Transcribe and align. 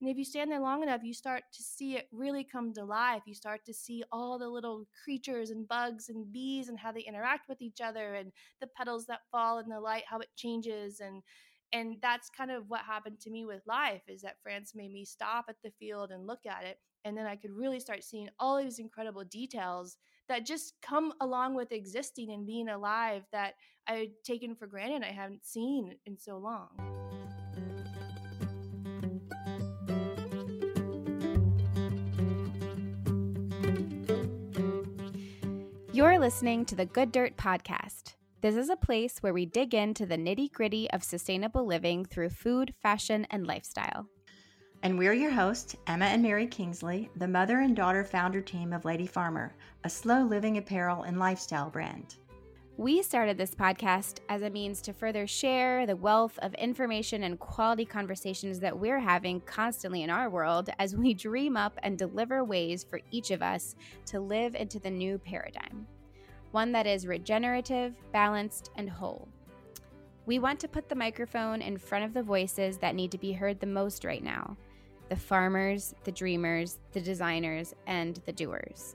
And 0.00 0.08
if 0.08 0.16
you 0.16 0.24
stand 0.24 0.50
there 0.50 0.60
long 0.60 0.82
enough, 0.82 1.02
you 1.04 1.12
start 1.12 1.42
to 1.52 1.62
see 1.62 1.96
it 1.96 2.08
really 2.10 2.42
come 2.42 2.72
to 2.72 2.84
life. 2.84 3.22
You 3.26 3.34
start 3.34 3.66
to 3.66 3.74
see 3.74 4.02
all 4.10 4.38
the 4.38 4.48
little 4.48 4.86
creatures 5.04 5.50
and 5.50 5.68
bugs 5.68 6.08
and 6.08 6.32
bees 6.32 6.68
and 6.68 6.78
how 6.78 6.90
they 6.90 7.02
interact 7.02 7.48
with 7.48 7.60
each 7.60 7.82
other 7.82 8.14
and 8.14 8.32
the 8.62 8.66
petals 8.66 9.06
that 9.06 9.20
fall 9.30 9.58
in 9.58 9.68
the 9.68 9.78
light, 9.78 10.04
how 10.08 10.18
it 10.18 10.28
changes 10.36 11.00
and 11.00 11.22
and 11.72 11.98
that's 12.02 12.28
kind 12.30 12.50
of 12.50 12.68
what 12.68 12.80
happened 12.80 13.20
to 13.20 13.30
me 13.30 13.44
with 13.44 13.62
life 13.64 14.02
is 14.08 14.22
that 14.22 14.42
France 14.42 14.72
made 14.74 14.90
me 14.90 15.04
stop 15.04 15.44
at 15.48 15.54
the 15.62 15.70
field 15.78 16.10
and 16.10 16.26
look 16.26 16.44
at 16.44 16.64
it 16.64 16.78
and 17.04 17.16
then 17.16 17.26
I 17.26 17.36
could 17.36 17.52
really 17.52 17.78
start 17.78 18.02
seeing 18.02 18.28
all 18.40 18.60
these 18.60 18.80
incredible 18.80 19.22
details 19.24 19.96
that 20.28 20.46
just 20.46 20.74
come 20.82 21.12
along 21.20 21.54
with 21.54 21.72
existing 21.72 22.32
and 22.32 22.46
being 22.46 22.68
alive 22.68 23.22
that 23.32 23.54
I 23.86 23.92
had 23.92 24.08
taken 24.24 24.56
for 24.56 24.66
granted 24.66 25.02
I 25.02 25.12
haven't 25.12 25.46
seen 25.46 25.94
in 26.06 26.18
so 26.18 26.38
long. 26.38 26.99
You're 36.00 36.18
listening 36.18 36.64
to 36.64 36.74
the 36.74 36.86
Good 36.86 37.12
Dirt 37.12 37.36
Podcast. 37.36 38.14
This 38.40 38.56
is 38.56 38.70
a 38.70 38.74
place 38.74 39.18
where 39.20 39.34
we 39.34 39.44
dig 39.44 39.74
into 39.74 40.06
the 40.06 40.16
nitty 40.16 40.50
gritty 40.50 40.90
of 40.92 41.04
sustainable 41.04 41.66
living 41.66 42.06
through 42.06 42.30
food, 42.30 42.72
fashion, 42.82 43.26
and 43.30 43.46
lifestyle. 43.46 44.06
And 44.82 44.96
we're 44.96 45.12
your 45.12 45.30
hosts, 45.30 45.76
Emma 45.86 46.06
and 46.06 46.22
Mary 46.22 46.46
Kingsley, 46.46 47.10
the 47.16 47.28
mother 47.28 47.60
and 47.60 47.76
daughter 47.76 48.02
founder 48.02 48.40
team 48.40 48.72
of 48.72 48.86
Lady 48.86 49.06
Farmer, 49.06 49.54
a 49.84 49.90
slow 49.90 50.22
living 50.22 50.56
apparel 50.56 51.02
and 51.02 51.18
lifestyle 51.18 51.68
brand. 51.68 52.16
We 52.80 53.02
started 53.02 53.36
this 53.36 53.54
podcast 53.54 54.20
as 54.30 54.40
a 54.40 54.48
means 54.48 54.80
to 54.80 54.94
further 54.94 55.26
share 55.26 55.84
the 55.84 55.96
wealth 55.96 56.38
of 56.38 56.54
information 56.54 57.24
and 57.24 57.38
quality 57.38 57.84
conversations 57.84 58.58
that 58.60 58.78
we're 58.78 58.98
having 58.98 59.42
constantly 59.42 60.02
in 60.02 60.08
our 60.08 60.30
world 60.30 60.70
as 60.78 60.96
we 60.96 61.12
dream 61.12 61.58
up 61.58 61.78
and 61.82 61.98
deliver 61.98 62.42
ways 62.42 62.82
for 62.82 63.02
each 63.10 63.32
of 63.32 63.42
us 63.42 63.74
to 64.06 64.18
live 64.18 64.54
into 64.54 64.78
the 64.78 64.90
new 64.90 65.18
paradigm 65.18 65.86
one 66.52 66.72
that 66.72 66.86
is 66.86 67.06
regenerative, 67.06 67.94
balanced, 68.12 68.70
and 68.76 68.90
whole. 68.90 69.28
We 70.26 70.38
want 70.38 70.60
to 70.60 70.68
put 70.68 70.88
the 70.88 70.94
microphone 70.94 71.62
in 71.62 71.78
front 71.78 72.04
of 72.04 72.14
the 72.14 72.22
voices 72.22 72.78
that 72.78 72.94
need 72.94 73.10
to 73.12 73.18
be 73.18 73.32
heard 73.32 73.60
the 73.60 73.66
most 73.66 74.04
right 74.04 74.22
now 74.22 74.56
the 75.08 75.16
farmers, 75.16 75.92
the 76.04 76.12
dreamers, 76.12 76.78
the 76.92 77.00
designers, 77.00 77.74
and 77.88 78.20
the 78.26 78.32
doers. 78.32 78.94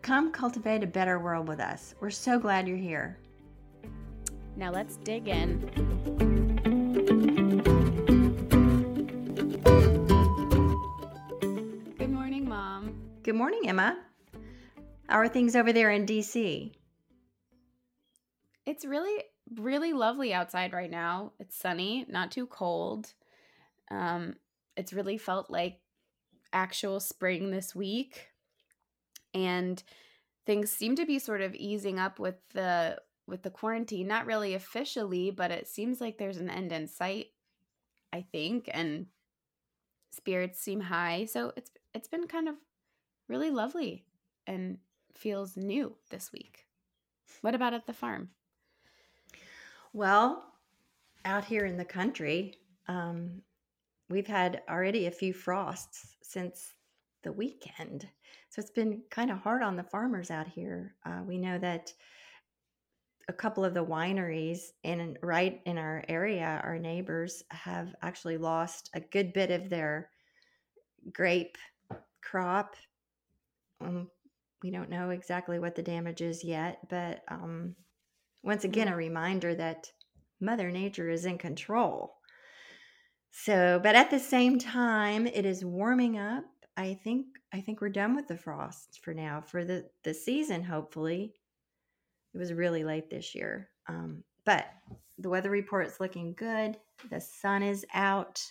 Come 0.00 0.30
cultivate 0.30 0.84
a 0.84 0.86
better 0.86 1.18
world 1.18 1.48
with 1.48 1.58
us. 1.58 1.96
We're 1.98 2.10
so 2.10 2.38
glad 2.38 2.68
you're 2.68 2.76
here. 2.76 3.18
Now 4.54 4.70
let's 4.70 4.96
dig 4.98 5.26
in. 5.26 5.58
Good 11.98 12.10
morning, 12.10 12.48
Mom. 12.48 12.94
Good 13.24 13.34
morning, 13.34 13.68
Emma. 13.68 13.98
How 15.08 15.16
are 15.16 15.28
things 15.28 15.56
over 15.56 15.72
there 15.72 15.90
in 15.90 16.06
DC? 16.06 16.72
It's 18.66 18.84
really, 18.84 19.24
really 19.56 19.92
lovely 19.92 20.32
outside 20.32 20.72
right 20.72 20.90
now. 20.90 21.32
It's 21.38 21.56
sunny, 21.56 22.06
not 22.08 22.30
too 22.30 22.46
cold. 22.46 23.12
Um, 23.90 24.34
it's 24.76 24.92
really 24.92 25.18
felt 25.18 25.50
like 25.50 25.80
actual 26.52 27.00
spring 27.00 27.50
this 27.50 27.74
week. 27.74 28.28
And 29.34 29.82
things 30.46 30.70
seem 30.70 30.96
to 30.96 31.06
be 31.06 31.18
sort 31.18 31.40
of 31.40 31.54
easing 31.54 31.98
up 31.98 32.18
with 32.18 32.36
the 32.54 32.96
with 33.26 33.42
the 33.42 33.50
quarantine 33.50 34.08
not 34.08 34.26
really 34.26 34.54
officially 34.54 35.30
but 35.30 35.52
it 35.52 35.68
seems 35.68 36.00
like 36.00 36.18
there's 36.18 36.38
an 36.38 36.50
end 36.50 36.72
in 36.72 36.88
sight 36.88 37.26
i 38.12 38.20
think 38.32 38.68
and 38.72 39.06
spirits 40.10 40.60
seem 40.60 40.80
high 40.80 41.24
so 41.24 41.52
it's 41.56 41.70
it's 41.94 42.08
been 42.08 42.26
kind 42.26 42.48
of 42.48 42.56
really 43.28 43.50
lovely 43.50 44.04
and 44.46 44.78
feels 45.14 45.56
new 45.56 45.94
this 46.10 46.32
week 46.32 46.66
what 47.42 47.54
about 47.54 47.72
at 47.74 47.86
the 47.86 47.92
farm 47.92 48.30
well 49.92 50.44
out 51.24 51.44
here 51.44 51.66
in 51.66 51.76
the 51.76 51.84
country 51.84 52.56
um, 52.88 53.42
we've 54.10 54.26
had 54.26 54.62
already 54.68 55.06
a 55.06 55.10
few 55.10 55.32
frosts 55.32 56.16
since 56.22 56.74
the 57.22 57.32
weekend. 57.32 58.08
So 58.48 58.60
it's 58.60 58.70
been 58.70 59.02
kind 59.10 59.30
of 59.30 59.38
hard 59.38 59.62
on 59.62 59.76
the 59.76 59.84
farmers 59.84 60.30
out 60.30 60.48
here. 60.48 60.96
Uh, 61.06 61.20
we 61.24 61.38
know 61.38 61.58
that 61.58 61.92
a 63.28 63.32
couple 63.32 63.64
of 63.64 63.74
the 63.74 63.84
wineries 63.84 64.72
in 64.82 65.16
right 65.22 65.60
in 65.64 65.78
our 65.78 66.04
area, 66.08 66.60
our 66.64 66.78
neighbors 66.78 67.44
have 67.50 67.94
actually 68.02 68.36
lost 68.36 68.90
a 68.94 69.00
good 69.00 69.32
bit 69.32 69.52
of 69.52 69.70
their 69.70 70.10
grape 71.12 71.56
crop. 72.22 72.74
Um, 73.80 74.08
we 74.64 74.70
don't 74.72 74.90
know 74.90 75.10
exactly 75.10 75.60
what 75.60 75.76
the 75.76 75.82
damage 75.82 76.20
is 76.20 76.42
yet, 76.42 76.80
but 76.88 77.22
um, 77.28 77.76
once 78.42 78.64
again, 78.64 78.88
a 78.88 78.96
reminder 78.96 79.54
that 79.54 79.90
Mother 80.40 80.70
Nature 80.70 81.10
is 81.10 81.24
in 81.24 81.38
control. 81.38 82.16
So, 83.30 83.80
but 83.82 83.94
at 83.94 84.10
the 84.10 84.18
same 84.18 84.58
time, 84.58 85.26
it 85.26 85.46
is 85.46 85.64
warming 85.64 86.18
up. 86.18 86.44
I 86.76 86.94
think 86.94 87.26
I 87.52 87.60
think 87.60 87.80
we're 87.80 87.90
done 87.90 88.16
with 88.16 88.26
the 88.26 88.36
frosts 88.36 88.96
for 88.96 89.12
now 89.12 89.40
for 89.40 89.64
the 89.64 89.86
the 90.02 90.14
season. 90.14 90.64
Hopefully, 90.64 91.34
it 92.34 92.38
was 92.38 92.52
really 92.52 92.84
late 92.84 93.10
this 93.10 93.34
year, 93.34 93.68
um, 93.88 94.24
but 94.44 94.66
the 95.18 95.28
weather 95.28 95.50
report 95.50 95.86
is 95.86 96.00
looking 96.00 96.34
good. 96.34 96.76
The 97.10 97.20
sun 97.20 97.62
is 97.62 97.84
out, 97.92 98.42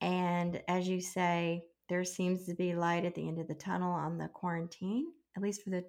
and 0.00 0.60
as 0.68 0.88
you 0.88 1.00
say, 1.00 1.62
there 1.88 2.04
seems 2.04 2.44
to 2.46 2.54
be 2.54 2.74
light 2.74 3.04
at 3.04 3.14
the 3.14 3.26
end 3.26 3.38
of 3.38 3.48
the 3.48 3.54
tunnel 3.54 3.92
on 3.92 4.18
the 4.18 4.28
quarantine, 4.28 5.06
at 5.36 5.42
least 5.42 5.62
for 5.62 5.70
the 5.70 5.84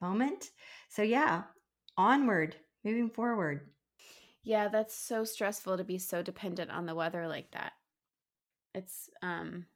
moment. 0.00 0.50
So 0.88 1.02
yeah, 1.02 1.42
onward, 1.96 2.56
moving 2.84 3.10
forward. 3.10 3.68
Yeah, 4.44 4.68
that's 4.68 4.94
so 4.94 5.24
stressful 5.24 5.76
to 5.76 5.84
be 5.84 5.98
so 5.98 6.22
dependent 6.22 6.70
on 6.70 6.86
the 6.86 6.94
weather 6.94 7.28
like 7.28 7.50
that. 7.52 7.72
It's 8.74 9.10
um 9.22 9.66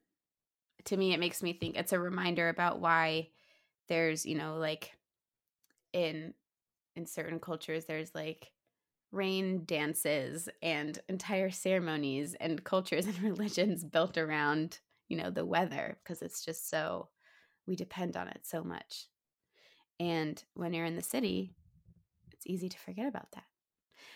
to 0.85 0.97
me 0.97 1.13
it 1.13 1.21
makes 1.21 1.43
me 1.43 1.53
think 1.53 1.77
it's 1.77 1.93
a 1.93 2.01
reminder 2.01 2.49
about 2.49 2.81
why 2.81 3.29
there's, 3.89 4.27
you 4.27 4.37
know, 4.37 4.57
like 4.57 4.93
in 5.93 6.35
in 6.97 7.07
certain 7.07 7.39
cultures 7.39 7.85
there's 7.85 8.15
like 8.15 8.53
rain 9.13 9.65
dances 9.65 10.49
and 10.63 10.99
entire 11.09 11.51
ceremonies 11.51 12.35
and 12.41 12.65
cultures 12.65 13.07
and 13.07 13.23
religions 13.23 13.85
built 13.85 14.19
around, 14.19 14.81
you 15.09 15.17
know, 15.17 15.31
the 15.31 15.47
weather 15.47 15.99
because 16.03 16.23
it's 16.23 16.45
just 16.45 16.69
so 16.69 17.09
we 17.67 17.77
depend 17.77 18.17
on 18.17 18.29
it 18.29 18.41
so 18.45 18.63
much. 18.63 19.07
And 19.99 20.43
when 20.55 20.73
you're 20.73 20.85
in 20.85 20.97
the 20.97 21.03
city, 21.03 21.55
easy 22.47 22.69
to 22.69 22.79
forget 22.79 23.07
about 23.07 23.31
that 23.33 23.45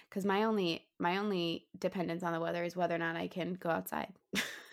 because 0.08 0.24
my 0.24 0.44
only 0.44 0.86
my 0.98 1.18
only 1.18 1.66
dependence 1.78 2.22
on 2.22 2.32
the 2.32 2.40
weather 2.40 2.64
is 2.64 2.76
whether 2.76 2.94
or 2.94 2.98
not 2.98 3.16
I 3.16 3.28
can 3.28 3.54
go 3.54 3.70
outside. 3.70 4.12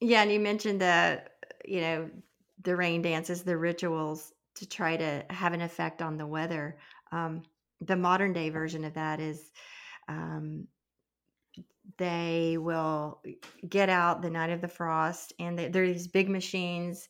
yeah, 0.00 0.22
and 0.22 0.32
you 0.32 0.40
mentioned 0.40 0.80
the 0.80 1.22
you 1.64 1.80
know 1.80 2.10
the 2.62 2.76
rain 2.76 3.02
dances, 3.02 3.42
the 3.42 3.56
rituals 3.56 4.32
to 4.56 4.68
try 4.68 4.96
to 4.96 5.24
have 5.30 5.52
an 5.52 5.62
effect 5.62 6.02
on 6.02 6.18
the 6.18 6.26
weather. 6.26 6.78
Um, 7.10 7.42
the 7.80 7.96
modern 7.96 8.32
day 8.32 8.50
version 8.50 8.84
of 8.84 8.94
that 8.94 9.20
is 9.20 9.50
um, 10.08 10.66
they 11.98 12.56
will 12.58 13.20
get 13.68 13.88
out 13.88 14.22
the 14.22 14.30
night 14.30 14.50
of 14.50 14.60
the 14.60 14.68
frost 14.68 15.32
and 15.38 15.58
they, 15.58 15.68
there 15.68 15.84
are 15.84 15.92
these 15.92 16.08
big 16.08 16.28
machines 16.28 17.08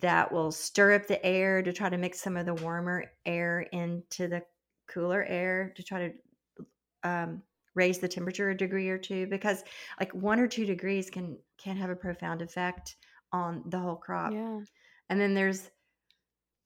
that 0.00 0.30
will 0.30 0.52
stir 0.52 0.94
up 0.94 1.06
the 1.06 1.24
air 1.24 1.62
to 1.62 1.72
try 1.72 1.88
to 1.88 1.98
mix 1.98 2.20
some 2.20 2.36
of 2.36 2.46
the 2.46 2.54
warmer 2.54 3.04
air 3.26 3.60
into 3.72 4.28
the 4.28 4.42
cooler 4.88 5.24
air 5.24 5.72
to 5.76 5.82
try 5.82 6.08
to 6.08 6.68
um, 7.08 7.42
raise 7.74 7.98
the 7.98 8.08
temperature 8.08 8.50
a 8.50 8.56
degree 8.56 8.88
or 8.88 8.98
two 8.98 9.26
because 9.26 9.62
like 9.98 10.12
one 10.12 10.40
or 10.40 10.46
two 10.46 10.66
degrees 10.66 11.08
can 11.10 11.38
can 11.58 11.76
have 11.76 11.90
a 11.90 11.96
profound 11.96 12.42
effect 12.42 12.96
on 13.32 13.62
the 13.66 13.78
whole 13.78 13.96
crop. 13.96 14.32
Yeah. 14.32 14.60
And 15.08 15.20
then 15.20 15.34
there's 15.34 15.70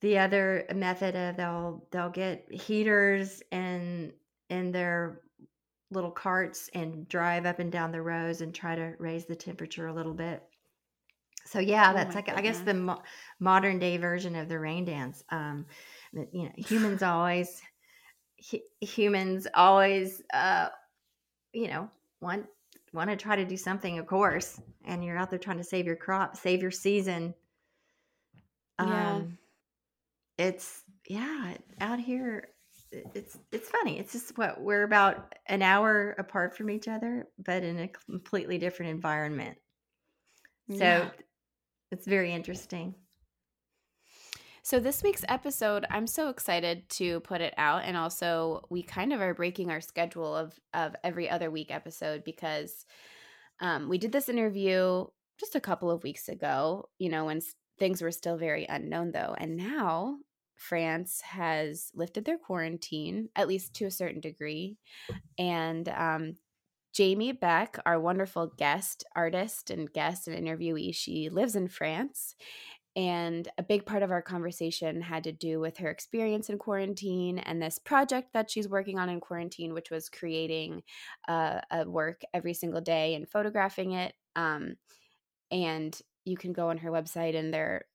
the 0.01 0.17
other 0.17 0.65
method 0.73 1.15
of 1.15 1.37
they'll 1.37 1.87
they'll 1.91 2.09
get 2.09 2.51
heaters 2.51 3.41
and 3.51 4.11
in 4.49 4.71
their 4.71 5.21
little 5.95 6.11
carts 6.11 6.69
and 6.73 7.07
drive 7.07 7.45
up 7.45 7.59
and 7.59 7.71
down 7.71 7.91
the 7.91 8.01
rows 8.01 8.41
and 8.41 8.53
try 8.53 8.75
to 8.75 8.93
raise 8.99 9.25
the 9.25 9.35
temperature 9.35 9.87
a 9.87 9.93
little 9.93 10.13
bit. 10.13 10.43
So 11.45 11.59
yeah, 11.59 11.91
oh 11.91 11.93
that's 11.93 12.15
like 12.15 12.25
goodness. 12.25 12.39
I 12.39 12.43
guess 12.43 12.59
the 12.59 12.73
mo- 12.73 13.01
modern 13.39 13.79
day 13.79 13.97
version 13.97 14.35
of 14.35 14.49
the 14.49 14.59
rain 14.59 14.85
dance. 14.85 15.23
Um, 15.29 15.65
you 16.13 16.43
know, 16.43 16.51
humans 16.57 17.03
always 17.03 17.61
humans 18.81 19.47
always 19.53 20.21
uh 20.33 20.67
you 21.53 21.67
know 21.67 21.89
want 22.21 22.45
want 22.93 23.09
to 23.09 23.15
try 23.15 23.35
to 23.35 23.45
do 23.45 23.57
something 23.57 23.97
of 23.97 24.05
course 24.05 24.61
and 24.85 25.03
you're 25.03 25.17
out 25.17 25.29
there 25.29 25.39
trying 25.39 25.57
to 25.57 25.63
save 25.63 25.85
your 25.85 25.95
crop 25.95 26.35
save 26.35 26.61
your 26.61 26.71
season 26.71 27.33
yeah. 28.79 29.15
um 29.15 29.37
it's 30.37 30.83
yeah 31.07 31.53
out 31.79 31.99
here 31.99 32.49
it's 33.13 33.37
it's 33.51 33.69
funny 33.69 33.99
it's 33.99 34.11
just 34.11 34.37
what 34.37 34.61
we're 34.61 34.83
about 34.83 35.33
an 35.47 35.61
hour 35.61 36.15
apart 36.17 36.55
from 36.55 36.69
each 36.69 36.87
other 36.87 37.27
but 37.37 37.63
in 37.63 37.79
a 37.79 37.87
completely 37.87 38.57
different 38.57 38.91
environment 38.91 39.57
So 40.71 40.77
Yeah. 40.77 41.09
it's 41.91 42.05
very 42.07 42.33
interesting. 42.33 42.95
So 44.63 44.79
this 44.79 45.03
week's 45.03 45.23
episode, 45.29 45.85
I'm 45.91 46.07
so 46.07 46.29
excited 46.29 46.89
to 46.89 47.19
put 47.19 47.39
it 47.41 47.53
out, 47.55 47.83
and 47.85 47.95
also 47.95 48.65
we 48.71 48.81
kind 48.81 49.13
of 49.13 49.21
are 49.21 49.35
breaking 49.35 49.69
our 49.69 49.81
schedule 49.81 50.35
of 50.35 50.59
of 50.73 50.95
every 51.03 51.29
other 51.29 51.51
week 51.51 51.69
episode 51.69 52.23
because 52.23 52.85
um, 53.59 53.89
we 53.89 53.97
did 53.99 54.11
this 54.11 54.27
interview 54.27 55.05
just 55.39 55.55
a 55.55 55.61
couple 55.61 55.91
of 55.91 56.03
weeks 56.03 56.29
ago. 56.29 56.89
You 56.97 57.09
know, 57.09 57.25
when 57.25 57.41
things 57.77 58.01
were 58.01 58.11
still 58.11 58.37
very 58.37 58.65
unknown, 58.67 59.11
though, 59.11 59.35
and 59.37 59.55
now 59.55 60.17
France 60.55 61.21
has 61.21 61.91
lifted 61.93 62.25
their 62.25 62.37
quarantine 62.37 63.29
at 63.35 63.47
least 63.47 63.73
to 63.75 63.85
a 63.85 63.91
certain 63.91 64.21
degree, 64.21 64.77
and 65.37 65.87
um, 65.89 66.37
Jamie 66.93 67.33
Beck, 67.33 67.77
our 67.85 67.99
wonderful 67.99 68.53
guest 68.57 69.03
artist 69.15 69.69
and 69.69 69.91
guest 69.91 70.29
and 70.29 70.47
interviewee, 70.47 70.95
she 70.95 71.27
lives 71.29 71.55
in 71.57 71.67
France. 71.67 72.35
And 72.95 73.49
a 73.57 73.63
big 73.63 73.85
part 73.85 74.03
of 74.03 74.11
our 74.11 74.21
conversation 74.21 75.01
had 75.01 75.25
to 75.25 75.33
do 75.33 75.59
with 75.59 75.75
her 75.79 75.89
experience 75.89 76.49
in 76.49 76.57
quarantine 76.57 77.39
and 77.39 77.61
this 77.61 77.77
project 77.77 78.31
that 78.31 78.49
she's 78.49 78.69
working 78.69 78.97
on 78.97 79.09
in 79.09 79.19
quarantine, 79.19 79.73
which 79.73 79.91
was 79.91 80.07
creating 80.07 80.83
uh, 81.27 81.59
a 81.69 81.83
work 81.83 82.21
every 82.33 82.53
single 82.53 82.79
day 82.79 83.15
and 83.15 83.27
photographing 83.27 83.91
it. 83.91 84.13
Um, 84.37 84.75
and 85.51 85.99
you 86.23 86.37
can 86.37 86.53
go 86.53 86.69
on 86.69 86.77
her 86.77 86.91
website 86.91 87.35
and 87.35 87.53
there 87.53 87.87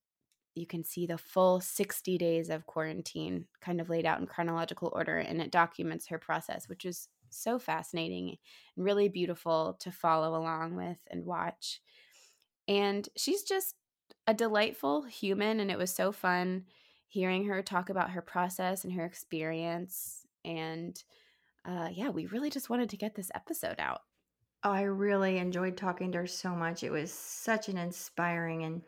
you 0.54 0.66
can 0.66 0.84
see 0.84 1.06
the 1.06 1.18
full 1.18 1.60
60 1.60 2.18
days 2.18 2.50
of 2.50 2.66
quarantine 2.66 3.46
kind 3.60 3.80
of 3.80 3.88
laid 3.88 4.06
out 4.06 4.20
in 4.20 4.26
chronological 4.26 4.92
order 4.94 5.18
and 5.18 5.40
it 5.40 5.50
documents 5.50 6.08
her 6.08 6.18
process 6.18 6.68
which 6.68 6.84
is 6.84 7.08
so 7.30 7.58
fascinating 7.58 8.36
and 8.76 8.84
really 8.84 9.08
beautiful 9.08 9.76
to 9.80 9.90
follow 9.90 10.38
along 10.38 10.74
with 10.74 10.98
and 11.10 11.24
watch 11.24 11.80
and 12.66 13.08
she's 13.16 13.42
just 13.42 13.74
a 14.26 14.34
delightful 14.34 15.02
human 15.02 15.60
and 15.60 15.70
it 15.70 15.78
was 15.78 15.94
so 15.94 16.12
fun 16.12 16.64
hearing 17.06 17.46
her 17.46 17.62
talk 17.62 17.90
about 17.90 18.10
her 18.10 18.22
process 18.22 18.84
and 18.84 18.92
her 18.92 19.04
experience 19.04 20.26
and 20.44 21.04
uh, 21.64 21.88
yeah 21.92 22.08
we 22.08 22.26
really 22.26 22.50
just 22.50 22.70
wanted 22.70 22.90
to 22.90 22.96
get 22.96 23.14
this 23.14 23.30
episode 23.34 23.76
out 23.78 24.02
Oh, 24.62 24.72
I 24.72 24.82
really 24.82 25.38
enjoyed 25.38 25.78
talking 25.78 26.12
to 26.12 26.18
her 26.18 26.26
so 26.26 26.50
much. 26.50 26.84
It 26.84 26.90
was 26.90 27.10
such 27.10 27.70
an 27.70 27.78
inspiring 27.78 28.64
and 28.64 28.82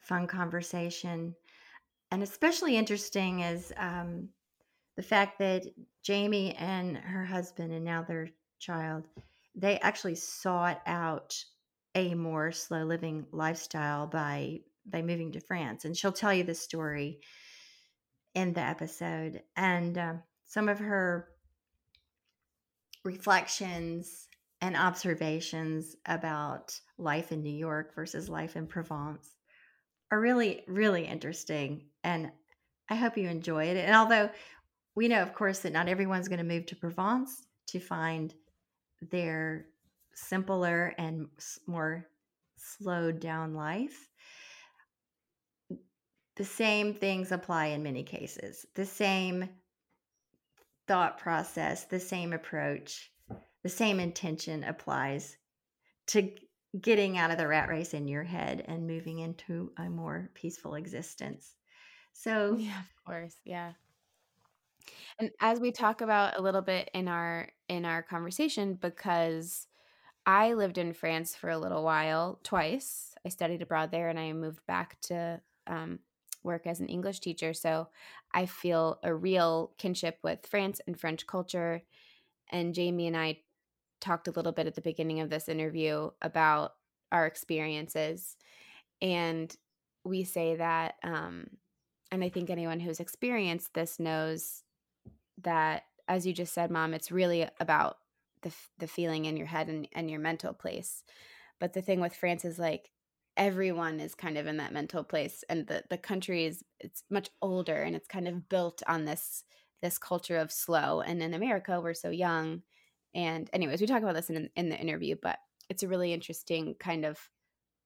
fun 0.00 0.26
conversation. 0.26 1.34
And 2.10 2.22
especially 2.22 2.76
interesting 2.76 3.40
is 3.40 3.72
um, 3.76 4.28
the 4.96 5.02
fact 5.02 5.38
that 5.38 5.64
Jamie 6.02 6.54
and 6.56 6.96
her 6.96 7.24
husband, 7.24 7.72
and 7.72 7.84
now 7.84 8.02
their 8.02 8.28
child, 8.58 9.04
they 9.54 9.78
actually 9.78 10.16
sought 10.16 10.80
out 10.86 11.36
a 11.94 12.14
more 12.14 12.52
slow 12.52 12.84
living 12.84 13.26
lifestyle 13.32 14.06
by 14.06 14.60
by 14.86 15.02
moving 15.02 15.30
to 15.32 15.40
France. 15.40 15.84
And 15.84 15.96
she'll 15.96 16.12
tell 16.12 16.32
you 16.32 16.42
the 16.42 16.54
story 16.54 17.20
in 18.34 18.52
the 18.52 18.60
episode 18.60 19.42
and 19.56 19.98
um, 19.98 20.22
some 20.46 20.68
of 20.68 20.78
her 20.78 21.28
reflections 23.04 24.28
and 24.60 24.76
observations 24.76 25.96
about 26.06 26.78
life 26.98 27.32
in 27.32 27.42
New 27.42 27.54
York 27.54 27.94
versus 27.94 28.28
life 28.28 28.56
in 28.56 28.66
Provence 28.66 29.36
are 30.10 30.20
really, 30.20 30.62
really 30.66 31.06
interesting. 31.06 31.84
And 32.04 32.30
I 32.88 32.96
hope 32.96 33.16
you 33.16 33.28
enjoy 33.28 33.66
it. 33.66 33.76
And 33.76 33.94
although 33.94 34.30
we 34.94 35.08
know, 35.08 35.22
of 35.22 35.34
course, 35.34 35.60
that 35.60 35.72
not 35.72 35.88
everyone's 35.88 36.28
going 36.28 36.38
to 36.38 36.44
move 36.44 36.66
to 36.66 36.76
Provence 36.76 37.46
to 37.68 37.78
find 37.78 38.34
their 39.10 39.66
simpler 40.14 40.94
and 40.98 41.28
more 41.66 42.06
slowed 42.56 43.20
down 43.20 43.54
life, 43.54 44.08
the 46.36 46.44
same 46.44 46.94
things 46.94 47.32
apply 47.32 47.66
in 47.66 47.82
many 47.82 48.02
cases. 48.02 48.66
The 48.74 48.86
same 48.86 49.48
thought 50.88 51.18
process, 51.18 51.84
the 51.84 52.00
same 52.00 52.32
approach, 52.32 53.12
the 53.62 53.68
same 53.68 54.00
intention 54.00 54.64
applies 54.64 55.36
to 56.08 56.32
getting 56.78 57.18
out 57.18 57.30
of 57.30 57.38
the 57.38 57.48
rat 57.48 57.68
race 57.68 57.94
in 57.94 58.08
your 58.08 58.24
head 58.24 58.64
and 58.66 58.86
moving 58.86 59.18
into 59.18 59.72
a 59.76 59.88
more 59.88 60.30
peaceful 60.34 60.74
existence. 60.74 61.56
So, 62.12 62.56
Yeah, 62.56 62.80
of 62.80 63.04
course. 63.04 63.36
Yeah. 63.44 63.72
And 65.18 65.30
as 65.40 65.60
we 65.60 65.72
talk 65.72 66.00
about 66.00 66.38
a 66.38 66.42
little 66.42 66.62
bit 66.62 66.90
in 66.94 67.08
our 67.08 67.48
in 67.68 67.84
our 67.84 68.02
conversation 68.02 68.74
because 68.74 69.66
I 70.26 70.54
lived 70.54 70.78
in 70.78 70.92
France 70.92 71.34
for 71.36 71.50
a 71.50 71.58
little 71.58 71.84
while, 71.84 72.40
twice. 72.42 73.14
I 73.24 73.30
studied 73.30 73.62
abroad 73.62 73.90
there 73.90 74.08
and 74.08 74.18
I 74.18 74.32
moved 74.32 74.64
back 74.66 75.00
to 75.02 75.40
um, 75.66 76.00
work 76.42 76.66
as 76.66 76.80
an 76.80 76.88
English 76.88 77.20
teacher. 77.20 77.54
So 77.54 77.88
I 78.32 78.46
feel 78.46 78.98
a 79.02 79.14
real 79.14 79.72
kinship 79.78 80.18
with 80.22 80.46
France 80.46 80.80
and 80.86 80.98
French 80.98 81.26
culture. 81.26 81.82
And 82.50 82.74
Jamie 82.74 83.06
and 83.06 83.16
I 83.16 83.40
talked 84.00 84.28
a 84.28 84.32
little 84.32 84.52
bit 84.52 84.66
at 84.66 84.74
the 84.74 84.80
beginning 84.80 85.20
of 85.20 85.30
this 85.30 85.48
interview 85.48 86.10
about 86.22 86.74
our 87.12 87.26
experiences. 87.26 88.36
And 89.02 89.54
we 90.04 90.24
say 90.24 90.56
that, 90.56 90.94
um, 91.02 91.46
and 92.10 92.24
I 92.24 92.28
think 92.28 92.50
anyone 92.50 92.80
who's 92.80 93.00
experienced 93.00 93.74
this 93.74 94.00
knows 94.00 94.62
that, 95.42 95.84
as 96.08 96.26
you 96.26 96.32
just 96.32 96.52
said, 96.52 96.70
Mom, 96.70 96.94
it's 96.94 97.12
really 97.12 97.48
about 97.60 97.98
the, 98.42 98.52
the 98.78 98.88
feeling 98.88 99.26
in 99.26 99.36
your 99.36 99.46
head 99.46 99.68
and, 99.68 99.86
and 99.92 100.10
your 100.10 100.20
mental 100.20 100.52
place. 100.52 101.04
But 101.58 101.72
the 101.72 101.82
thing 101.82 102.00
with 102.00 102.14
France 102.14 102.44
is 102.44 102.58
like 102.58 102.90
everyone 103.36 104.00
is 104.00 104.14
kind 104.14 104.36
of 104.36 104.46
in 104.46 104.56
that 104.58 104.72
mental 104.72 105.04
place 105.04 105.44
and 105.48 105.66
the, 105.66 105.82
the 105.88 105.96
country 105.96 106.44
is 106.44 106.62
it's 106.80 107.04
much 107.10 107.30
older 107.40 107.76
and 107.76 107.94
it's 107.94 108.08
kind 108.08 108.26
of 108.28 108.48
built 108.48 108.82
on 108.86 109.04
this 109.04 109.44
this 109.82 109.98
culture 109.98 110.36
of 110.36 110.52
slow 110.52 111.00
and 111.00 111.22
in 111.22 111.32
america 111.32 111.80
we're 111.80 111.94
so 111.94 112.10
young 112.10 112.60
and 113.14 113.50
anyways 113.52 113.80
we 113.80 113.86
talk 113.86 114.02
about 114.02 114.14
this 114.14 114.30
in, 114.30 114.48
in 114.56 114.68
the 114.68 114.78
interview 114.78 115.16
but 115.20 115.38
it's 115.68 115.82
a 115.82 115.88
really 115.88 116.12
interesting 116.12 116.74
kind 116.78 117.04
of 117.04 117.18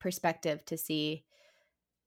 perspective 0.01 0.65
to 0.67 0.77
see 0.77 1.25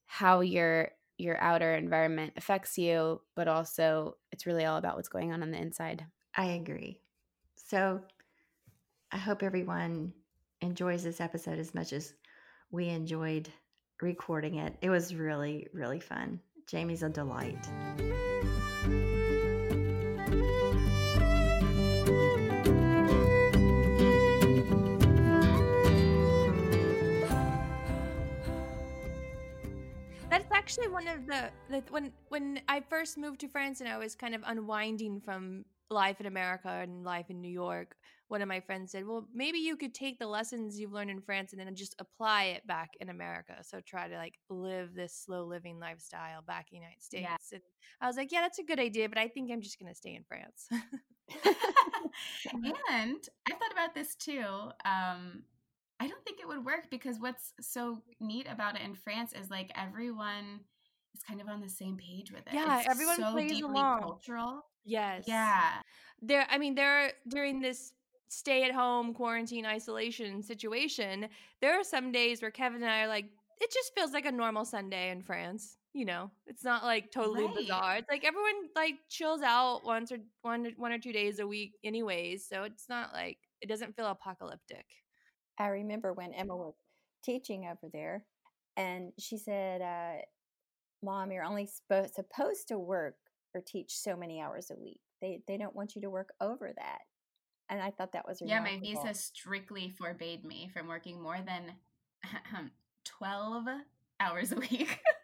how 0.06 0.40
your 0.40 0.90
your 1.18 1.40
outer 1.42 1.74
environment 1.74 2.34
affects 2.38 2.78
you 2.78 3.20
but 3.36 3.48
also 3.48 4.16
it's 4.32 4.46
really 4.46 4.66
all 4.66 4.78
about 4.78 4.96
what's 4.96 5.10
going 5.10 5.32
on 5.34 5.42
on 5.42 5.52
the 5.52 5.58
inside 5.58 6.06
I 6.38 6.46
agree. 6.46 7.02
So, 7.56 8.02
I 9.12 9.18
hope 9.18 9.42
everyone 9.42 10.14
enjoys 10.62 11.04
this 11.04 11.20
episode 11.20 11.58
as 11.58 11.74
much 11.74 11.92
as 11.94 12.14
we 12.70 12.90
enjoyed 12.90 13.50
recording 14.02 14.56
it. 14.56 14.76
It 14.82 14.92
was 14.92 15.16
really, 15.16 15.68
really 15.74 16.00
fun. 16.00 16.40
Jamie's 16.68 17.02
a 17.02 17.10
delight. 17.10 17.68
Actually 30.68 30.90
one 30.90 31.08
of 31.08 31.26
the, 31.26 31.50
the 31.70 31.82
when 31.92 32.12
when 32.28 32.60
I 32.68 32.82
first 32.82 33.18
moved 33.18 33.40
to 33.40 33.48
France 33.48 33.80
and 33.80 33.88
I 33.88 33.98
was 33.98 34.16
kind 34.16 34.36
of 34.36 34.42
unwinding 34.46 35.22
from 35.22 35.64
life 35.90 36.20
in 36.20 36.26
America 36.26 36.68
and 36.68 37.06
life 37.06 37.28
in 37.30 37.40
New 37.40 37.48
York. 37.48 37.96
One 38.28 38.42
of 38.42 38.50
my 38.50 38.60
friends 38.60 38.92
said, 38.92 39.08
"Well, 39.08 39.30
maybe 39.34 39.60
you 39.60 39.78
could 39.78 39.94
take 39.94 40.20
the 40.20 40.28
lessons 40.28 40.78
you've 40.78 40.92
learned 40.92 41.10
in 41.10 41.22
France 41.22 41.54
and 41.54 41.62
then 41.62 41.74
just 41.74 41.96
apply 42.00 42.48
it 42.56 42.68
back 42.68 42.90
in 43.00 43.08
America. 43.08 43.54
So 43.62 43.80
try 43.80 44.10
to 44.10 44.18
like 44.18 44.34
live 44.50 44.94
this 44.94 45.14
slow 45.14 45.46
living 45.46 45.80
lifestyle 45.80 46.42
back 46.46 46.66
in 46.70 46.80
the 46.80 46.84
United 46.84 47.02
States." 47.02 47.24
Yeah. 47.24 47.38
And 47.54 47.62
I 48.02 48.08
was 48.08 48.18
like, 48.18 48.34
"Yeah, 48.34 48.42
that's 48.42 48.60
a 48.60 48.64
good 48.64 48.82
idea, 48.82 49.08
but 49.08 49.18
I 49.18 49.30
think 49.30 49.50
I'm 49.50 49.62
just 49.62 49.80
going 49.80 49.90
to 49.90 49.98
stay 49.98 50.16
in 50.16 50.26
France." 50.28 50.68
and 52.92 53.30
I've 53.48 53.58
thought 53.58 53.72
about 53.72 53.96
this 53.96 54.16
too. 54.16 54.44
Um, 54.84 55.44
I 56.00 56.08
don't 56.08 56.24
think 56.24 56.40
it 56.40 56.48
would 56.48 56.64
work 56.64 56.90
because 56.92 57.20
what's 57.20 57.54
so 57.60 58.02
neat 58.20 58.48
about 58.50 58.76
it 58.76 58.82
in 58.84 58.94
France 58.96 59.34
is 59.34 59.50
like 59.50 59.72
everyone 59.76 60.62
is 61.16 61.24
kind 61.24 61.42
of 61.42 61.48
on 61.48 61.62
the 61.62 61.70
same 61.70 61.98
page 61.98 62.32
with 62.32 62.46
it. 62.48 62.54
Yeah, 62.54 62.80
It's 62.80 62.90
everyone 62.90 63.16
so 63.18 63.32
plays 63.32 63.52
deeply 63.52 63.80
along. 63.80 64.02
cultural. 64.02 64.66
yes. 64.86 65.24
Yeah, 65.28 65.82
there 66.22 66.48
i 66.50 66.58
mean 66.58 66.74
there 66.76 67.12
during 67.28 67.60
this 67.62 67.94
stay 68.30 68.64
at 68.64 68.72
home 68.72 69.14
quarantine 69.14 69.66
isolation 69.66 70.42
situation 70.42 71.28
there 71.62 71.80
are 71.80 71.84
some 71.84 72.12
days 72.12 72.42
where 72.42 72.50
kevin 72.52 72.82
and 72.82 72.92
i 72.92 73.02
are 73.04 73.08
like 73.08 73.26
it 73.62 73.72
just 73.72 73.94
feels 73.94 74.14
like 74.14 74.26
a 74.26 74.32
normal 74.32 74.66
sunday 74.66 75.12
in 75.12 75.22
france 75.22 75.78
you 75.94 76.06
know 76.06 76.32
it's 76.48 76.64
not 76.64 76.84
like 76.84 77.12
totally 77.12 77.46
Right. 77.46 77.56
bizarre 77.56 77.98
it's 77.98 78.10
like 78.10 78.26
everyone 78.26 78.70
like 78.76 78.96
chills 79.10 79.42
out 79.44 79.86
once 79.86 80.12
or 80.12 80.18
one 80.42 80.74
one 80.78 80.92
or 80.92 80.98
two 81.00 81.14
days 81.14 81.38
a 81.40 81.46
week 81.48 81.74
anyways 81.84 82.48
so 82.48 82.64
it's 82.64 82.90
not 82.90 83.14
like 83.14 83.38
it 83.62 83.70
doesn't 83.70 83.96
feel 83.96 84.08
apocalyptic 84.08 84.86
I 85.60 85.68
remember 85.68 86.14
when 86.14 86.34
Emma 86.34 86.56
was 86.56 86.74
teaching 87.24 87.66
over 87.66 87.90
there, 87.92 88.26
and 88.76 89.12
she 89.18 89.38
said, 89.38 89.82
uh, 89.82 90.22
"Mom, 91.04 91.32
you're 91.32 91.44
only 91.44 91.68
spo- 91.68 92.12
supposed 92.14 92.68
to 92.70 92.80
work 92.80 93.16
or 93.54 93.62
teach 93.62 93.96
so 93.98 94.16
many 94.16 94.42
hours 94.42 94.72
a 94.72 94.76
week. 94.76 95.00
They 95.22 95.42
they 95.48 95.58
don't 95.58 95.76
want 95.76 95.96
you 95.96 96.02
to 96.02 96.10
work 96.10 96.30
over 96.40 96.72
that." 96.76 97.02
And 97.70 97.82
I 97.82 97.92
thought 97.92 98.14
that 98.14 98.28
was 98.28 98.42
yeah. 98.42 98.62
My 98.62 98.80
visa 98.80 99.14
strictly 99.14 99.90
forbade 99.90 100.46
me 100.46 100.70
from 100.74 100.88
working 100.88 101.22
more 101.22 101.40
than 101.46 101.74
12 103.04 103.66
hours 104.20 104.52
a 104.52 104.56
week. 104.56 105.00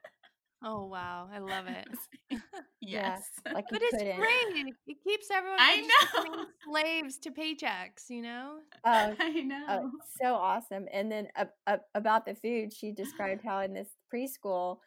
Oh 0.64 0.86
wow, 0.86 1.30
I 1.34 1.40
love 1.40 1.68
it. 1.68 1.88
yes. 2.82 3.30
Yeah, 3.46 3.54
like 3.54 3.66
But 3.70 3.82
it's 3.82 4.04
couldn't. 4.04 4.16
great. 4.16 4.76
It 4.88 4.98
keeps 5.04 5.30
everyone 5.32 5.60
I 5.60 5.82
know. 5.82 6.46
slaves 6.72 7.18
to 7.20 7.32
paychecks, 7.32 8.10
you 8.10 8.22
know? 8.22 8.60
Oh, 8.86 9.16
I 9.20 9.30
know. 9.42 9.66
Oh, 9.70 9.92
so 10.22 10.36
awesome. 10.36 10.88
And 10.92 11.12
then 11.12 11.28
uh, 11.36 11.46
uh, 11.68 11.78
about 11.96 12.26
the 12.26 12.36
food, 12.36 12.74
she 12.74 12.92
described 12.92 13.42
how 13.44 13.60
in 13.62 13.74
this 13.74 13.90
preschool, 14.14 14.78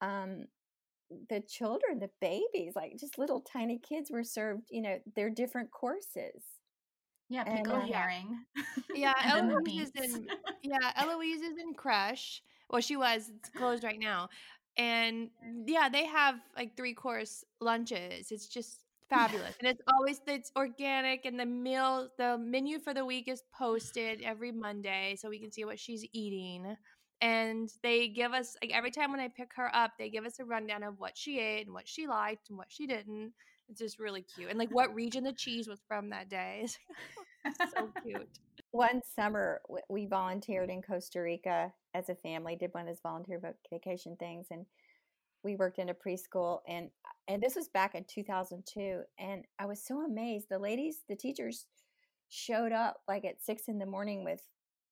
um, 0.00 0.46
the 1.28 1.40
children, 1.40 1.98
the 1.98 2.10
babies, 2.20 2.74
like 2.76 2.96
just 2.98 3.18
little 3.18 3.40
tiny 3.40 3.78
kids 3.78 4.10
were 4.10 4.24
served, 4.24 4.68
you 4.70 4.80
know, 4.82 4.98
their 5.14 5.30
different 5.30 5.70
courses. 5.70 6.42
yeah, 7.28 7.44
and, 7.46 7.70
uh, 7.70 7.80
herring. 7.80 8.44
Yeah, 8.94 9.14
and 9.22 9.34
then 9.36 9.48
the 9.48 9.54
Eloise 9.54 9.90
is 9.96 10.04
in 10.14 10.26
yeah, 10.62 10.92
Eloise 10.96 11.42
is 11.42 11.56
in 11.58 11.74
crèche. 11.74 12.40
Well, 12.70 12.80
she 12.80 12.96
was. 12.96 13.30
It's 13.36 13.48
closed 13.50 13.84
right 13.84 13.98
now. 13.98 14.28
And 14.76 15.30
yeah, 15.66 15.88
they 15.88 16.06
have 16.06 16.36
like 16.56 16.76
three 16.76 16.94
course 16.94 17.44
lunches. 17.60 18.30
It's 18.30 18.48
just 18.48 18.82
fabulous. 19.10 19.54
And 19.60 19.68
it's 19.68 19.82
always 19.92 20.20
it's 20.26 20.50
organic 20.56 21.26
and 21.26 21.38
the 21.38 21.46
meal 21.46 22.08
the 22.18 22.38
menu 22.38 22.78
for 22.78 22.94
the 22.94 23.04
week 23.04 23.28
is 23.28 23.42
posted 23.56 24.22
every 24.22 24.52
Monday 24.52 25.16
so 25.18 25.28
we 25.28 25.38
can 25.38 25.52
see 25.52 25.64
what 25.64 25.78
she's 25.78 26.04
eating. 26.12 26.76
And 27.20 27.70
they 27.82 28.08
give 28.08 28.32
us 28.32 28.56
like 28.62 28.72
every 28.72 28.90
time 28.90 29.10
when 29.12 29.20
I 29.20 29.28
pick 29.28 29.52
her 29.56 29.74
up, 29.74 29.92
they 29.98 30.08
give 30.10 30.24
us 30.24 30.40
a 30.40 30.44
rundown 30.44 30.82
of 30.82 30.98
what 30.98 31.16
she 31.16 31.38
ate 31.38 31.66
and 31.66 31.74
what 31.74 31.86
she 31.86 32.06
liked 32.06 32.48
and 32.48 32.58
what 32.58 32.68
she 32.70 32.86
didn't. 32.86 33.32
It's 33.68 33.80
just 33.80 33.98
really 33.98 34.22
cute. 34.22 34.50
And 34.50 34.58
like 34.58 34.74
what 34.74 34.94
region 34.94 35.24
the 35.24 35.32
cheese 35.32 35.68
was 35.68 35.80
from 35.86 36.10
that 36.10 36.28
day. 36.28 36.66
So 37.76 37.90
cute. 38.04 38.28
One 38.72 39.00
summer, 39.14 39.60
we 39.88 40.06
volunteered 40.06 40.70
in 40.70 40.82
Costa 40.82 41.20
Rica 41.20 41.72
as 41.94 42.08
a 42.08 42.14
family, 42.14 42.56
did 42.56 42.72
one 42.72 42.82
of 42.82 42.88
those 42.88 43.00
volunteer 43.02 43.40
vacation 43.70 44.16
things. 44.16 44.48
And 44.50 44.66
we 45.42 45.56
worked 45.56 45.78
in 45.78 45.88
a 45.88 45.94
preschool 45.94 46.60
and 46.66 46.90
and 47.28 47.42
this 47.42 47.56
was 47.56 47.68
back 47.68 47.94
in 47.94 48.04
2002 48.04 49.02
and 49.18 49.44
i 49.58 49.66
was 49.66 49.84
so 49.84 50.04
amazed 50.04 50.46
the 50.48 50.58
ladies 50.58 51.02
the 51.08 51.16
teachers 51.16 51.66
showed 52.28 52.72
up 52.72 52.98
like 53.08 53.24
at 53.24 53.42
six 53.42 53.64
in 53.68 53.78
the 53.78 53.86
morning 53.86 54.24
with 54.24 54.40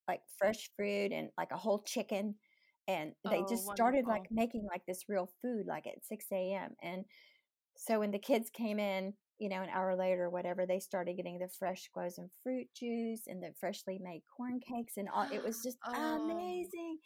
like 0.08 0.20
fresh 0.38 0.70
fruit 0.76 1.12
and 1.12 1.30
like 1.38 1.52
a 1.52 1.56
whole 1.56 1.82
chicken 1.82 2.34
and 2.88 3.12
they 3.30 3.38
Oh, 3.38 3.48
just 3.48 3.66
started 3.66 4.06
like 4.06 4.24
making 4.30 4.66
like 4.68 4.84
this 4.86 5.04
real 5.08 5.30
food 5.40 5.66
like 5.66 5.86
at 5.86 6.04
6 6.04 6.26
a.m 6.32 6.74
and 6.82 7.04
so 7.76 8.00
when 8.00 8.10
the 8.10 8.18
kids 8.18 8.50
came 8.50 8.78
in 8.78 9.14
you 9.40 9.48
know 9.48 9.62
an 9.62 9.68
hour 9.70 9.96
later 9.96 10.24
or 10.24 10.30
whatever 10.30 10.66
they 10.66 10.78
started 10.78 11.16
getting 11.16 11.38
the 11.38 11.48
fresh 11.48 11.90
frozen 11.92 12.28
fruit 12.42 12.68
juice 12.74 13.22
and 13.26 13.42
the 13.42 13.50
freshly 13.58 13.98
made 14.02 14.22
corn 14.36 14.60
cakes 14.60 14.96
and 14.98 15.08
all 15.08 15.26
it 15.32 15.42
was 15.42 15.60
just 15.64 15.78
Oh. 15.86 16.30
amazing 16.30 16.98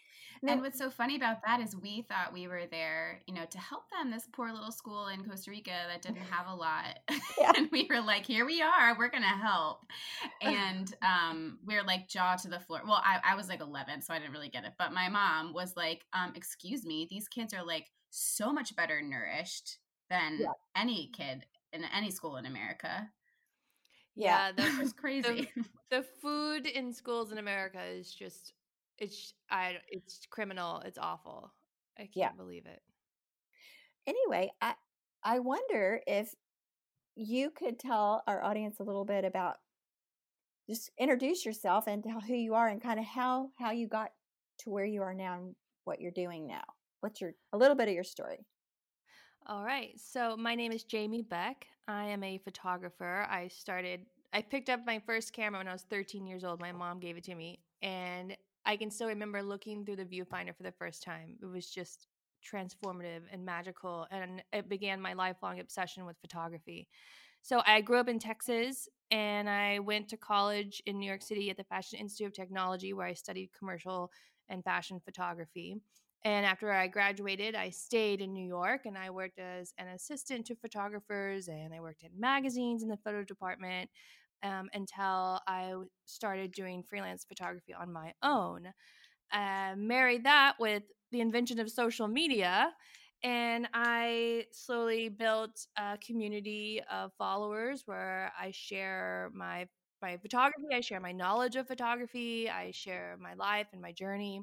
And 0.42 0.48
then- 0.50 0.60
what's 0.60 0.78
so 0.78 0.90
funny 0.90 1.16
about 1.16 1.38
that 1.46 1.60
is 1.60 1.74
we 1.76 2.02
thought 2.02 2.32
we 2.34 2.48
were 2.48 2.66
there, 2.70 3.22
you 3.26 3.34
know, 3.34 3.46
to 3.46 3.58
help 3.58 3.84
them. 3.90 4.10
This 4.10 4.28
poor 4.32 4.52
little 4.52 4.72
school 4.72 5.06
in 5.08 5.24
Costa 5.24 5.50
Rica 5.50 5.70
that 5.88 6.02
didn't 6.02 6.18
have 6.28 6.46
a 6.48 6.54
lot, 6.54 6.98
Yeah. 7.38 7.52
and 7.56 7.68
we 7.72 7.86
were 7.88 8.00
like, 8.00 8.26
"Here 8.26 8.44
we 8.44 8.60
are. 8.60 8.98
We're 8.98 9.08
gonna 9.10 9.26
help." 9.26 9.80
And 10.42 10.92
um, 11.02 11.58
we 11.64 11.74
were 11.76 11.82
like 11.84 12.08
jaw 12.08 12.36
to 12.36 12.48
the 12.48 12.60
floor. 12.60 12.80
Well, 12.84 13.00
I, 13.04 13.20
I 13.32 13.34
was 13.36 13.48
like 13.48 13.60
11, 13.60 14.02
so 14.02 14.12
I 14.12 14.18
didn't 14.18 14.32
really 14.32 14.48
get 14.50 14.64
it. 14.64 14.72
But 14.78 14.92
my 14.92 15.08
mom 15.08 15.54
was 15.54 15.74
like, 15.76 16.04
um, 16.12 16.32
"Excuse 16.34 16.84
me, 16.84 17.06
these 17.08 17.28
kids 17.28 17.54
are 17.54 17.64
like 17.64 17.86
so 18.10 18.52
much 18.52 18.74
better 18.76 19.00
nourished 19.00 19.78
than 20.10 20.38
Yeah. 20.40 20.48
any 20.76 21.10
kid 21.16 21.46
in 21.74 21.84
any 21.84 22.10
school 22.10 22.36
in 22.36 22.46
America." 22.46 23.12
Yeah, 24.14 24.52
It 24.56 24.56
the 24.56 24.72
was 24.76 24.92
crazy. 24.92 25.52
the 25.90 26.02
food 26.02 26.66
in 26.66 26.92
schools 26.92 27.32
in 27.32 27.38
America 27.38 27.82
is 27.82 28.14
just 28.14 28.54
it's 28.98 29.34
I 29.50 29.80
it's 29.88 30.26
criminal. 30.26 30.80
It's 30.80 30.98
awful. 30.98 31.54
I 31.98 32.06
can't 32.06 32.32
Yeah. 32.32 32.36
believe 32.36 32.66
it. 32.66 32.82
anyway, 34.06 34.50
I 34.60 34.74
I 35.22 35.38
wonder 35.40 36.00
if 36.06 36.34
you 37.16 37.50
could 37.50 37.78
tell 37.78 38.24
our 38.28 38.42
audience 38.42 38.80
a 38.80 38.84
little 38.84 39.04
bit 39.04 39.24
about 39.26 39.58
just 40.68 40.90
introduce 40.98 41.44
yourself 41.44 41.86
and 41.86 42.02
tell 42.02 42.20
who 42.20 42.34
you 42.34 42.54
are 42.54 42.68
and 42.68 42.80
kind 42.82 42.98
of 42.98 43.06
how 43.06 43.50
how 43.58 43.70
you 43.70 43.86
got 43.88 44.12
to 44.58 44.70
where 44.70 44.84
you 44.84 45.02
are 45.02 45.14
now 45.14 45.34
and 45.38 45.56
what 45.84 46.00
you're 46.00 46.10
doing 46.12 46.46
now. 46.46 46.64
What's 47.00 47.20
your 47.20 47.32
a 47.52 47.58
little 47.58 47.76
bit 47.76 47.88
of 47.88 47.94
your 47.94 48.04
story? 48.04 48.46
All 49.46 49.62
right. 49.64 49.92
So 50.00 50.36
my 50.36 50.54
name 50.54 50.72
is 50.72 50.84
Jamie 50.84 51.22
Beck. 51.22 51.66
I 51.86 52.04
am 52.04 52.24
a 52.24 52.38
photographer. 52.38 53.26
I 53.28 53.48
started 53.48 54.06
I 54.32 54.42
picked 54.42 54.68
up 54.68 54.80
my 54.84 54.98
first 55.06 55.32
camera 55.32 55.60
when 55.60 55.68
I 55.68 55.72
was 55.72 55.82
13 55.82 56.26
years 56.26 56.44
old. 56.44 56.60
My 56.60 56.72
mom 56.72 56.98
gave 56.98 57.16
it 57.18 57.24
to 57.24 57.34
me 57.34 57.60
and 57.82 58.36
I 58.64 58.76
can 58.76 58.90
still 58.90 59.06
remember 59.08 59.42
looking 59.42 59.84
through 59.84 59.96
the 59.96 60.04
viewfinder 60.04 60.56
for 60.56 60.62
the 60.62 60.72
first 60.72 61.02
time. 61.02 61.36
It 61.42 61.44
was 61.44 61.70
just 61.70 62.06
transformative 62.42 63.20
and 63.30 63.44
magical 63.44 64.06
and 64.10 64.42
it 64.52 64.68
began 64.68 65.00
my 65.00 65.12
lifelong 65.12 65.60
obsession 65.60 66.06
with 66.06 66.16
photography. 66.22 66.88
So 67.42 67.60
I 67.66 67.82
grew 67.82 67.98
up 67.98 68.08
in 68.08 68.18
Texas 68.18 68.88
and 69.10 69.48
I 69.48 69.78
went 69.78 70.08
to 70.08 70.16
college 70.16 70.82
in 70.86 70.98
New 70.98 71.06
York 71.06 71.22
City 71.22 71.50
at 71.50 71.58
the 71.58 71.64
Fashion 71.64 71.98
Institute 71.98 72.28
of 72.28 72.32
Technology 72.32 72.94
where 72.94 73.06
I 73.06 73.12
studied 73.12 73.50
commercial 73.56 74.10
and 74.48 74.64
fashion 74.64 75.00
photography. 75.04 75.76
And 76.24 76.46
after 76.46 76.72
I 76.72 76.86
graduated, 76.88 77.54
I 77.54 77.68
stayed 77.68 78.22
in 78.22 78.32
New 78.32 78.46
York 78.46 78.86
and 78.86 78.96
I 78.96 79.10
worked 79.10 79.38
as 79.38 79.74
an 79.76 79.88
assistant 79.88 80.46
to 80.46 80.56
photographers 80.56 81.48
and 81.48 81.74
I 81.74 81.80
worked 81.80 82.02
in 82.02 82.18
magazines 82.18 82.82
in 82.82 82.88
the 82.88 82.96
photo 82.96 83.22
department 83.24 83.90
um, 84.42 84.70
until 84.72 85.40
I 85.46 85.74
started 86.06 86.52
doing 86.52 86.82
freelance 86.82 87.24
photography 87.24 87.74
on 87.74 87.92
my 87.92 88.14
own. 88.22 88.68
Uh, 89.32 89.74
married 89.76 90.24
that 90.24 90.54
with 90.60 90.84
the 91.12 91.20
invention 91.20 91.58
of 91.60 91.70
social 91.70 92.08
media. 92.08 92.72
And 93.22 93.68
I 93.74 94.46
slowly 94.52 95.08
built 95.08 95.66
a 95.78 95.98
community 95.98 96.82
of 96.92 97.12
followers 97.18 97.82
where 97.86 98.32
I 98.38 98.50
share 98.52 99.30
my 99.34 99.68
my 100.02 100.18
photography, 100.18 100.66
I 100.74 100.80
share 100.80 101.00
my 101.00 101.12
knowledge 101.12 101.56
of 101.56 101.66
photography, 101.66 102.50
I 102.50 102.72
share 102.72 103.16
my 103.18 103.32
life 103.34 103.68
and 103.72 103.80
my 103.80 103.92
journey 103.92 104.42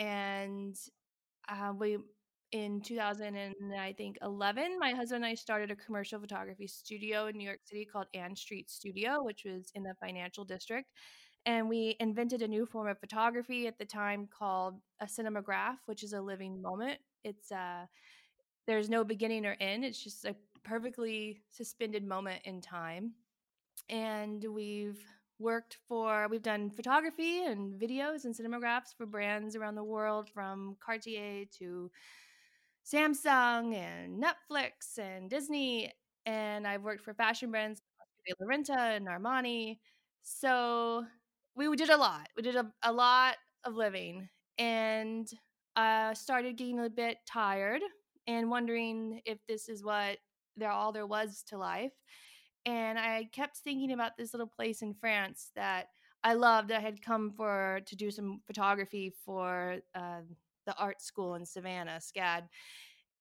and 0.00 0.76
uh, 1.48 1.72
we 1.78 1.98
in 2.52 2.80
2000 2.80 3.36
and 3.36 3.54
I 3.78 3.92
think 3.92 4.18
11, 4.22 4.76
my 4.80 4.90
husband 4.90 5.24
and 5.24 5.30
I 5.30 5.34
started 5.34 5.70
a 5.70 5.76
commercial 5.76 6.18
photography 6.18 6.66
studio 6.66 7.26
in 7.26 7.36
New 7.36 7.46
York 7.46 7.60
City 7.64 7.84
called 7.84 8.06
Ann 8.12 8.34
Street 8.34 8.68
Studio, 8.68 9.22
which 9.22 9.44
was 9.44 9.70
in 9.76 9.84
the 9.84 9.94
financial 10.00 10.44
district. 10.44 10.88
And 11.46 11.68
we 11.68 11.96
invented 12.00 12.42
a 12.42 12.48
new 12.48 12.66
form 12.66 12.88
of 12.88 12.98
photography 12.98 13.66
at 13.68 13.78
the 13.78 13.84
time 13.84 14.28
called 14.36 14.80
a 15.00 15.06
cinemagraph, 15.06 15.76
which 15.86 16.02
is 16.02 16.12
a 16.12 16.20
living 16.20 16.60
moment. 16.60 16.98
It's 17.22 17.52
uh, 17.52 17.86
there's 18.66 18.90
no 18.90 19.04
beginning 19.04 19.46
or 19.46 19.56
end. 19.60 19.84
It's 19.84 20.02
just 20.02 20.24
a 20.24 20.34
perfectly 20.64 21.40
suspended 21.50 22.04
moment 22.04 22.42
in 22.44 22.60
time. 22.60 23.12
And 23.88 24.44
we've 24.52 25.02
worked 25.40 25.78
for 25.88 26.28
we've 26.30 26.42
done 26.42 26.70
photography 26.70 27.44
and 27.44 27.80
videos 27.80 28.24
and 28.24 28.34
cinemagraphs 28.34 28.94
for 28.96 29.06
brands 29.06 29.56
around 29.56 29.74
the 29.74 29.84
world 29.84 30.28
from 30.28 30.76
Cartier 30.84 31.44
to 31.58 31.90
Samsung 32.84 33.74
and 33.74 34.22
Netflix 34.22 34.98
and 34.98 35.30
Disney 35.30 35.92
and 36.26 36.66
I've 36.66 36.82
worked 36.82 37.02
for 37.02 37.14
fashion 37.14 37.50
brands 37.50 37.80
like 38.28 38.36
La 38.40 38.46
Renta 38.46 38.96
and 38.96 39.06
Armani. 39.08 39.78
So 40.22 41.04
we 41.54 41.74
did 41.76 41.90
a 41.90 41.96
lot. 41.96 42.28
We 42.36 42.42
did 42.42 42.56
a, 42.56 42.70
a 42.82 42.92
lot 42.92 43.36
of 43.64 43.74
living 43.74 44.28
and 44.58 45.28
I 45.76 46.12
started 46.14 46.56
getting 46.56 46.80
a 46.80 46.90
bit 46.90 47.18
tired 47.26 47.82
and 48.26 48.50
wondering 48.50 49.22
if 49.24 49.38
this 49.46 49.68
is 49.68 49.82
what 49.82 50.18
there 50.56 50.70
all 50.70 50.92
there 50.92 51.06
was 51.06 51.42
to 51.48 51.58
life 51.58 51.92
and 52.66 52.98
I 52.98 53.28
kept 53.32 53.58
thinking 53.58 53.92
about 53.92 54.16
this 54.16 54.34
little 54.34 54.46
place 54.46 54.82
in 54.82 54.94
France 54.94 55.50
that 55.56 55.88
I 56.22 56.34
loved. 56.34 56.70
I 56.70 56.80
had 56.80 57.02
come 57.02 57.32
for 57.36 57.80
to 57.86 57.96
do 57.96 58.10
some 58.10 58.40
photography 58.46 59.12
for 59.24 59.76
uh, 59.94 60.20
the 60.66 60.76
art 60.76 61.00
school 61.00 61.34
in 61.34 61.46
Savannah, 61.46 61.98
SCAD, 62.00 62.42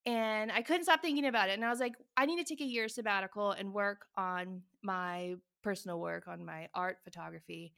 and 0.05 0.51
I 0.51 0.61
couldn't 0.61 0.83
stop 0.83 1.01
thinking 1.01 1.25
about 1.25 1.49
it. 1.49 1.53
And 1.53 1.65
I 1.65 1.69
was 1.69 1.79
like, 1.79 1.93
I 2.17 2.25
need 2.25 2.37
to 2.37 2.43
take 2.43 2.61
a 2.61 2.69
year 2.69 2.87
sabbatical 2.87 3.51
and 3.51 3.73
work 3.73 4.05
on 4.17 4.61
my 4.81 5.35
personal 5.61 5.99
work, 5.99 6.27
on 6.27 6.45
my 6.45 6.67
art 6.73 6.97
photography. 7.03 7.73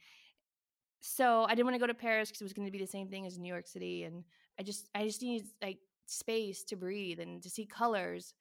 So 1.00 1.44
I 1.44 1.54
didn't 1.54 1.66
want 1.66 1.74
to 1.74 1.80
go 1.80 1.86
to 1.86 1.94
Paris 1.94 2.28
because 2.28 2.40
it 2.40 2.44
was 2.44 2.52
going 2.52 2.66
to 2.66 2.72
be 2.72 2.78
the 2.78 2.86
same 2.86 3.08
thing 3.08 3.26
as 3.26 3.38
New 3.38 3.48
York 3.48 3.66
City, 3.66 4.04
and 4.04 4.24
I 4.58 4.62
just 4.62 4.88
I 4.94 5.04
just 5.04 5.22
needed 5.22 5.48
like 5.60 5.78
space 6.06 6.62
to 6.64 6.76
breathe 6.76 7.20
and 7.20 7.42
to 7.42 7.50
see 7.50 7.66
colors. 7.66 8.34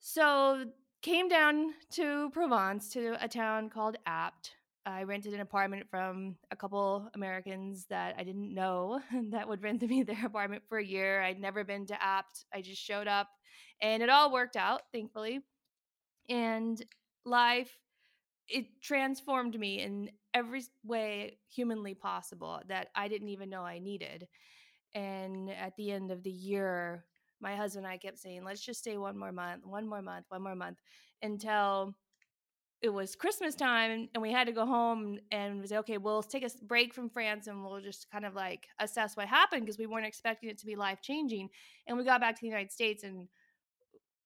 So 0.00 0.64
came 1.02 1.28
down 1.28 1.74
to 1.90 2.30
Provence 2.30 2.88
to 2.90 3.16
a 3.20 3.28
town 3.28 3.68
called 3.68 3.96
Apt. 4.06 4.52
I 4.86 5.02
rented 5.02 5.34
an 5.34 5.40
apartment 5.40 5.88
from 5.90 6.36
a 6.50 6.56
couple 6.56 7.08
Americans 7.14 7.86
that 7.90 8.14
I 8.18 8.24
didn't 8.24 8.54
know 8.54 9.00
that 9.30 9.48
would 9.48 9.62
rent 9.62 9.82
me 9.82 10.04
their 10.04 10.24
apartment 10.24 10.62
for 10.68 10.78
a 10.78 10.84
year. 10.84 11.20
I'd 11.20 11.40
never 11.40 11.64
been 11.64 11.86
to 11.86 12.02
Apt. 12.02 12.44
I 12.54 12.62
just 12.62 12.80
showed 12.80 13.08
up 13.08 13.28
and 13.80 14.02
it 14.02 14.08
all 14.08 14.32
worked 14.32 14.56
out, 14.56 14.82
thankfully. 14.92 15.40
And 16.28 16.82
life, 17.24 17.76
it 18.48 18.66
transformed 18.80 19.58
me 19.58 19.80
in 19.80 20.10
every 20.34 20.62
way 20.84 21.38
humanly 21.52 21.94
possible 21.94 22.60
that 22.68 22.88
I 22.94 23.08
didn't 23.08 23.28
even 23.28 23.50
know 23.50 23.62
I 23.62 23.80
needed. 23.80 24.28
And 24.94 25.50
at 25.50 25.76
the 25.76 25.90
end 25.90 26.12
of 26.12 26.22
the 26.22 26.30
year, 26.30 27.04
my 27.42 27.56
husband 27.56 27.84
and 27.84 27.92
I 27.92 27.98
kept 27.98 28.18
saying, 28.18 28.44
let's 28.44 28.64
just 28.64 28.80
stay 28.80 28.96
one 28.96 29.18
more 29.18 29.32
month, 29.32 29.66
one 29.66 29.88
more 29.88 30.02
month, 30.02 30.26
one 30.28 30.42
more 30.42 30.54
month 30.54 30.78
until 31.22 31.94
it 32.80 32.88
was 32.88 33.14
Christmas 33.14 33.54
time 33.54 34.08
and 34.12 34.22
we 34.22 34.32
had 34.32 34.46
to 34.48 34.52
go 34.52 34.66
home 34.66 35.18
and 35.30 35.66
say, 35.68 35.76
okay, 35.78 35.98
we'll 35.98 36.22
take 36.22 36.44
a 36.44 36.50
break 36.64 36.92
from 36.92 37.08
France 37.08 37.46
and 37.46 37.64
we'll 37.64 37.80
just 37.80 38.10
kind 38.10 38.24
of 38.24 38.34
like 38.34 38.66
assess 38.80 39.16
what 39.16 39.28
happened 39.28 39.62
because 39.62 39.78
we 39.78 39.86
weren't 39.86 40.06
expecting 40.06 40.48
it 40.50 40.58
to 40.58 40.66
be 40.66 40.74
life 40.74 41.00
changing. 41.00 41.48
And 41.86 41.96
we 41.96 42.04
got 42.04 42.20
back 42.20 42.34
to 42.34 42.40
the 42.40 42.48
United 42.48 42.72
States 42.72 43.04
and 43.04 43.28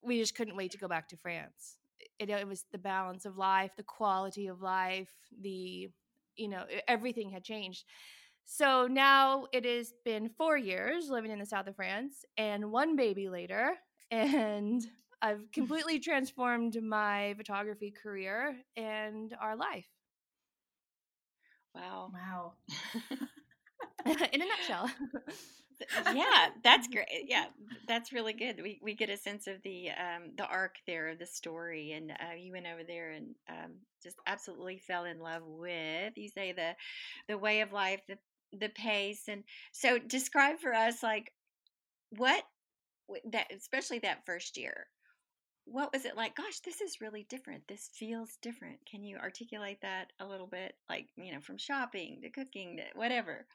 we 0.02 0.18
just 0.18 0.34
couldn't 0.34 0.56
wait 0.56 0.70
to 0.70 0.78
go 0.78 0.88
back 0.88 1.08
to 1.08 1.16
France. 1.16 1.76
It, 2.18 2.30
it 2.30 2.48
was 2.48 2.64
the 2.72 2.78
balance 2.78 3.26
of 3.26 3.36
life, 3.36 3.72
the 3.76 3.82
quality 3.82 4.46
of 4.46 4.62
life, 4.62 5.10
the, 5.38 5.90
you 6.36 6.48
know, 6.48 6.64
everything 6.88 7.30
had 7.30 7.44
changed. 7.44 7.84
So 8.46 8.86
now 8.86 9.46
it 9.52 9.64
has 9.64 9.92
been 10.04 10.30
four 10.30 10.56
years 10.56 11.10
living 11.10 11.30
in 11.32 11.38
the 11.38 11.46
south 11.46 11.66
of 11.66 11.76
France 11.76 12.24
and 12.38 12.70
one 12.72 12.96
baby 12.96 13.28
later. 13.28 13.74
And 14.12 14.86
I've 15.20 15.50
completely 15.52 15.98
transformed 15.98 16.80
my 16.80 17.34
photography 17.36 17.90
career 17.90 18.56
and 18.76 19.34
our 19.40 19.56
life. 19.56 19.88
Wow. 21.74 22.10
Wow. 22.12 22.52
In 24.32 24.42
a 24.42 24.46
nutshell. 24.46 24.90
yeah, 26.14 26.48
that's 26.62 26.88
great. 26.88 27.06
Yeah, 27.26 27.46
that's 27.86 28.12
really 28.12 28.32
good. 28.32 28.60
We 28.62 28.78
we 28.82 28.94
get 28.94 29.10
a 29.10 29.16
sense 29.16 29.46
of 29.46 29.62
the 29.62 29.90
um, 29.90 30.32
the 30.36 30.46
arc 30.46 30.76
there, 30.86 31.14
the 31.16 31.26
story, 31.26 31.92
and 31.92 32.12
uh, 32.12 32.34
you 32.38 32.52
went 32.52 32.66
over 32.66 32.82
there 32.86 33.10
and 33.10 33.34
um, 33.48 33.72
just 34.02 34.16
absolutely 34.26 34.78
fell 34.78 35.04
in 35.04 35.18
love 35.20 35.42
with. 35.44 36.12
You 36.16 36.28
say 36.28 36.52
the 36.52 36.74
the 37.28 37.38
way 37.38 37.60
of 37.60 37.72
life, 37.72 38.00
the 38.08 38.16
the 38.52 38.68
pace, 38.68 39.24
and 39.28 39.44
so 39.72 39.98
describe 39.98 40.58
for 40.58 40.74
us 40.74 41.02
like 41.02 41.32
what 42.10 42.44
that 43.32 43.46
especially 43.52 43.98
that 44.00 44.26
first 44.26 44.56
year 44.56 44.88
what 45.66 45.92
was 45.92 46.04
it 46.04 46.16
like? 46.16 46.36
Gosh, 46.36 46.60
this 46.60 46.80
is 46.80 47.00
really 47.00 47.26
different. 47.28 47.66
This 47.66 47.90
feels 47.92 48.38
different. 48.40 48.78
Can 48.88 49.02
you 49.02 49.16
articulate 49.18 49.80
that 49.82 50.12
a 50.20 50.26
little 50.26 50.46
bit? 50.46 50.76
Like, 50.88 51.08
you 51.16 51.32
know, 51.32 51.40
from 51.40 51.58
shopping 51.58 52.20
to 52.22 52.30
cooking 52.30 52.76
to 52.76 52.84
whatever. 52.98 53.46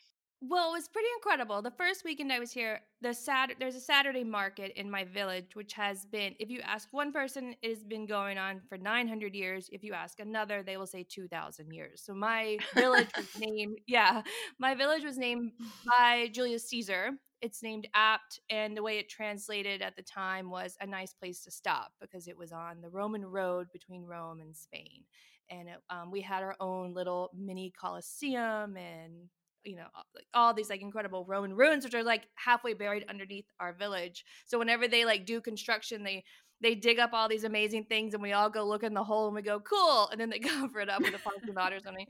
Well, 0.44 0.70
it 0.70 0.74
was 0.74 0.88
pretty 0.88 1.08
incredible. 1.18 1.62
The 1.62 1.70
first 1.70 2.04
weekend 2.04 2.34
I 2.34 2.40
was 2.40 2.52
here, 2.52 2.82
the 3.02 3.14
Sat- 3.14 3.54
there's 3.60 3.76
a 3.76 3.80
Saturday 3.80 4.24
market 4.24 4.72
in 4.76 4.90
my 4.90 5.04
village, 5.04 5.56
which 5.56 5.74
has 5.74 6.06
been, 6.06 6.34
if 6.40 6.50
you 6.50 6.62
ask 6.62 6.88
one 6.92 7.12
person, 7.14 7.54
it 7.62 7.70
has 7.70 7.84
been 7.84 8.08
going 8.08 8.40
on 8.40 8.60
for 8.68 8.76
900 8.76 9.36
years. 9.36 9.70
If 9.72 9.84
you 9.84 9.94
ask 9.94 10.20
another, 10.20 10.64
they 10.64 10.78
will 10.78 10.88
say 10.88 11.06
2,000 11.08 11.72
years. 11.72 12.02
So 12.04 12.16
my 12.16 12.58
village 12.74 13.10
was 13.16 13.28
named, 13.38 13.78
yeah, 13.86 14.24
my 14.58 14.74
village 14.74 15.04
was 15.04 15.18
named 15.20 15.52
by 16.00 16.30
Julius 16.34 16.68
Caesar, 16.70 17.12
it's 17.42 17.64
named 17.64 17.88
apt 17.96 18.40
and 18.52 18.78
the 18.78 18.84
way 18.84 19.00
it 19.00 19.10
translated 19.10 19.82
at 19.82 19.96
the 19.96 20.04
time 20.04 20.52
was 20.52 20.78
a 20.80 20.86
nice 20.86 21.12
place 21.12 21.44
to 21.44 21.50
stop 21.50 21.92
because 22.00 22.28
it 22.28 22.38
was 22.38 22.52
on 22.52 22.82
the 22.82 22.90
roman 22.90 23.26
road 23.26 23.66
between 23.74 24.06
rome 24.06 24.40
and 24.42 24.56
spain 24.56 25.04
and 25.50 25.68
it, 25.68 25.78
um, 25.90 26.12
we 26.12 26.22
had 26.22 26.44
our 26.44 26.56
own 26.60 26.94
little 26.94 27.32
mini 27.36 27.74
coliseum 27.76 28.78
and 28.78 29.28
you 29.64 29.76
know 29.76 29.88
all 30.34 30.54
these 30.54 30.70
like 30.70 30.82
incredible 30.82 31.26
roman 31.26 31.54
ruins 31.54 31.84
which 31.84 31.94
are 31.94 32.04
like 32.04 32.28
halfway 32.36 32.74
buried 32.74 33.06
underneath 33.10 33.46
our 33.60 33.74
village. 33.74 34.26
So 34.46 34.60
whenever 34.60 34.88
they 34.88 35.06
like 35.06 35.26
do 35.26 35.42
construction 35.42 36.04
they 36.04 36.24
they 36.62 36.76
dig 36.76 37.00
up 37.00 37.12
all 37.14 37.28
these 37.28 37.44
amazing 37.44 37.86
things 37.86 38.14
and 38.14 38.22
we 38.22 38.34
all 38.34 38.50
go 38.50 38.64
look 38.64 38.84
in 38.84 38.94
the 38.94 39.04
hole 39.04 39.26
and 39.26 39.36
we 39.36 39.42
go 39.42 39.60
cool 39.60 40.10
and 40.12 40.22
then 40.22 40.30
they 40.30 40.40
cover 40.40 40.80
it 40.80 40.90
up 40.90 41.02
with 41.02 41.16
a 41.16 41.20
parking 41.20 41.56
lot 41.56 41.74
or 41.74 41.80
something. 41.80 42.08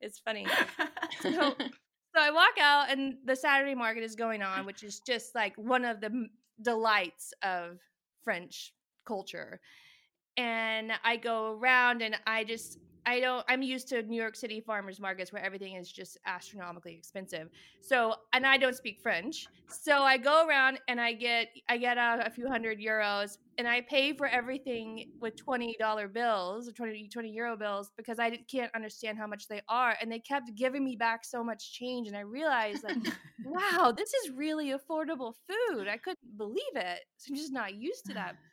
It's 0.00 0.18
funny. 0.18 0.46
So 1.22 1.54
so 2.14 2.20
I 2.20 2.30
walk 2.30 2.58
out, 2.60 2.90
and 2.90 3.18
the 3.24 3.36
Saturday 3.36 3.74
market 3.74 4.02
is 4.02 4.16
going 4.16 4.42
on, 4.42 4.66
which 4.66 4.82
is 4.82 5.00
just 5.06 5.34
like 5.34 5.54
one 5.56 5.84
of 5.84 6.00
the 6.00 6.26
delights 6.60 7.32
of 7.42 7.78
French 8.24 8.72
culture. 9.06 9.60
And 10.36 10.92
I 11.04 11.16
go 11.16 11.52
around, 11.52 12.02
and 12.02 12.16
I 12.26 12.44
just 12.44 12.78
I 13.06 13.20
don't 13.20 13.44
I'm 13.48 13.62
used 13.62 13.88
to 13.88 14.02
New 14.02 14.20
York 14.20 14.36
City 14.36 14.60
farmers 14.60 15.00
markets 15.00 15.32
where 15.32 15.42
everything 15.42 15.74
is 15.74 15.90
just 15.90 16.18
astronomically 16.26 16.94
expensive. 16.94 17.48
So 17.80 18.14
and 18.32 18.46
I 18.46 18.56
don't 18.56 18.76
speak 18.76 19.00
French. 19.02 19.46
So 19.68 20.02
I 20.02 20.16
go 20.16 20.46
around 20.46 20.80
and 20.88 21.00
I 21.00 21.12
get 21.12 21.48
I 21.68 21.78
get 21.78 21.98
out 21.98 22.26
a 22.26 22.30
few 22.30 22.48
hundred 22.48 22.78
euros 22.78 23.38
and 23.58 23.66
I 23.68 23.82
pay 23.82 24.12
for 24.12 24.26
everything 24.26 25.10
with 25.20 25.36
$20 25.36 26.12
bills 26.12 26.68
or 26.68 26.72
20 26.72 27.08
20 27.08 27.30
euro 27.30 27.56
bills 27.56 27.90
because 27.96 28.18
I 28.18 28.38
can't 28.50 28.74
understand 28.74 29.18
how 29.18 29.26
much 29.26 29.48
they 29.48 29.60
are 29.68 29.96
and 30.00 30.10
they 30.10 30.20
kept 30.20 30.54
giving 30.54 30.84
me 30.84 30.96
back 30.96 31.24
so 31.24 31.42
much 31.42 31.72
change 31.72 32.08
and 32.08 32.16
I 32.16 32.20
realized 32.20 32.84
like 32.84 32.96
wow, 33.44 33.92
this 33.96 34.12
is 34.14 34.30
really 34.30 34.72
affordable 34.72 35.34
food. 35.48 35.88
I 35.88 35.96
couldn't 35.96 36.36
believe 36.36 36.76
it. 36.76 37.00
So 37.16 37.30
I'm 37.30 37.36
just 37.36 37.52
not 37.52 37.74
used 37.74 38.06
to 38.06 38.14
that. 38.14 38.36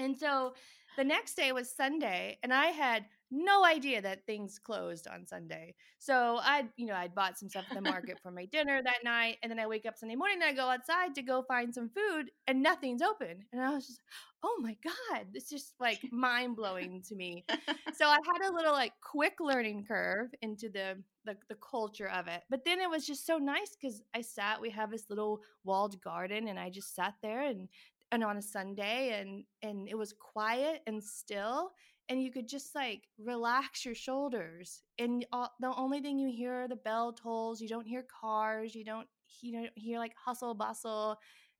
And 0.00 0.16
so 0.18 0.54
the 0.96 1.04
next 1.04 1.34
day 1.34 1.52
was 1.52 1.70
Sunday, 1.70 2.38
and 2.42 2.52
I 2.52 2.66
had 2.66 3.04
no 3.34 3.64
idea 3.64 4.00
that 4.00 4.24
things 4.26 4.58
closed 4.58 5.08
on 5.08 5.26
Sunday. 5.26 5.74
So 5.98 6.38
I, 6.40 6.64
you 6.76 6.86
know, 6.86 6.94
I'd 6.94 7.14
bought 7.14 7.38
some 7.38 7.48
stuff 7.48 7.64
at 7.68 7.74
the 7.74 7.82
market 7.82 8.18
for 8.22 8.30
my 8.30 8.44
dinner 8.52 8.80
that 8.82 9.04
night, 9.04 9.38
and 9.42 9.50
then 9.50 9.58
I 9.58 9.66
wake 9.66 9.86
up 9.86 9.98
Sunday 9.98 10.14
morning 10.14 10.38
and 10.40 10.50
I 10.50 10.52
go 10.52 10.68
outside 10.68 11.14
to 11.16 11.22
go 11.22 11.42
find 11.42 11.74
some 11.74 11.90
food, 11.90 12.30
and 12.46 12.62
nothing's 12.62 13.02
open. 13.02 13.44
And 13.52 13.60
I 13.60 13.70
was 13.70 13.86
just, 13.86 14.00
oh 14.44 14.56
my 14.60 14.76
god, 14.84 15.26
this 15.32 15.44
is 15.44 15.50
just 15.50 15.74
like 15.80 16.00
mind 16.12 16.56
blowing 16.56 17.02
to 17.08 17.14
me. 17.14 17.44
So 17.96 18.06
I 18.06 18.18
had 18.26 18.50
a 18.50 18.52
little 18.52 18.72
like 18.72 18.92
quick 19.00 19.34
learning 19.38 19.84
curve 19.86 20.28
into 20.42 20.68
the, 20.68 20.96
the 21.24 21.36
the 21.48 21.54
culture 21.54 22.08
of 22.08 22.26
it, 22.26 22.42
but 22.50 22.64
then 22.64 22.80
it 22.80 22.90
was 22.90 23.06
just 23.06 23.24
so 23.24 23.38
nice 23.38 23.76
because 23.80 24.02
I 24.14 24.20
sat. 24.20 24.60
We 24.60 24.70
have 24.70 24.90
this 24.90 25.04
little 25.08 25.42
walled 25.62 26.00
garden, 26.02 26.48
and 26.48 26.58
I 26.58 26.70
just 26.70 26.96
sat 26.96 27.14
there 27.22 27.42
and 27.42 27.68
and 28.14 28.22
on 28.24 28.36
a 28.36 28.42
Sunday 28.42 29.20
and 29.20 29.44
and 29.62 29.88
it 29.88 29.96
was 29.96 30.12
quiet 30.12 30.82
and 30.86 31.02
still 31.02 31.72
and 32.08 32.22
you 32.22 32.30
could 32.30 32.48
just 32.48 32.74
like 32.74 33.02
relax 33.18 33.84
your 33.84 33.94
shoulders 33.94 34.82
and 34.98 35.26
all, 35.32 35.52
the 35.60 35.74
only 35.76 36.00
thing 36.00 36.18
you 36.18 36.30
hear 36.30 36.62
are 36.62 36.68
the 36.68 36.76
bell 36.76 37.12
tolls 37.12 37.60
you 37.60 37.68
don't 37.68 37.86
hear 37.86 38.04
cars 38.20 38.74
you 38.74 38.84
don't 38.84 39.08
you 39.40 39.52
don't 39.52 39.70
hear 39.74 39.98
like 39.98 40.14
hustle 40.16 40.54
bustle 40.54 41.16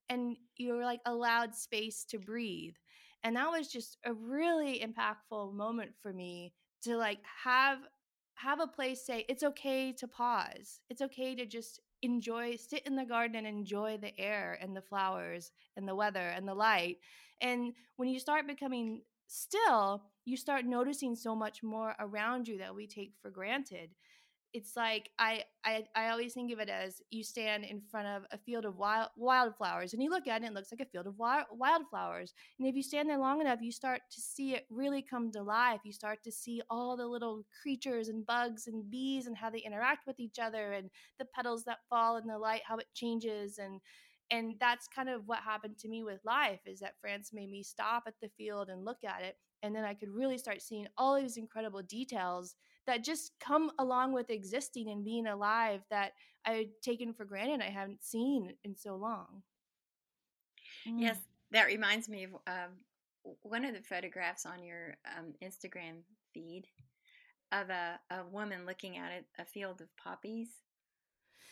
and 0.09 0.37
you're 0.57 0.85
like 0.85 1.01
allowed 1.07 1.55
space 1.55 2.05
to 2.05 2.19
breathe 2.19 2.75
and 3.23 3.37
that 3.37 3.51
was 3.51 3.69
just 3.69 3.97
a 4.05 4.13
really 4.13 4.85
impactful 4.85 5.55
moment 5.55 5.93
for 6.01 6.13
me 6.13 6.53
to 6.83 6.97
like 6.97 7.19
have 7.45 7.79
have 8.35 8.61
a 8.61 8.67
place 8.67 9.05
say 9.05 9.25
it's 9.29 9.43
okay 9.43 9.93
to 9.93 10.09
pause. 10.09 10.81
It's 10.91 11.01
okay 11.03 11.35
to 11.37 11.47
just 11.47 11.81
enjoy 12.03 12.57
sit 12.57 12.87
in 12.87 12.97
the 12.97 13.05
garden 13.05 13.47
and 13.47 13.47
enjoy 13.47 13.97
the 13.97 14.19
air 14.21 14.59
and 14.61 14.77
the 14.77 14.83
flowers 14.83 15.53
and 15.77 15.89
the 15.89 15.95
weather 15.95 16.21
and 16.21 16.47
the 16.47 16.55
light 16.55 16.99
and 17.41 17.73
when 17.97 18.11
you 18.11 18.19
start 18.19 18.47
becoming 18.47 19.01
still 19.27 20.05
you 20.25 20.37
start 20.37 20.65
noticing 20.65 21.15
so 21.17 21.35
much 21.35 21.63
more 21.63 21.95
around 21.99 22.49
you 22.49 22.59
that 22.59 22.75
we 22.75 22.87
take 22.87 23.13
for 23.21 23.31
granted. 23.31 23.91
It's 24.53 24.77
like 24.77 25.11
I, 25.19 25.43
I 25.65 25.83
I 25.97 26.11
always 26.11 26.33
think 26.33 26.53
of 26.53 26.61
it 26.61 26.69
as 26.69 27.03
you 27.11 27.25
stand 27.25 27.65
in 27.65 27.83
front 27.91 28.07
of 28.07 28.23
a 28.31 28.39
field 28.39 28.65
of 28.65 28.77
wild 28.77 29.09
wildflowers 29.17 29.93
and 29.93 30.01
you 30.01 30.09
look 30.11 30.29
at 30.29 30.43
it 30.43 30.47
and 30.47 30.55
it 30.55 30.55
looks 30.55 30.71
like 30.71 30.87
a 30.87 30.89
field 30.91 31.09
of 31.09 31.19
wild, 31.19 31.47
wildflowers 31.51 32.33
and 32.61 32.69
if 32.69 32.77
you 32.77 32.83
stand 32.85 33.11
there 33.11 33.19
long 33.19 33.41
enough 33.41 33.59
you 33.61 33.73
start 33.73 34.03
to 34.13 34.21
see 34.21 34.55
it 34.55 34.65
really 34.71 35.03
come 35.03 35.33
to 35.33 35.43
life. 35.43 35.81
You 35.85 35.93
start 35.93 36.23
to 36.23 36.31
see 36.31 36.63
all 36.71 36.97
the 36.97 37.07
little 37.09 37.43
creatures 37.63 38.07
and 38.09 38.25
bugs 38.25 38.69
and 38.69 38.89
bees 38.89 39.27
and 39.27 39.37
how 39.37 39.51
they 39.51 39.59
interact 39.59 40.07
with 40.07 40.21
each 40.21 40.39
other 40.39 40.73
and 40.73 40.89
the 41.19 41.27
petals 41.35 41.65
that 41.65 41.79
fall 41.91 42.17
in 42.17 42.29
the 42.29 42.39
light 42.39 42.63
how 42.65 42.77
it 42.77 42.87
changes 42.95 43.59
and 43.59 43.81
and 44.31 44.55
that's 44.59 44.89
kind 44.89 45.09
of 45.09 45.27
what 45.27 45.41
happened 45.41 45.79
to 45.79 45.89
me 45.89 46.03
with 46.03 46.21
life 46.25 46.61
is 46.67 46.81
that 46.81 46.99
France 47.01 47.31
made 47.33 47.51
me 47.51 47.63
stop 47.63 48.05
at 48.07 48.15
the 48.23 48.31
field 48.37 48.69
and 48.69 48.85
look 48.85 49.05
at 49.05 49.23
it 49.23 49.37
and 49.63 49.75
then 49.75 49.85
I 49.85 49.95
could 49.95 50.11
really 50.11 50.39
start 50.39 50.61
seeing 50.61 50.87
all 50.99 51.21
these 51.21 51.37
incredible 51.37 51.83
details 51.83 52.55
that 52.87 53.03
just 53.03 53.33
come 53.41 53.71
along 53.79 54.13
with 54.13 54.31
existing 54.31 54.91
and 54.91 55.05
being 55.05 55.27
alive 55.27 55.81
that 55.91 56.13
I 56.47 56.51
had 56.53 56.67
taken 56.83 57.15
for 57.15 57.25
granted 57.25 57.63
I 57.63 57.71
haven't 57.71 58.05
seen 58.05 58.53
in 58.65 58.77
so 58.77 58.97
long. 58.97 59.43
Mm. 60.87 61.01
Yes, 61.01 61.19
that 61.51 61.67
reminds 61.67 62.09
me 62.09 62.25
of 62.25 62.31
um, 62.47 62.73
one 63.43 63.65
of 63.65 63.75
the 63.75 63.81
photographs 63.81 64.45
on 64.45 64.63
your 64.63 64.97
um, 65.17 65.33
Instagram 65.43 66.03
feed 66.35 66.65
of 67.53 67.71
a, 67.71 67.99
a 68.11 68.27
woman 68.31 68.67
looking 68.67 68.99
at 68.99 69.25
a 69.39 69.45
field 69.45 69.81
of 69.81 69.89
poppies 69.97 70.49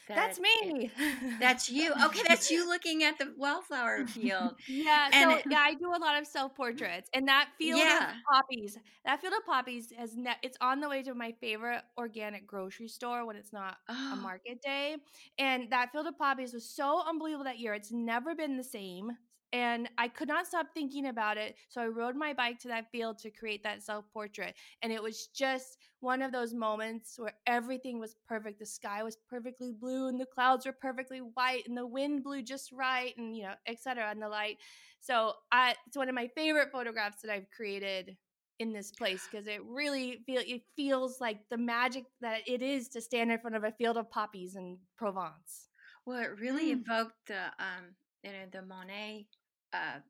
that 0.09 0.17
that's 0.17 0.41
me. 0.41 0.91
That's 1.41 1.71
you. 1.71 1.93
Okay, 2.07 2.23
that's 2.27 2.51
you 2.51 2.69
looking 2.69 3.05
at 3.05 3.19
the 3.19 3.33
wildflower 3.37 4.07
field. 4.07 4.55
Yeah. 4.67 5.09
And 5.12 5.31
so 5.33 5.38
yeah, 5.49 5.61
I 5.61 5.75
do 5.75 5.88
a 5.95 5.99
lot 5.99 6.21
of 6.21 6.27
self 6.27 6.55
portraits, 6.55 7.09
and 7.15 7.29
that 7.29 7.49
field 7.59 7.79
yeah. 7.79 8.11
of 8.11 8.17
poppies, 8.31 8.79
that 9.05 9.21
field 9.21 9.35
of 9.35 9.47
poppies 9.47 9.93
has 9.97 10.17
ne- 10.17 10.37
it's 10.43 10.59
on 10.61 10.81
the 10.81 10.88
way 10.88 11.03
to 11.03 11.15
my 11.15 11.33
favorite 11.41 11.83
organic 11.97 12.47
grocery 12.47 12.88
store 12.88 13.25
when 13.27 13.37
it's 13.37 13.53
not 13.53 13.77
oh. 13.88 14.12
a 14.15 14.17
market 14.17 14.61
day, 14.61 14.97
and 15.38 15.71
that 15.71 15.93
field 15.93 16.07
of 16.07 16.19
poppies 16.19 16.53
was 16.53 16.69
so 16.69 17.03
unbelievable 17.09 17.45
that 17.45 17.59
year. 17.59 17.75
It's 17.75 17.93
never 17.93 18.35
been 18.35 18.57
the 18.57 18.65
same 18.65 19.12
and 19.53 19.88
I 19.99 20.09
could 20.09 20.29
not 20.29 20.47
stop 20.47 20.69
thinking 20.73 21.07
about 21.07 21.37
it. 21.37 21.57
So 21.69 21.83
I 21.83 21.87
rode 21.87 22.17
my 22.17 22.33
bike 22.33 22.59
to 22.61 22.69
that 22.69 22.91
field 22.91 23.19
to 23.19 23.31
create 23.31 23.62
that 23.65 23.83
self 23.83 24.05
portrait. 24.12 24.55
And 24.83 24.93
it 24.93 25.03
was 25.03 25.27
just 25.29 25.79
one 26.01 26.23
of 26.23 26.33
those 26.33 26.55
moments 26.55 27.19
where 27.19 27.35
everything 27.47 27.99
was 27.99 28.17
perfect. 28.27 28.59
The 28.59 28.67
sky 28.67 29.03
was 29.03 29.19
perfectly 29.29 29.73
blue 29.73 30.09
and 30.09 30.19
the 30.19 30.27
clouds 30.27 30.65
were 30.65 30.73
perfectly 30.73 31.19
white 31.19 31.69
and 31.69 31.77
the 31.77 31.87
wind 31.87 32.25
blew 32.25 32.43
just 32.43 32.73
right 32.73 33.15
and, 33.19 33.37
you 33.37 33.43
know, 33.43 33.55
etc. 33.67 34.11
and 34.11 34.23
the 34.23 34.29
light. 34.29 34.57
So 35.01 35.35
I, 35.51 35.75
it's 35.87 35.97
one 35.97 36.09
of 36.09 36.15
my 36.15 36.29
favorite 36.29 36.73
photographs 36.73 37.21
that 37.23 37.31
I've 37.31 37.51
created 37.55 38.17
in 38.59 38.73
this 38.73 38.91
place 38.91 39.27
because 39.31 39.47
it 39.47 39.61
really 39.65 40.23
feel 40.25 40.43
it 40.47 40.62
feels 40.77 41.21
like 41.21 41.41
the 41.51 41.57
magic 41.57 42.05
that 42.21 42.41
it 42.47 42.62
is 42.62 42.88
to 42.91 43.01
stand 43.01 43.33
in 43.33 43.38
front 43.38 43.57
of 43.57 43.65
a 43.65 43.73
field 43.73 43.97
of 43.97 44.11
poppies 44.11 44.57
in 44.57 44.79
Provence. 44.97 45.69
Well, 46.07 46.21
it 46.21 46.38
really 46.41 46.75
mm. 46.75 46.81
evoked 46.81 47.27
the 47.27 47.47
um, 47.59 47.97
you 48.23 48.31
know, 48.31 48.47
the 48.51 48.62
Monet 48.62 49.27
uh, 49.73 50.01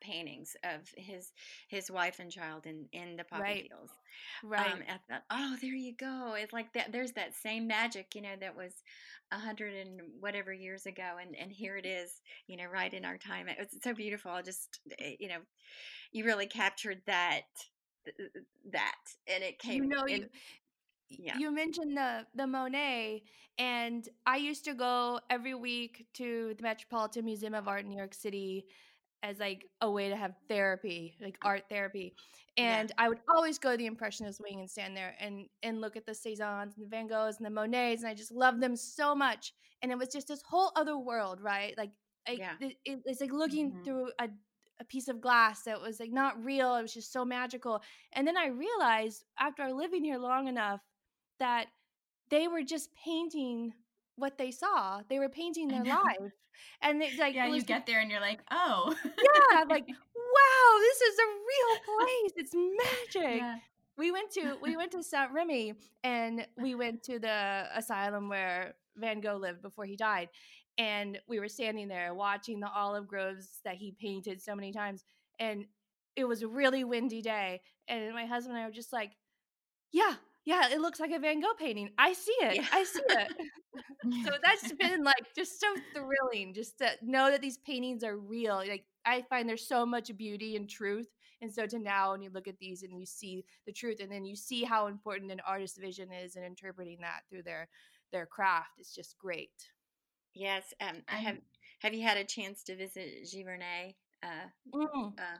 paintings 0.00 0.56
of 0.64 0.88
his 0.96 1.32
his 1.68 1.90
wife 1.90 2.18
and 2.18 2.30
child 2.30 2.66
in 2.66 2.86
in 2.92 3.16
the 3.16 3.24
poppy 3.24 3.42
right. 3.42 3.68
fields. 3.68 3.92
Right. 4.44 4.72
Um, 4.72 4.80
at 4.88 5.00
the, 5.08 5.16
oh, 5.30 5.56
there 5.60 5.74
you 5.74 5.94
go. 5.94 6.34
It's 6.36 6.52
like 6.52 6.72
that. 6.74 6.92
There's 6.92 7.12
that 7.12 7.34
same 7.34 7.66
magic, 7.66 8.14
you 8.14 8.22
know, 8.22 8.36
that 8.40 8.56
was 8.56 8.72
a 9.32 9.38
hundred 9.38 9.74
and 9.74 10.00
whatever 10.20 10.52
years 10.52 10.86
ago, 10.86 11.16
and 11.20 11.34
and 11.36 11.52
here 11.52 11.76
it 11.76 11.86
is, 11.86 12.20
you 12.46 12.56
know, 12.56 12.66
right 12.72 12.92
in 12.92 13.04
our 13.04 13.18
time. 13.18 13.48
It 13.48 13.58
was 13.58 13.68
so 13.82 13.94
beautiful. 13.94 14.32
Just 14.44 14.80
eh, 14.98 15.16
you 15.18 15.28
know, 15.28 15.40
you 16.12 16.24
really 16.24 16.46
captured 16.46 17.02
that 17.06 17.42
that, 18.72 18.96
and 19.32 19.42
it 19.42 19.58
came. 19.58 19.84
You 19.84 19.88
know, 19.88 20.04
in, 20.04 20.22
you, 20.22 20.28
yeah. 21.08 21.38
you 21.38 21.50
mentioned 21.50 21.96
the 21.96 22.26
the 22.34 22.46
Monet, 22.46 23.22
and 23.58 24.08
I 24.26 24.36
used 24.36 24.64
to 24.66 24.74
go 24.74 25.20
every 25.30 25.54
week 25.54 26.06
to 26.14 26.54
the 26.56 26.62
Metropolitan 26.62 27.24
Museum 27.24 27.54
of 27.54 27.68
Art 27.68 27.82
in 27.82 27.88
New 27.88 27.96
York 27.96 28.14
City 28.14 28.66
as 29.26 29.38
like 29.38 29.66
a 29.80 29.90
way 29.90 30.08
to 30.08 30.16
have 30.16 30.34
therapy, 30.48 31.16
like 31.20 31.38
art 31.42 31.64
therapy. 31.68 32.14
And 32.56 32.90
yeah. 32.90 33.04
I 33.04 33.08
would 33.08 33.20
always 33.28 33.58
go 33.58 33.72
to 33.72 33.76
the 33.76 33.86
Impressionist 33.86 34.40
wing 34.40 34.60
and 34.60 34.70
stand 34.70 34.96
there 34.96 35.14
and 35.20 35.46
and 35.62 35.80
look 35.80 35.96
at 35.96 36.06
the 36.06 36.12
Cezannes 36.12 36.76
and 36.76 36.84
the 36.84 36.88
Van 36.88 37.08
Goghs 37.08 37.36
and 37.38 37.46
the 37.46 37.50
Monets, 37.50 38.02
and 38.02 38.10
I 38.10 38.14
just 38.14 38.32
loved 38.32 38.62
them 38.62 38.76
so 38.76 39.14
much. 39.14 39.52
And 39.82 39.92
it 39.92 39.98
was 39.98 40.08
just 40.08 40.28
this 40.28 40.42
whole 40.48 40.72
other 40.74 40.96
world, 40.96 41.40
right? 41.42 41.74
Like, 41.76 41.90
yeah. 42.28 42.52
it, 42.60 42.76
it, 42.84 43.00
it's 43.04 43.20
like 43.20 43.32
looking 43.32 43.72
mm-hmm. 43.72 43.82
through 43.84 44.10
a 44.18 44.28
a 44.80 44.84
piece 44.84 45.08
of 45.08 45.20
glass 45.20 45.62
that 45.62 45.80
was 45.80 46.00
like 46.00 46.12
not 46.12 46.42
real. 46.44 46.74
It 46.74 46.82
was 46.82 46.94
just 46.94 47.12
so 47.12 47.24
magical. 47.24 47.82
And 48.12 48.26
then 48.26 48.36
I 48.36 48.48
realized 48.48 49.24
after 49.38 49.72
living 49.72 50.04
here 50.04 50.18
long 50.18 50.48
enough 50.48 50.80
that 51.38 51.66
they 52.30 52.48
were 52.48 52.62
just 52.62 52.90
painting 52.94 53.72
what 54.16 54.38
they 54.38 54.50
saw. 54.50 55.00
They 55.08 55.18
were 55.18 55.28
painting 55.28 55.68
their 55.68 55.84
life. 55.84 56.32
And 56.82 57.02
it's 57.02 57.18
like 57.18 57.34
Yeah, 57.34 57.46
it 57.46 57.54
you 57.54 57.62
get 57.62 57.86
there 57.86 58.00
and 58.00 58.10
you're 58.10 58.20
like, 58.20 58.40
oh. 58.50 58.94
yeah, 59.04 59.64
like, 59.68 59.86
wow, 60.36 60.80
this 60.80 61.00
is 61.00 61.18
a 61.18 61.28
real 61.52 61.96
place. 61.98 62.32
It's 62.36 62.54
magic. 62.54 63.40
Yeah. 63.40 63.56
We 63.98 64.12
went 64.12 64.30
to 64.32 64.56
we 64.60 64.76
went 64.76 64.92
to 64.92 65.02
Saint 65.02 65.32
Remy 65.32 65.74
and 66.04 66.46
we 66.60 66.74
went 66.82 67.02
to 67.04 67.18
the 67.18 67.66
asylum 67.74 68.28
where 68.28 68.74
Van 68.96 69.20
Gogh 69.20 69.36
lived 69.36 69.62
before 69.62 69.84
he 69.84 69.96
died. 69.96 70.28
And 70.78 71.18
we 71.26 71.40
were 71.40 71.48
standing 71.48 71.88
there 71.88 72.12
watching 72.12 72.60
the 72.60 72.70
olive 72.70 73.08
groves 73.08 73.60
that 73.64 73.76
he 73.76 73.92
painted 73.98 74.42
so 74.42 74.54
many 74.54 74.72
times. 74.72 75.04
And 75.38 75.64
it 76.16 76.24
was 76.26 76.42
a 76.42 76.48
really 76.48 76.84
windy 76.84 77.22
day. 77.22 77.62
And 77.88 78.12
my 78.12 78.26
husband 78.26 78.56
and 78.56 78.64
I 78.64 78.66
were 78.66 78.74
just 78.74 78.92
like, 78.92 79.12
yeah, 79.92 80.14
yeah, 80.46 80.68
it 80.70 80.80
looks 80.80 81.00
like 81.00 81.10
a 81.10 81.18
Van 81.18 81.40
Gogh 81.40 81.54
painting. 81.58 81.90
I 81.98 82.12
see 82.12 82.36
it. 82.40 82.54
Yeah. 82.56 82.66
I 82.72 82.84
see 82.84 83.02
it. 83.04 83.32
so 84.24 84.30
that's 84.42 84.72
been 84.74 85.02
like 85.02 85.26
just 85.34 85.60
so 85.60 85.66
thrilling 85.92 86.54
just 86.54 86.78
to 86.78 86.92
know 87.02 87.32
that 87.32 87.40
these 87.40 87.58
paintings 87.58 88.04
are 88.04 88.16
real. 88.16 88.54
Like 88.56 88.84
I 89.04 89.22
find 89.28 89.48
there's 89.48 89.66
so 89.66 89.84
much 89.84 90.16
beauty 90.16 90.54
and 90.54 90.70
truth. 90.70 91.08
And 91.42 91.52
so 91.52 91.66
to 91.66 91.80
now 91.80 92.12
when 92.12 92.22
you 92.22 92.30
look 92.30 92.46
at 92.46 92.58
these 92.58 92.84
and 92.84 92.96
you 92.96 93.04
see 93.04 93.44
the 93.66 93.72
truth 93.72 93.98
and 94.00 94.10
then 94.10 94.24
you 94.24 94.36
see 94.36 94.62
how 94.62 94.86
important 94.86 95.32
an 95.32 95.40
artist's 95.44 95.78
vision 95.78 96.12
is 96.12 96.36
and 96.36 96.44
interpreting 96.44 96.98
that 97.00 97.22
through 97.28 97.42
their 97.42 97.68
their 98.12 98.24
craft, 98.24 98.78
it's 98.78 98.94
just 98.94 99.18
great. 99.18 99.50
Yes. 100.32 100.72
Um, 100.80 101.02
I 101.08 101.16
have. 101.16 101.38
Have 101.80 101.92
you 101.92 102.04
had 102.04 102.16
a 102.16 102.24
chance 102.24 102.62
to 102.64 102.76
visit 102.76 103.24
Giverny? 103.24 103.96
Uh, 104.22 104.48
mm. 104.74 105.12
uh, 105.18 105.38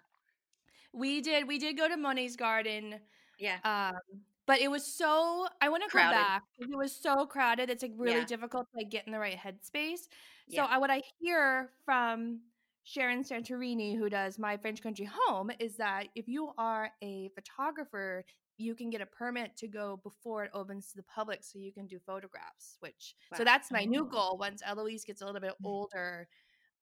we 0.92 1.20
did. 1.20 1.46
We 1.46 1.58
did 1.58 1.78
go 1.78 1.88
to 1.88 1.96
Monet's 1.96 2.36
Garden. 2.36 2.98
Yeah. 3.38 3.58
Um, 3.64 4.20
but 4.46 4.60
it 4.60 4.70
was 4.70 4.84
so. 4.84 5.46
I 5.60 5.68
want 5.68 5.82
to 5.82 5.88
go 5.92 5.98
back. 5.98 6.44
It 6.58 6.76
was 6.76 6.94
so 6.94 7.26
crowded. 7.26 7.70
It's 7.70 7.82
like 7.82 7.92
really 7.96 8.18
yeah. 8.18 8.24
difficult 8.24 8.66
to 8.72 8.78
like 8.78 8.90
get 8.90 9.06
in 9.06 9.12
the 9.12 9.18
right 9.18 9.36
headspace. 9.36 10.08
So 10.48 10.62
yeah. 10.62 10.66
I, 10.66 10.78
what 10.78 10.90
I 10.90 11.02
hear 11.18 11.70
from 11.84 12.40
Sharon 12.84 13.24
Santoni, 13.24 13.98
who 13.98 14.08
does 14.08 14.38
My 14.38 14.56
French 14.56 14.82
Country 14.82 15.08
Home, 15.26 15.50
is 15.58 15.76
that 15.76 16.04
if 16.14 16.28
you 16.28 16.52
are 16.56 16.90
a 17.02 17.30
photographer 17.34 18.24
you 18.58 18.74
can 18.74 18.90
get 18.90 19.00
a 19.00 19.06
permit 19.06 19.56
to 19.56 19.68
go 19.68 20.00
before 20.02 20.44
it 20.44 20.50
opens 20.54 20.88
to 20.88 20.96
the 20.96 21.02
public 21.02 21.40
so 21.42 21.58
you 21.58 21.72
can 21.72 21.86
do 21.86 21.98
photographs 21.98 22.76
which 22.80 23.14
wow. 23.30 23.38
so 23.38 23.44
that's 23.44 23.70
my 23.70 23.84
new 23.84 24.06
goal 24.06 24.38
once 24.38 24.62
eloise 24.64 25.04
gets 25.04 25.20
a 25.20 25.26
little 25.26 25.40
bit 25.40 25.52
mm. 25.62 25.66
older 25.66 26.28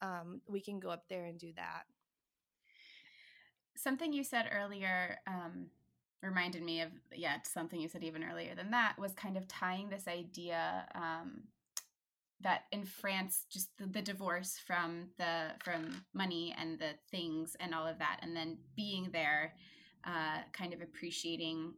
um, 0.03 0.41
we 0.49 0.61
can 0.61 0.79
go 0.79 0.91
up 0.91 1.05
there 1.09 1.25
and 1.25 1.39
do 1.39 1.53
that 1.57 1.83
something 3.77 4.13
you 4.13 4.23
said 4.23 4.47
earlier 4.53 5.19
um, 5.27 5.67
reminded 6.25 6.63
me 6.63 6.81
of 6.81 6.89
yeah 7.15 7.37
something 7.45 7.81
you 7.81 7.89
said 7.89 8.03
even 8.03 8.25
earlier 8.25 8.55
than 8.55 8.71
that 8.71 8.95
was 8.99 9.13
kind 9.13 9.37
of 9.37 9.47
tying 9.47 9.89
this 9.89 10.09
idea 10.09 10.87
um, 10.95 11.43
that 12.41 12.63
in 12.73 12.85
France, 12.85 13.47
just 13.51 13.71
the, 13.79 13.87
the, 13.87 14.03
divorce 14.03 14.59
from 14.67 15.09
the 15.19 15.53
from 15.63 16.05
money 16.13 16.55
and 16.59 16.79
the 16.79 16.91
things 17.11 17.57
and 17.61 17.75
all 17.75 17.87
of 17.87 17.99
that, 17.99 18.19
and 18.23 18.37
then 18.37 18.59
being 18.77 19.09
there 19.13 19.55
uh, 20.07 20.39
kind 20.53 20.75
of 20.75 20.83
appreciating 20.83 21.73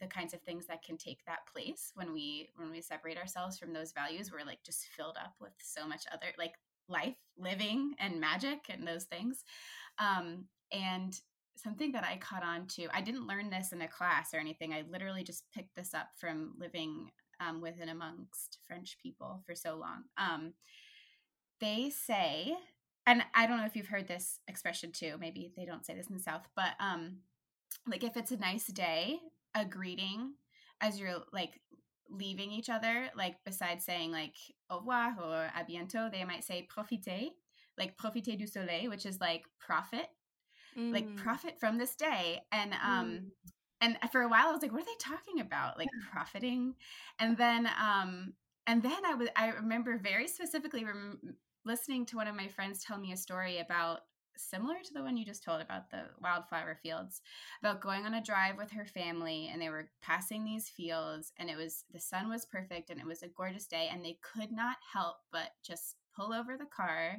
the 0.00 0.06
kinds 0.06 0.34
of 0.34 0.42
things 0.42 0.66
that 0.66 0.82
can 0.82 0.98
take 0.98 1.24
that 1.26 1.46
place 1.52 1.92
when 1.94 2.12
we 2.12 2.48
when 2.56 2.70
we 2.70 2.80
separate 2.80 3.16
ourselves 3.16 3.56
from 3.56 3.72
those 3.72 3.92
values 3.92 4.32
we're 4.32 4.44
like 4.44 4.60
just 4.64 4.86
filled 4.96 5.16
up 5.16 5.32
with 5.40 5.52
so 5.62 5.86
much 5.86 6.02
other 6.12 6.26
like 6.36 6.54
life 6.88 7.16
living 7.38 7.94
and 7.98 8.20
magic 8.20 8.60
and 8.68 8.86
those 8.86 9.04
things. 9.04 9.44
Um, 9.98 10.44
and 10.70 11.14
something 11.62 11.92
that 11.92 12.04
i 12.04 12.16
caught 12.16 12.42
on 12.42 12.66
to. 12.66 12.88
I 12.92 13.00
didn't 13.00 13.26
learn 13.26 13.50
this 13.50 13.72
in 13.72 13.82
a 13.82 13.88
class 13.88 14.34
or 14.34 14.38
anything. 14.38 14.72
I 14.72 14.84
literally 14.90 15.22
just 15.22 15.44
picked 15.54 15.74
this 15.76 15.94
up 15.94 16.08
from 16.16 16.54
living 16.58 17.10
um, 17.40 17.60
with 17.60 17.74
and 17.80 17.90
amongst 17.90 18.58
french 18.66 18.96
people 19.02 19.42
for 19.46 19.54
so 19.54 19.76
long. 19.76 20.04
Um, 20.16 20.54
they 21.60 21.90
say 21.90 22.52
and 23.06 23.22
i 23.34 23.46
don't 23.46 23.58
know 23.58 23.66
if 23.66 23.76
you've 23.76 23.86
heard 23.86 24.08
this 24.08 24.40
expression 24.48 24.90
too 24.90 25.14
maybe 25.20 25.52
they 25.56 25.64
don't 25.64 25.86
say 25.86 25.94
this 25.94 26.08
in 26.08 26.16
the 26.16 26.22
south 26.22 26.42
but 26.56 26.70
um, 26.80 27.18
like 27.86 28.04
if 28.04 28.16
it's 28.16 28.30
a 28.30 28.36
nice 28.36 28.66
day, 28.66 29.18
a 29.54 29.64
greeting 29.64 30.34
as 30.80 30.98
you're 30.98 31.22
like 31.32 31.60
leaving 32.10 32.50
each 32.50 32.68
other, 32.68 33.08
like 33.16 33.36
besides 33.44 33.84
saying 33.84 34.10
like 34.10 34.34
au 34.70 34.80
revoir 34.80 35.14
or 35.22 35.50
à 35.56 35.68
bientôt, 35.68 36.10
they 36.10 36.24
might 36.24 36.44
say 36.44 36.66
profiter, 36.74 37.28
like 37.78 37.96
profiter 37.96 38.36
du 38.36 38.46
soleil, 38.46 38.88
which 38.88 39.06
is 39.06 39.20
like 39.20 39.44
profit, 39.58 40.08
mm. 40.78 40.92
like 40.92 41.16
profit 41.16 41.58
from 41.58 41.78
this 41.78 41.94
day. 41.94 42.40
And 42.52 42.72
um 42.74 43.08
mm. 43.08 43.22
and 43.80 43.98
for 44.10 44.22
a 44.22 44.28
while 44.28 44.48
I 44.48 44.52
was 44.52 44.62
like, 44.62 44.72
what 44.72 44.82
are 44.82 44.86
they 44.86 44.90
talking 44.98 45.40
about? 45.40 45.78
Like 45.78 45.88
profiting? 46.10 46.74
And 47.18 47.36
then 47.36 47.68
um 47.80 48.34
and 48.66 48.82
then 48.82 49.04
I 49.06 49.14
was 49.14 49.28
I 49.36 49.50
remember 49.50 49.98
very 49.98 50.28
specifically 50.28 50.84
rem- 50.84 51.36
listening 51.64 52.06
to 52.06 52.16
one 52.16 52.28
of 52.28 52.36
my 52.36 52.48
friends 52.48 52.84
tell 52.84 52.98
me 52.98 53.12
a 53.12 53.16
story 53.16 53.58
about 53.58 54.00
similar 54.36 54.76
to 54.82 54.94
the 54.94 55.02
one 55.02 55.16
you 55.16 55.24
just 55.24 55.44
told 55.44 55.60
about 55.60 55.90
the 55.90 56.02
wildflower 56.22 56.78
fields 56.82 57.20
about 57.62 57.80
going 57.80 58.04
on 58.04 58.14
a 58.14 58.22
drive 58.22 58.56
with 58.56 58.70
her 58.70 58.86
family 58.86 59.50
and 59.52 59.60
they 59.60 59.68
were 59.68 59.90
passing 60.00 60.44
these 60.44 60.68
fields 60.68 61.32
and 61.38 61.50
it 61.50 61.56
was 61.56 61.84
the 61.92 62.00
sun 62.00 62.28
was 62.28 62.46
perfect 62.46 62.90
and 62.90 62.98
it 62.98 63.06
was 63.06 63.22
a 63.22 63.28
gorgeous 63.28 63.66
day 63.66 63.88
and 63.92 64.04
they 64.04 64.18
could 64.22 64.50
not 64.50 64.76
help 64.92 65.16
but 65.30 65.50
just 65.62 65.96
pull 66.16 66.32
over 66.32 66.56
the 66.56 66.66
car 66.66 67.18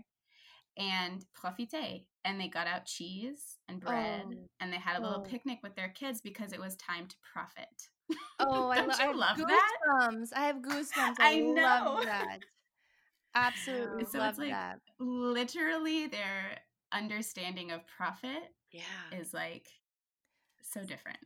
and 0.78 1.26
profiter 1.34 2.04
and 2.26 2.40
they 2.40 2.48
got 2.48 2.68
out 2.68 2.86
cheese 2.86 3.58
and 3.68 3.80
bread 3.80 4.24
oh. 4.28 4.34
and 4.60 4.72
they 4.72 4.78
had 4.78 4.98
a 4.98 5.02
little 5.02 5.24
oh. 5.26 5.30
picnic 5.30 5.60
with 5.62 5.76
their 5.76 5.90
kids 5.90 6.22
because 6.22 6.54
it 6.54 6.60
was 6.60 6.76
time 6.78 7.08
to 7.08 7.16
profit. 7.34 7.90
Oh 8.40 8.68
I, 8.72 8.82
lo- 8.82 8.94
I 9.00 9.12
love 9.12 9.38
goosebumps. 9.38 10.30
that 10.30 10.38
i 10.38 10.46
have 10.46 10.58
goosebumps. 10.58 11.16
I, 11.20 11.34
I 11.34 11.40
know. 11.40 12.02
that. 12.06 12.40
Absolutely 13.36 14.06
so 14.06 14.20
love 14.20 14.38
like 14.38 14.52
that. 14.52 14.80
literally 15.00 16.08
they're 16.08 16.60
understanding 16.92 17.72
of 17.72 17.82
profit 17.98 18.52
yeah. 18.72 19.20
is 19.20 19.34
like 19.34 19.68
so 20.62 20.82
different. 20.82 21.20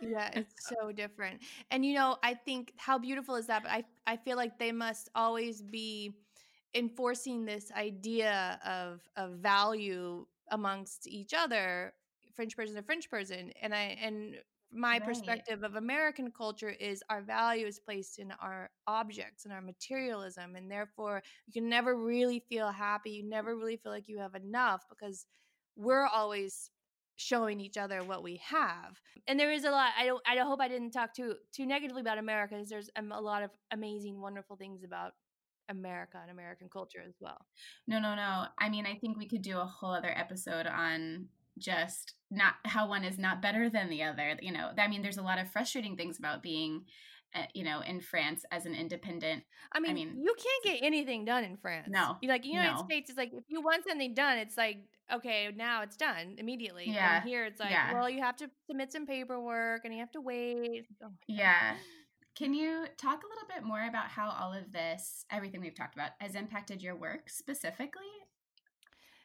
Yeah 0.00 0.30
it's 0.34 0.54
so 0.68 0.92
different. 0.92 1.40
And 1.70 1.84
you 1.84 1.94
know 1.94 2.16
i 2.22 2.34
think 2.34 2.72
how 2.76 2.98
beautiful 2.98 3.34
is 3.36 3.46
that 3.46 3.62
but 3.62 3.72
i 3.72 3.84
i 4.06 4.16
feel 4.16 4.36
like 4.36 4.58
they 4.58 4.72
must 4.72 5.08
always 5.14 5.62
be 5.62 6.12
enforcing 6.74 7.44
this 7.44 7.70
idea 7.72 8.60
of 8.64 9.08
of 9.16 9.38
value 9.38 10.26
amongst 10.50 11.06
each 11.06 11.32
other 11.34 11.94
french 12.34 12.56
person 12.56 12.76
to 12.76 12.82
french 12.82 13.08
person 13.10 13.50
and 13.60 13.74
i 13.74 13.82
and 14.00 14.42
my 14.70 14.98
Right. 14.98 15.40
perspective 15.40 15.62
of 15.64 15.76
American 15.76 16.30
culture 16.30 16.68
is 16.68 17.02
our 17.08 17.22
value 17.22 17.66
is 17.66 17.80
placed 17.80 18.18
in 18.18 18.32
our 18.32 18.70
objects 18.86 19.46
and 19.46 19.54
our 19.54 19.62
materialism, 19.62 20.56
and 20.56 20.70
therefore 20.70 21.22
you 21.46 21.54
can 21.54 21.70
never 21.70 21.96
really 21.96 22.38
feel 22.38 22.70
happy. 22.70 23.12
You 23.12 23.22
never 23.24 23.56
really 23.56 23.78
feel 23.78 23.92
like 23.92 24.08
you 24.08 24.18
have 24.18 24.34
enough 24.34 24.84
because 24.90 25.26
we're 25.76 26.06
always 26.06 26.70
showing 27.16 27.60
each 27.60 27.76
other 27.76 28.04
what 28.04 28.22
we 28.22 28.36
have. 28.36 29.00
And 29.26 29.40
there 29.40 29.50
is 29.50 29.64
a 29.64 29.70
lot. 29.70 29.92
I 29.96 30.06
don't. 30.06 30.22
I 30.26 30.36
hope 30.38 30.60
I 30.60 30.68
didn't 30.68 30.90
talk 30.92 31.14
too 31.14 31.36
too 31.52 31.66
negatively 31.66 32.00
about 32.02 32.18
America. 32.18 32.56
'cause 32.56 32.68
There's 32.68 32.90
um, 32.96 33.10
a 33.12 33.20
lot 33.20 33.42
of 33.42 33.50
amazing, 33.70 34.20
wonderful 34.20 34.56
things 34.56 34.84
about 34.84 35.14
America 35.68 36.18
and 36.20 36.30
American 36.30 36.68
culture 36.68 37.02
as 37.06 37.14
well. 37.20 37.38
No, 37.86 37.98
no, 38.00 38.14
no. 38.14 38.44
I 38.58 38.68
mean, 38.68 38.86
I 38.86 38.94
think 38.96 39.16
we 39.18 39.28
could 39.28 39.42
do 39.42 39.58
a 39.58 39.64
whole 39.64 39.92
other 39.92 40.12
episode 40.14 40.66
on 40.66 41.26
just 41.58 42.14
not 42.30 42.54
how 42.64 42.88
one 42.88 43.04
is 43.04 43.18
not 43.18 43.42
better 43.42 43.68
than 43.68 43.88
the 43.90 44.02
other. 44.02 44.36
You 44.40 44.52
know, 44.52 44.70
I 44.78 44.88
mean, 44.88 45.02
there's 45.02 45.18
a 45.18 45.22
lot 45.22 45.38
of 45.38 45.50
frustrating 45.50 45.96
things 45.96 46.18
about 46.18 46.42
being, 46.42 46.84
uh, 47.34 47.42
you 47.54 47.64
know, 47.64 47.80
in 47.80 48.00
France 48.00 48.44
as 48.52 48.64
an 48.66 48.74
independent. 48.74 49.42
I 49.72 49.80
mean, 49.80 49.94
mean, 49.94 50.22
you 50.22 50.34
can't 50.34 50.64
get 50.80 50.86
anything 50.86 51.24
done 51.24 51.44
in 51.44 51.56
France. 51.56 51.88
No, 51.90 52.16
You- 52.22 52.28
like 52.28 52.42
the 52.42 52.48
United 52.48 52.74
no. 52.76 52.84
States 52.84 53.10
is 53.10 53.16
like 53.16 53.32
if 53.32 53.44
you 53.48 53.60
want 53.60 53.84
something 53.88 54.14
done, 54.14 54.38
it's 54.38 54.56
like 54.56 54.78
okay, 55.10 55.48
now 55.56 55.80
it's 55.82 55.96
done 55.96 56.34
immediately. 56.36 56.84
Yeah, 56.86 57.20
And 57.20 57.28
here 57.28 57.46
it's 57.46 57.58
like, 57.58 57.70
yeah. 57.70 57.94
well, 57.94 58.10
you 58.10 58.20
have 58.20 58.36
to 58.36 58.50
submit 58.66 58.92
some 58.92 59.06
paperwork 59.06 59.86
and 59.86 59.94
you 59.94 60.00
have 60.00 60.10
to 60.12 60.20
wait. 60.20 60.86
Oh. 61.02 61.08
Yeah. 61.26 61.76
Can 62.38 62.54
you 62.54 62.84
talk 62.96 63.24
a 63.24 63.26
little 63.26 63.48
bit 63.52 63.64
more 63.64 63.88
about 63.88 64.06
how 64.06 64.30
all 64.30 64.52
of 64.52 64.70
this, 64.70 65.24
everything 65.28 65.60
we've 65.60 65.74
talked 65.74 65.96
about, 65.96 66.12
has 66.20 66.36
impacted 66.36 66.80
your 66.80 66.94
work 66.94 67.28
specifically? 67.28 68.02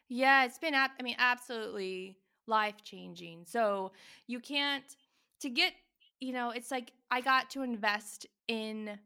Yeah, 0.10 0.46
it's 0.46 0.58
been, 0.58 0.74
I 0.74 0.90
mean, 1.04 1.18
absolutely 1.20 2.18
life 2.48 2.84
changing. 2.84 3.44
So 3.46 3.92
you 4.26 4.40
can't, 4.40 4.84
to 5.42 5.50
get, 5.52 5.74
you 6.22 6.34
know, 6.34 6.50
it's 6.50 6.72
like 6.72 6.92
I 7.12 7.22
got 7.22 7.52
to 7.52 7.62
invest 7.62 8.26
in 8.48 8.98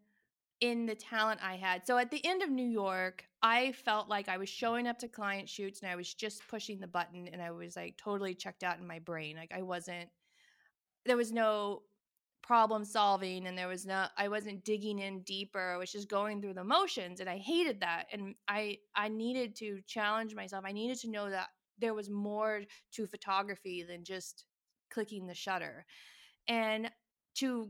in 0.61 0.85
the 0.85 0.95
talent 0.95 1.39
I 1.43 1.55
had. 1.55 1.85
So 1.85 1.97
at 1.97 2.09
the 2.09 2.25
end 2.25 2.41
of 2.41 2.49
New 2.49 2.65
York, 2.65 3.25
I 3.43 3.73
felt 3.73 4.09
like 4.09 4.27
I 4.29 4.37
was 4.37 4.49
showing 4.49 4.87
up 4.87 4.97
to 4.99 5.07
client 5.07 5.47
shoots 5.47 5.81
and 5.81 5.91
I 5.91 5.95
was 5.95 6.13
just 6.13 6.41
pushing 6.47 6.79
the 6.79 6.87
button 6.87 7.27
and 7.27 7.41
I 7.41 7.51
was 7.51 7.75
like 7.75 7.95
totally 7.97 8.33
checked 8.33 8.63
out 8.63 8.79
in 8.79 8.87
my 8.87 8.99
brain. 8.99 9.35
Like 9.35 9.51
I 9.53 9.61
wasn't 9.61 10.09
there 11.05 11.17
was 11.17 11.31
no 11.31 11.83
problem 12.47 12.85
solving 12.85 13.45
and 13.45 13.57
there 13.57 13.67
was 13.67 13.85
no 13.85 14.05
I 14.17 14.29
wasn't 14.29 14.63
digging 14.63 14.99
in 14.99 15.19
deeper. 15.23 15.73
I 15.73 15.77
was 15.77 15.91
just 15.91 16.09
going 16.09 16.41
through 16.41 16.53
the 16.53 16.63
motions 16.63 17.19
and 17.19 17.29
I 17.29 17.37
hated 17.37 17.81
that 17.81 18.05
and 18.13 18.35
I 18.47 18.77
I 18.95 19.09
needed 19.09 19.53
to 19.57 19.81
challenge 19.85 20.33
myself. 20.33 20.63
I 20.65 20.71
needed 20.71 20.97
to 20.99 21.09
know 21.09 21.29
that 21.29 21.49
there 21.77 21.93
was 21.93 22.09
more 22.09 22.61
to 22.93 23.05
photography 23.05 23.83
than 23.83 24.05
just 24.05 24.45
clicking 24.89 25.27
the 25.27 25.35
shutter. 25.35 25.85
And 26.47 26.89
to 27.35 27.69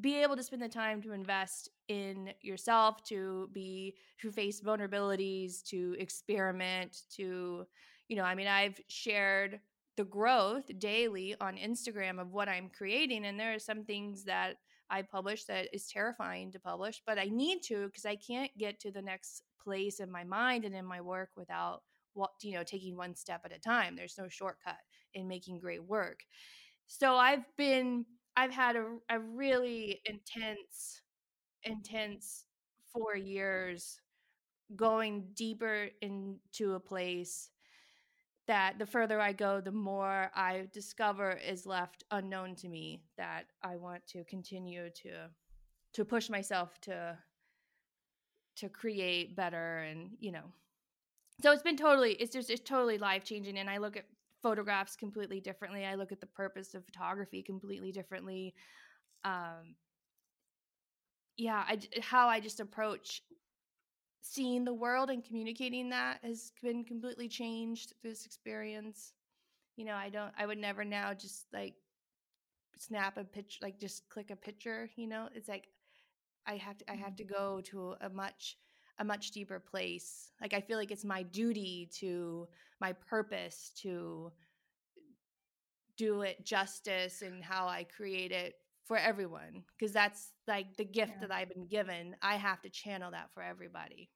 be 0.00 0.16
able 0.22 0.36
to 0.36 0.42
spend 0.42 0.62
the 0.62 0.68
time 0.68 1.00
to 1.02 1.12
invest 1.12 1.68
in 1.88 2.32
yourself 2.42 3.04
to 3.04 3.48
be 3.52 3.94
to 4.20 4.32
face 4.32 4.60
vulnerabilities 4.60 5.62
to 5.64 5.94
experiment 5.98 7.02
to 7.16 7.64
you 8.08 8.16
know 8.16 8.22
i 8.22 8.34
mean 8.34 8.46
i've 8.46 8.80
shared 8.88 9.60
the 10.00 10.04
growth 10.04 10.64
daily 10.78 11.34
on 11.40 11.56
instagram 11.56 12.18
of 12.20 12.32
what 12.32 12.48
i'm 12.48 12.70
creating 12.70 13.26
and 13.26 13.38
there 13.38 13.54
are 13.54 13.58
some 13.58 13.84
things 13.84 14.24
that 14.24 14.56
i 14.88 15.02
publish 15.02 15.44
that 15.44 15.68
is 15.74 15.86
terrifying 15.86 16.50
to 16.50 16.58
publish 16.58 17.02
but 17.06 17.18
i 17.18 17.24
need 17.24 17.62
to 17.62 17.86
because 17.86 18.06
i 18.06 18.16
can't 18.16 18.56
get 18.56 18.80
to 18.80 18.90
the 18.90 19.02
next 19.02 19.42
place 19.62 20.00
in 20.00 20.10
my 20.10 20.24
mind 20.24 20.64
and 20.64 20.74
in 20.74 20.84
my 20.84 21.00
work 21.00 21.30
without 21.36 21.82
what 22.14 22.30
you 22.42 22.52
know 22.52 22.64
taking 22.64 22.96
one 22.96 23.14
step 23.14 23.42
at 23.44 23.52
a 23.52 23.58
time. 23.58 23.96
There's 23.96 24.18
no 24.18 24.28
shortcut 24.28 24.78
in 25.14 25.28
making 25.28 25.60
great 25.60 25.84
work. 25.84 26.20
So 26.86 27.14
i've 27.14 27.44
been 27.56 28.06
I've 28.36 28.52
had 28.52 28.76
a, 28.76 28.86
a 29.10 29.18
really 29.18 30.00
intense, 30.06 31.02
intense 31.64 32.44
four 32.92 33.16
years 33.16 34.00
going 34.76 35.26
deeper 35.34 35.88
into 36.00 36.74
a 36.74 36.80
place 36.80 37.50
that 38.46 38.78
the 38.78 38.86
further 38.86 39.20
I 39.20 39.32
go, 39.32 39.60
the 39.60 39.72
more 39.72 40.30
I 40.34 40.66
discover 40.72 41.32
is 41.32 41.66
left 41.66 42.04
unknown 42.10 42.54
to 42.56 42.68
me 42.68 43.02
that 43.16 43.44
I 43.62 43.76
want 43.76 44.06
to 44.08 44.24
continue 44.24 44.90
to 45.02 45.28
to 45.92 46.04
push 46.04 46.30
myself 46.30 46.80
to 46.82 47.18
to 48.56 48.68
create 48.68 49.34
better 49.34 49.78
and 49.78 50.10
you 50.20 50.30
know 50.30 50.44
so 51.42 51.50
it's 51.50 51.62
been 51.62 51.76
totally 51.76 52.12
it's 52.12 52.32
just 52.32 52.48
it's 52.50 52.60
totally 52.60 52.98
life 52.98 53.24
changing 53.24 53.58
and 53.58 53.68
I 53.68 53.78
look 53.78 53.96
at 53.96 54.04
photographs 54.42 54.96
completely 54.96 55.40
differently. 55.40 55.84
I 55.84 55.94
look 55.94 56.12
at 56.12 56.20
the 56.20 56.26
purpose 56.26 56.74
of 56.74 56.84
photography 56.84 57.42
completely 57.42 57.92
differently. 57.92 58.54
Um, 59.24 59.74
yeah, 61.36 61.64
I, 61.66 61.78
how 62.00 62.28
I 62.28 62.40
just 62.40 62.60
approach 62.60 63.22
seeing 64.20 64.64
the 64.64 64.74
world 64.74 65.10
and 65.10 65.24
communicating 65.24 65.90
that 65.90 66.18
has 66.22 66.52
been 66.62 66.84
completely 66.84 67.28
changed 67.28 67.94
through 68.00 68.10
this 68.10 68.26
experience. 68.26 69.12
You 69.76 69.84
know, 69.84 69.94
I 69.94 70.08
don't, 70.08 70.32
I 70.38 70.46
would 70.46 70.58
never 70.58 70.84
now 70.84 71.14
just 71.14 71.46
like 71.52 71.74
snap 72.76 73.16
a 73.16 73.24
picture, 73.24 73.58
like 73.62 73.78
just 73.78 74.08
click 74.08 74.30
a 74.30 74.36
picture. 74.36 74.90
You 74.96 75.06
know, 75.06 75.28
it's 75.34 75.48
like 75.48 75.68
I 76.46 76.56
have 76.56 76.78
to, 76.78 76.90
I 76.90 76.94
have 76.94 77.16
to 77.16 77.24
mm-hmm. 77.24 77.34
go 77.34 77.60
to 77.62 77.94
a 78.00 78.08
much 78.08 78.56
a 78.98 79.04
much 79.04 79.30
deeper 79.30 79.58
place. 79.58 80.30
Like 80.40 80.52
I 80.52 80.60
feel 80.60 80.76
like 80.76 80.90
it's 80.90 81.04
my 81.04 81.22
duty 81.22 81.88
to 82.00 82.46
my 82.80 82.92
purpose 82.92 83.72
to 83.82 84.30
do 85.96 86.22
it 86.22 86.44
justice 86.44 87.22
and 87.22 87.42
how 87.42 87.66
I 87.66 87.84
create 87.84 88.32
it 88.32 88.56
for 88.90 88.96
everyone 88.96 89.62
because 89.78 89.92
that's 89.92 90.32
like 90.48 90.76
the 90.76 90.84
gift 90.84 91.12
Yeah. 91.12 91.28
that 91.28 91.30
I've 91.30 91.48
been 91.48 91.68
given. 91.68 92.16
I 92.22 92.34
have 92.34 92.60
to 92.62 92.68
channel 92.70 93.12
that 93.12 93.32
for 93.32 93.40
everybody. 93.40 94.10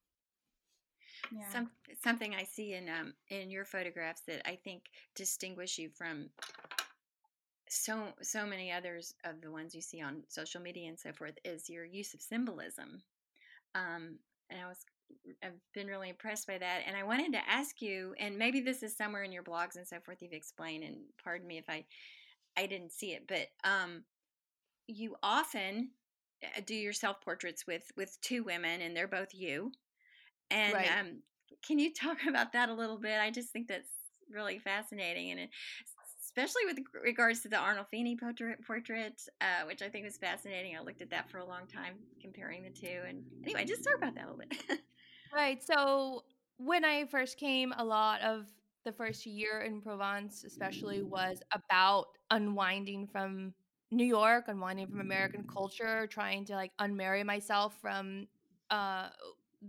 Yeah. 1.30 1.48
Some 1.48 1.70
something 2.02 2.34
I 2.34 2.42
see 2.42 2.72
in 2.72 2.88
um 2.88 3.14
in 3.28 3.52
your 3.52 3.64
photographs 3.64 4.22
that 4.26 4.42
I 4.48 4.56
think 4.56 4.82
distinguish 5.14 5.78
you 5.78 5.90
from 5.90 6.28
so 7.68 8.08
so 8.20 8.44
many 8.44 8.72
others 8.72 9.14
of 9.22 9.40
the 9.40 9.52
ones 9.52 9.76
you 9.76 9.80
see 9.80 10.02
on 10.02 10.24
social 10.26 10.60
media 10.60 10.88
and 10.88 10.98
so 10.98 11.12
forth 11.12 11.38
is 11.44 11.70
your 11.70 11.84
use 11.84 12.12
of 12.12 12.20
symbolism. 12.20 13.00
Um, 13.76 14.18
and 14.50 14.60
I 14.60 14.66
was 14.66 14.84
I've 15.44 15.52
been 15.72 15.86
really 15.86 16.08
impressed 16.08 16.48
by 16.48 16.58
that. 16.58 16.80
And 16.84 16.96
I 16.96 17.04
wanted 17.04 17.32
to 17.34 17.48
ask 17.48 17.80
you, 17.80 18.16
and 18.18 18.36
maybe 18.36 18.60
this 18.60 18.82
is 18.82 18.96
somewhere 18.96 19.22
in 19.22 19.30
your 19.30 19.44
blogs 19.44 19.76
and 19.76 19.86
so 19.86 20.00
forth 20.00 20.20
you've 20.20 20.32
explained, 20.32 20.82
and 20.82 20.96
pardon 21.22 21.46
me 21.46 21.58
if 21.58 21.70
I 21.70 21.84
I 22.56 22.66
didn't 22.66 22.90
see 22.90 23.12
it, 23.12 23.28
but 23.28 23.46
um, 23.62 24.02
you 24.86 25.16
often 25.22 25.90
uh, 26.42 26.60
do 26.64 26.74
your 26.74 26.92
self 26.92 27.20
portraits 27.20 27.66
with 27.66 27.90
with 27.96 28.18
two 28.20 28.44
women, 28.44 28.80
and 28.80 28.96
they're 28.96 29.08
both 29.08 29.34
you. 29.34 29.72
And 30.50 30.74
Right. 30.74 30.88
um, 31.00 31.22
can 31.66 31.78
you 31.78 31.92
talk 31.92 32.18
about 32.28 32.52
that 32.52 32.68
a 32.68 32.74
little 32.74 32.98
bit? 32.98 33.20
I 33.20 33.30
just 33.30 33.50
think 33.50 33.68
that's 33.68 33.90
really 34.30 34.58
fascinating, 34.58 35.30
and 35.30 35.40
it, 35.40 35.50
especially 36.24 36.66
with 36.66 36.78
regards 37.02 37.40
to 37.40 37.48
the 37.48 37.56
Arnolfini 37.56 38.18
portrait, 38.18 38.64
portrait 38.66 39.20
uh, 39.40 39.66
which 39.66 39.82
I 39.82 39.88
think 39.88 40.04
was 40.04 40.16
fascinating. 40.18 40.76
I 40.76 40.80
looked 40.80 41.02
at 41.02 41.10
that 41.10 41.30
for 41.30 41.38
a 41.38 41.44
long 41.46 41.66
time, 41.66 41.94
comparing 42.20 42.62
the 42.62 42.70
two. 42.70 43.02
And 43.08 43.24
anyway, 43.44 43.64
just 43.64 43.84
talk 43.84 43.94
about 43.98 44.14
that 44.16 44.26
a 44.26 44.30
little 44.30 44.38
bit. 44.68 44.80
Right. 45.32 45.62
So 45.62 46.24
when 46.58 46.84
I 46.84 47.06
first 47.06 47.38
came, 47.38 47.72
a 47.76 47.84
lot 47.84 48.20
of 48.22 48.46
the 48.84 48.92
first 48.92 49.26
year 49.26 49.60
in 49.62 49.80
Provence, 49.80 50.44
especially, 50.44 51.02
was 51.02 51.42
about 51.52 52.06
unwinding 52.30 53.08
from 53.08 53.54
New 53.90 54.04
York, 54.04 54.44
and 54.48 54.56
unwinding 54.56 54.88
from 54.88 55.00
American 55.00 55.44
culture, 55.44 56.06
trying 56.06 56.44
to 56.46 56.54
like 56.54 56.72
unmarry 56.80 57.24
myself 57.24 57.76
from 57.80 58.26
uh, 58.70 59.08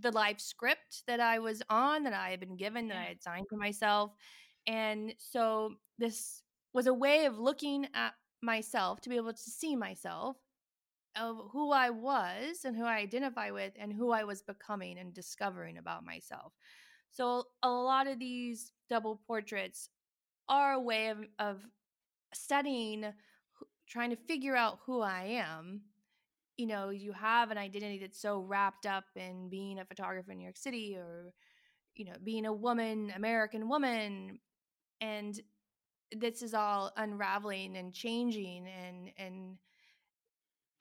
the 0.01 0.11
life 0.11 0.39
script 0.39 1.03
that 1.07 1.19
I 1.19 1.39
was 1.39 1.61
on, 1.69 2.03
that 2.03 2.13
I 2.13 2.29
had 2.29 2.39
been 2.39 2.57
given, 2.57 2.87
that 2.87 2.97
I 2.97 3.05
had 3.05 3.21
signed 3.21 3.47
for 3.49 3.57
myself. 3.57 4.11
And 4.67 5.13
so 5.17 5.75
this 5.97 6.41
was 6.73 6.87
a 6.87 6.93
way 6.93 7.25
of 7.25 7.37
looking 7.37 7.87
at 7.93 8.13
myself 8.41 9.01
to 9.01 9.09
be 9.09 9.15
able 9.15 9.33
to 9.33 9.39
see 9.39 9.75
myself 9.75 10.37
of 11.15 11.37
who 11.51 11.71
I 11.71 11.89
was 11.89 12.65
and 12.65 12.75
who 12.75 12.83
I 12.83 12.97
identify 12.97 13.51
with 13.51 13.73
and 13.79 13.93
who 13.93 14.11
I 14.11 14.23
was 14.23 14.41
becoming 14.41 14.97
and 14.97 15.13
discovering 15.13 15.77
about 15.77 16.03
myself. 16.03 16.53
So 17.11 17.45
a 17.63 17.69
lot 17.69 18.07
of 18.07 18.19
these 18.19 18.71
double 18.89 19.21
portraits 19.25 19.89
are 20.49 20.73
a 20.73 20.79
way 20.79 21.07
of, 21.07 21.19
of 21.39 21.61
studying, 22.33 23.05
trying 23.87 24.09
to 24.09 24.15
figure 24.15 24.55
out 24.55 24.79
who 24.85 25.01
I 25.01 25.43
am. 25.45 25.81
You 26.57 26.67
know, 26.67 26.89
you 26.89 27.11
have 27.11 27.51
an 27.51 27.57
identity 27.57 27.99
that's 27.99 28.21
so 28.21 28.39
wrapped 28.39 28.85
up 28.85 29.05
in 29.15 29.49
being 29.49 29.79
a 29.79 29.85
photographer 29.85 30.31
in 30.31 30.37
New 30.37 30.43
York 30.43 30.57
City 30.57 30.95
or, 30.95 31.33
you 31.95 32.05
know, 32.05 32.13
being 32.23 32.45
a 32.45 32.53
woman, 32.53 33.11
American 33.15 33.67
woman. 33.67 34.39
And 35.01 35.39
this 36.11 36.41
is 36.41 36.53
all 36.53 36.91
unraveling 36.95 37.75
and 37.75 37.93
changing 37.93 38.67
and, 38.67 39.09
and, 39.17 39.57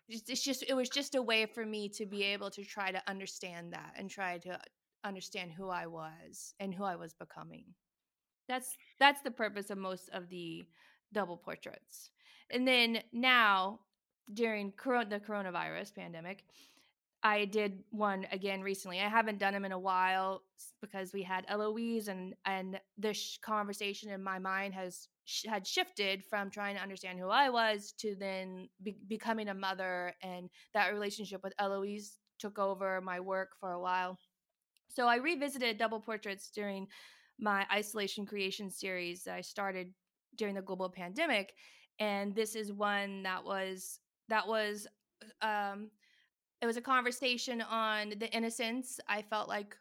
it's 0.07 0.43
just 0.43 0.64
it 0.69 0.75
was 0.75 0.88
just 0.88 1.14
a 1.14 1.23
way 1.23 1.47
for 1.47 1.64
me 1.64 1.88
to 1.88 2.07
be 2.07 2.23
able 2.25 2.51
to 2.51 2.62
try 2.62 2.90
to 2.90 3.03
understand 3.09 3.73
that 3.73 3.95
and 3.97 4.11
try 4.11 4.38
to 4.38 4.59
understand 5.03 5.53
who 5.53 5.69
I 5.69 5.87
was 5.87 6.55
and 6.61 6.75
who 6.75 6.85
I 6.85 6.97
was 6.97 7.14
becoming. 7.14 7.64
That's 8.49 8.77
that's 8.99 9.23
the 9.23 9.31
purpose 9.31 9.71
of 9.71 9.79
most 9.79 10.11
of 10.12 10.29
the 10.29 10.64
double 11.12 11.37
portraits. 11.37 12.11
And 12.55 12.67
then 12.67 13.03
now 13.12 13.81
during 14.33 14.69
the 14.69 15.21
coronavirus 15.21 15.95
pandemic, 15.95 16.45
I 17.23 17.47
did 17.47 17.83
one 17.90 18.27
again 18.31 18.62
recently. 18.62 19.01
I 19.01 19.09
haven't 19.09 19.38
done 19.38 19.55
them 19.55 19.64
in 19.64 19.73
a 19.73 19.79
while 19.79 20.43
because 20.81 21.12
we 21.12 21.23
had 21.23 21.47
Eloise, 21.49 22.09
and 22.09 22.35
and 22.45 22.79
this 22.99 23.38
conversation 23.43 24.11
in 24.11 24.23
my 24.23 24.38
mind 24.38 24.75
has 24.75 25.09
sh- 25.25 25.47
had 25.49 25.67
shifted 25.67 26.23
from 26.23 26.51
trying 26.51 26.77
to 26.77 26.83
understand 26.83 27.19
who 27.19 27.29
I 27.29 27.49
was 27.49 27.93
to 27.99 28.14
then 28.14 28.69
be- 28.83 28.99
becoming 29.09 29.49
a 29.49 29.55
mother, 29.55 30.14
and 30.23 30.51
that 30.75 30.93
relationship 30.93 31.43
with 31.43 31.55
Eloise 31.59 32.19
took 32.38 32.59
over 32.59 33.01
my 33.01 33.21
work 33.21 33.53
for 33.59 33.73
a 33.73 33.81
while. 33.81 34.19
So 34.88 35.09
I 35.09 35.17
revisited 35.17 35.79
double 35.79 36.01
portraits 36.01 36.51
during 36.51 36.87
my 37.40 37.67
isolation 37.73 38.27
creation 38.27 38.71
series 38.71 39.25
that 39.25 39.35
I 39.35 39.40
started 39.40 39.93
during 40.37 40.55
the 40.55 40.62
global 40.62 40.90
pandemic, 40.90 41.55
and 41.99 42.35
this 42.35 42.55
is 42.55 42.73
one 42.73 43.23
that 43.23 43.45
was 43.45 44.01
that 44.29 44.47
was 44.47 44.87
um 45.43 45.91
it 46.61 46.67
was 46.67 46.77
a 46.77 46.81
conversation 46.81 47.61
on 47.61 48.15
the 48.19 48.31
innocence 48.31 48.99
I 49.09 49.23
felt 49.23 49.49
like 49.49 49.77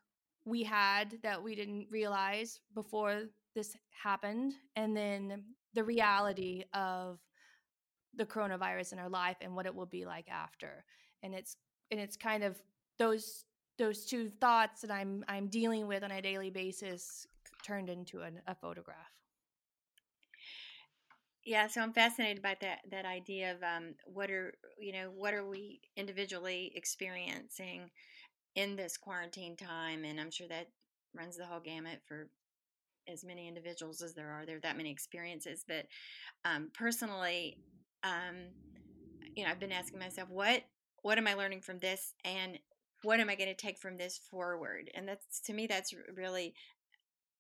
we 0.46 0.64
had 0.64 1.18
that 1.24 1.42
we 1.42 1.56
didn't 1.56 1.88
realize 1.90 2.60
before 2.74 3.24
this 3.56 3.76
happened, 3.92 4.54
and 4.76 4.96
then 4.96 5.44
the 5.74 5.84
reality 5.84 6.64
of 6.74 7.20
the 8.16 8.26
coronavirus 8.26 8.94
in 8.94 9.00
our 9.00 9.10
life 9.10 9.38
and 9.42 9.56
what 9.56 9.66
it 9.66 9.74
will 9.74 9.86
be 9.86 10.06
like 10.06 10.30
after. 10.30 10.84
And 11.24 11.34
it's 11.34 11.58
and 11.92 12.00
it's 12.00 12.18
kind 12.18 12.44
of 12.44 12.62
those 13.00 13.46
those 13.80 14.06
two 14.06 14.30
thoughts 14.30 14.82
that 14.82 14.92
I'm 14.92 15.24
I'm 15.28 15.48
dealing 15.48 15.88
with 15.88 16.04
on 16.04 16.12
a 16.12 16.22
daily 16.22 16.50
basis 16.50 17.26
turned 17.64 17.90
into 17.90 18.22
an, 18.22 18.42
a 18.48 18.56
photograph. 18.56 18.98
Yeah, 21.46 21.68
so 21.68 21.82
I'm 21.82 21.94
fascinated 21.94 22.42
by 22.42 22.56
that 22.62 22.80
that 22.90 23.06
idea 23.06 23.52
of 23.52 23.64
um, 23.64 23.96
what 24.06 24.32
are 24.32 24.54
you 24.80 24.94
know 24.94 25.12
what 25.14 25.34
are 25.34 25.46
we 25.46 25.82
individually 25.98 26.72
experiencing 26.76 27.90
in 28.56 28.76
this 28.76 28.98
quarantine 28.98 29.58
time, 29.58 30.06
and 30.06 30.20
I'm 30.20 30.32
sure 30.32 30.48
that 30.50 30.68
runs 31.16 31.38
the 31.38 31.46
whole 31.46 31.62
gamut 31.62 32.02
for 32.08 32.30
as 33.12 33.24
many 33.26 33.48
individuals 33.48 34.02
as 34.02 34.14
there 34.16 34.32
are. 34.32 34.46
There 34.46 34.58
are 34.58 34.62
that 34.62 34.78
many 34.78 34.92
experiences, 34.92 35.66
but 35.68 35.88
um, 36.46 36.72
personally, 36.74 37.58
um, 38.04 38.36
you 39.36 39.44
know, 39.44 39.50
I've 39.52 39.60
been 39.60 39.72
asking 39.72 40.00
myself 40.00 40.30
what 40.30 40.62
what 41.02 41.18
am 41.18 41.28
I 41.28 41.34
learning 41.34 41.62
from 41.62 41.80
this, 41.80 42.14
and 42.24 42.58
what 43.04 43.20
am 43.20 43.30
I 43.30 43.36
going 43.36 43.50
to 43.50 43.56
take 43.56 43.78
from 43.78 43.98
this 43.98 44.18
forward? 44.32 44.90
And 44.96 45.08
that's 45.08 45.42
to 45.42 45.54
me, 45.54 45.68
that's 45.68 45.94
really 46.16 46.54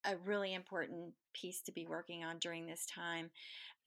a 0.05 0.17
really 0.17 0.53
important 0.53 1.13
piece 1.33 1.61
to 1.63 1.71
be 1.71 1.85
working 1.85 2.23
on 2.23 2.39
during 2.39 2.65
this 2.65 2.85
time. 2.85 3.31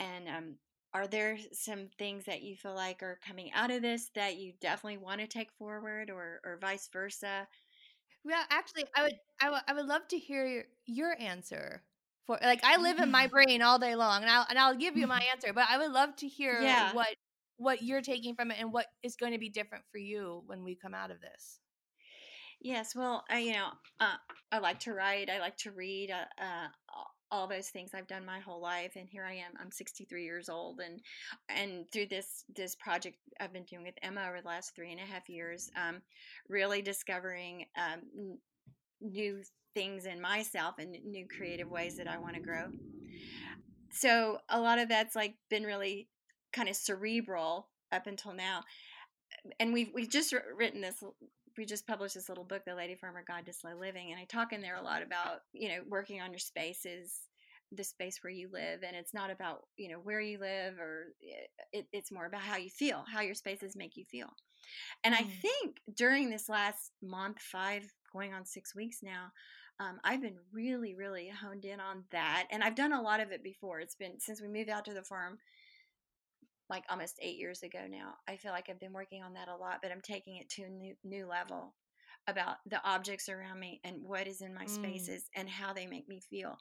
And 0.00 0.28
um, 0.28 0.56
are 0.94 1.06
there 1.08 1.38
some 1.52 1.88
things 1.98 2.24
that 2.26 2.42
you 2.42 2.56
feel 2.56 2.74
like 2.74 3.02
are 3.02 3.20
coming 3.26 3.52
out 3.52 3.70
of 3.70 3.82
this 3.82 4.10
that 4.14 4.36
you 4.36 4.54
definitely 4.60 4.98
want 4.98 5.20
to 5.20 5.26
take 5.28 5.52
forward, 5.52 6.10
or 6.10 6.40
or 6.44 6.58
vice 6.60 6.88
versa? 6.92 7.48
Well, 8.24 8.44
actually, 8.50 8.84
I 8.94 9.02
would 9.04 9.20
I 9.40 9.50
would 9.50 9.62
I 9.68 9.72
would 9.74 9.86
love 9.86 10.08
to 10.08 10.18
hear 10.18 10.46
your, 10.46 10.64
your 10.86 11.20
answer 11.20 11.84
for 12.26 12.38
like 12.42 12.62
I 12.64 12.76
live 12.78 12.98
in 12.98 13.10
my 13.10 13.26
brain 13.28 13.62
all 13.62 13.78
day 13.78 13.94
long, 13.94 14.22
and 14.22 14.30
I'll 14.30 14.46
and 14.48 14.58
I'll 14.58 14.74
give 14.76 14.96
you 14.96 15.06
my 15.06 15.20
answer, 15.32 15.52
but 15.52 15.68
I 15.70 15.78
would 15.78 15.92
love 15.92 16.16
to 16.16 16.28
hear 16.28 16.70
Yeah. 16.70 16.90
what 16.90 17.16
what 17.56 17.82
you're 17.82 18.02
taking 18.02 18.34
from 18.34 18.50
it 18.50 18.58
and 18.60 18.72
what 18.72 18.86
is 19.02 19.16
going 19.16 19.32
to 19.32 19.38
be 19.38 19.48
different 19.48 19.84
for 19.90 19.98
you 19.98 20.42
when 20.46 20.62
we 20.64 20.74
come 20.76 20.94
out 20.94 21.10
of 21.10 21.20
this. 21.20 21.60
Yes, 22.66 22.96
well, 22.96 23.22
I, 23.30 23.38
you 23.38 23.52
know, 23.52 23.68
uh, 24.00 24.16
I 24.50 24.58
like 24.58 24.80
to 24.80 24.92
write. 24.92 25.30
I 25.30 25.38
like 25.38 25.56
to 25.58 25.70
read. 25.70 26.10
Uh, 26.10 26.24
uh, 26.42 26.66
all- 27.30 27.46
those 27.46 27.68
things 27.68 27.92
I've 27.94 28.08
done 28.08 28.24
my 28.24 28.40
whole 28.40 28.60
life, 28.60 28.96
and 28.96 29.08
here 29.08 29.24
I 29.24 29.34
am. 29.34 29.52
I'm 29.60 29.70
63 29.70 30.24
years 30.24 30.48
old, 30.48 30.80
and 30.80 31.00
and 31.48 31.84
through 31.92 32.06
this 32.06 32.42
this 32.56 32.74
project 32.74 33.18
I've 33.38 33.52
been 33.52 33.62
doing 33.62 33.84
with 33.84 33.94
Emma 34.02 34.26
over 34.28 34.40
the 34.40 34.48
last 34.48 34.74
three 34.74 34.90
and 34.90 34.98
a 34.98 35.04
half 35.04 35.28
years, 35.28 35.70
um, 35.76 36.02
really 36.48 36.82
discovering 36.82 37.66
um, 37.76 38.38
new 39.00 39.42
things 39.74 40.06
in 40.06 40.20
myself 40.20 40.74
and 40.80 40.96
new 41.04 41.28
creative 41.28 41.70
ways 41.70 41.96
that 41.98 42.08
I 42.08 42.18
want 42.18 42.34
to 42.34 42.40
grow. 42.40 42.64
So 43.92 44.38
a 44.48 44.60
lot 44.60 44.80
of 44.80 44.88
that's 44.88 45.14
like 45.14 45.34
been 45.50 45.62
really 45.62 46.08
kind 46.52 46.68
of 46.68 46.74
cerebral 46.74 47.68
up 47.92 48.08
until 48.08 48.32
now, 48.32 48.62
and 49.60 49.72
we've 49.72 49.90
we've 49.94 50.10
just 50.10 50.34
written 50.56 50.80
this 50.80 51.04
we 51.56 51.64
just 51.64 51.86
published 51.86 52.14
this 52.14 52.28
little 52.28 52.44
book 52.44 52.62
the 52.66 52.74
lady 52.74 52.94
farmer 52.94 53.24
guide 53.26 53.46
to 53.46 53.52
slow 53.52 53.72
living 53.78 54.10
and 54.12 54.20
i 54.20 54.24
talk 54.24 54.52
in 54.52 54.60
there 54.60 54.76
a 54.76 54.82
lot 54.82 55.02
about 55.02 55.40
you 55.52 55.68
know 55.68 55.78
working 55.88 56.20
on 56.20 56.30
your 56.30 56.38
spaces 56.38 57.22
the 57.72 57.82
space 57.84 58.18
where 58.22 58.32
you 58.32 58.48
live 58.52 58.82
and 58.86 58.94
it's 58.96 59.12
not 59.14 59.30
about 59.30 59.62
you 59.76 59.88
know 59.88 59.98
where 59.98 60.20
you 60.20 60.38
live 60.38 60.78
or 60.78 61.06
it, 61.72 61.86
it's 61.92 62.12
more 62.12 62.26
about 62.26 62.40
how 62.42 62.56
you 62.56 62.70
feel 62.70 63.04
how 63.12 63.20
your 63.20 63.34
spaces 63.34 63.74
make 63.76 63.96
you 63.96 64.04
feel 64.04 64.28
and 65.04 65.14
i 65.14 65.22
Mm. 65.22 65.30
think 65.42 65.76
during 65.94 66.30
this 66.30 66.48
last 66.48 66.92
month 67.02 67.40
five 67.40 67.84
going 68.12 68.32
on 68.34 68.44
six 68.44 68.74
weeks 68.74 68.98
now 69.02 69.32
um, 69.80 69.98
i've 70.04 70.22
been 70.22 70.36
really 70.52 70.94
really 70.94 71.28
honed 71.28 71.64
in 71.64 71.80
on 71.80 72.04
that 72.12 72.46
and 72.50 72.62
i've 72.62 72.74
done 72.76 72.92
a 72.92 73.02
lot 73.02 73.20
of 73.20 73.32
it 73.32 73.42
before 73.42 73.80
it's 73.80 73.96
been 73.96 74.18
since 74.20 74.40
we 74.40 74.48
moved 74.48 74.70
out 74.70 74.84
to 74.84 74.94
the 74.94 75.02
farm 75.02 75.38
like 76.68 76.84
almost 76.90 77.18
eight 77.22 77.36
years 77.36 77.62
ago 77.62 77.80
now. 77.88 78.14
I 78.28 78.36
feel 78.36 78.52
like 78.52 78.68
I've 78.68 78.80
been 78.80 78.92
working 78.92 79.22
on 79.22 79.34
that 79.34 79.48
a 79.48 79.56
lot, 79.56 79.78
but 79.82 79.92
I'm 79.92 80.00
taking 80.00 80.36
it 80.36 80.48
to 80.50 80.64
a 80.64 80.68
new, 80.68 80.94
new 81.04 81.26
level 81.26 81.74
about 82.28 82.56
the 82.66 82.82
objects 82.84 83.28
around 83.28 83.60
me 83.60 83.80
and 83.84 84.02
what 84.02 84.26
is 84.26 84.40
in 84.40 84.52
my 84.52 84.64
Mm. 84.64 84.68
spaces 84.68 85.30
and 85.34 85.48
how 85.48 85.72
they 85.72 85.86
make 85.86 86.08
me 86.08 86.20
feel. 86.20 86.58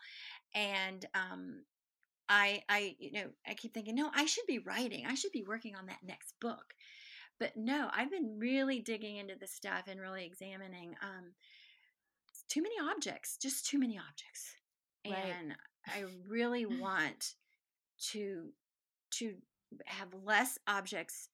And 0.53 1.05
um, 1.15 1.65
I, 2.29 2.63
I, 2.69 2.95
you 2.99 3.11
know, 3.13 3.29
I 3.47 3.55
keep 3.55 3.73
thinking, 3.73 3.95
no, 3.95 4.11
I 4.13 4.25
should 4.25 4.45
be 4.45 4.59
writing. 4.59 5.05
I 5.07 5.15
should 5.15 5.31
be 5.31 5.43
working 5.43 5.75
on 5.75 5.87
that 5.87 6.03
next 6.03 6.35
book. 6.39 6.75
But 7.39 7.57
no, 7.57 7.89
I've 7.91 8.11
been 8.11 8.37
really 8.39 8.79
digging 8.79 9.17
into 9.17 9.35
the 9.35 9.47
stuff 9.47 9.83
and 9.87 9.99
really 9.99 10.25
examining 10.25 10.95
um, 11.01 11.33
too 12.47 12.61
many 12.61 12.75
objects, 12.79 13.37
just 13.37 13.65
too 13.65 13.79
many 13.79 13.97
objects. 13.97 14.55
Right. 15.05 15.35
And 15.35 15.55
I 15.87 16.05
really 16.29 16.65
want 16.65 17.33
to 18.11 18.49
to 19.11 19.35
have 19.87 20.13
less 20.13 20.57
objects 20.67 21.29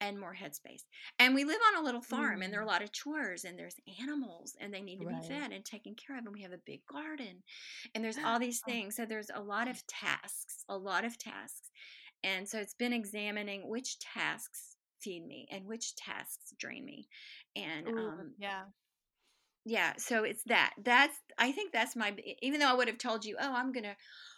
and 0.00 0.18
more 0.18 0.34
headspace. 0.34 0.82
And 1.18 1.34
we 1.34 1.44
live 1.44 1.60
on 1.68 1.76
a 1.82 1.84
little 1.84 2.00
farm 2.00 2.42
and 2.42 2.52
there 2.52 2.60
are 2.60 2.64
a 2.64 2.66
lot 2.66 2.82
of 2.82 2.92
chores 2.92 3.44
and 3.44 3.58
there's 3.58 3.76
animals 4.00 4.56
and 4.58 4.72
they 4.72 4.80
need 4.82 5.00
to 5.00 5.06
Right. 5.06 5.20
be 5.32 5.42
fed 5.42 5.52
and 5.52 5.64
taken 5.64 5.94
care 5.94 6.18
of 6.18 6.24
and 6.24 6.32
we 6.34 6.42
have 6.42 6.52
a 6.52 6.58
big 6.58 6.86
garden 6.86 7.42
and 7.94 8.02
there's 8.02 8.18
all 8.24 8.38
these 8.38 8.60
things. 8.62 8.96
So 8.96 9.04
there's 9.06 9.30
a 9.34 9.42
lot 9.42 9.68
of 9.68 9.86
tasks, 9.86 10.64
a 10.68 10.78
lot 10.78 11.04
of 11.04 11.18
tasks. 11.18 11.70
And 12.22 12.48
so 12.48 12.58
it's 12.60 12.74
been 12.74 12.92
examining 12.94 13.68
which 13.68 13.98
tasks 14.00 14.76
feed 15.00 15.26
me 15.26 15.48
and 15.50 15.66
which 15.66 15.96
tasks 15.96 16.54
drain 16.58 16.84
me. 16.84 17.08
And 17.56 17.88
Ooh, 17.88 18.12
um 18.12 18.36
yeah. 18.38 18.70
yeah, 19.64 19.94
so 19.98 20.24
it's 20.24 20.42
that. 20.44 20.74
That's 20.82 21.18
I 21.38 21.52
think 21.52 21.72
that's 21.72 21.94
my 21.94 22.16
even 22.40 22.60
though 22.60 22.68
I 22.70 22.74
would 22.74 22.88
have 22.88 22.98
told 22.98 23.24
you, 23.26 23.36
"Oh, 23.38 23.52
I'm 23.54 23.72
going 23.72 23.84
to 23.84 23.96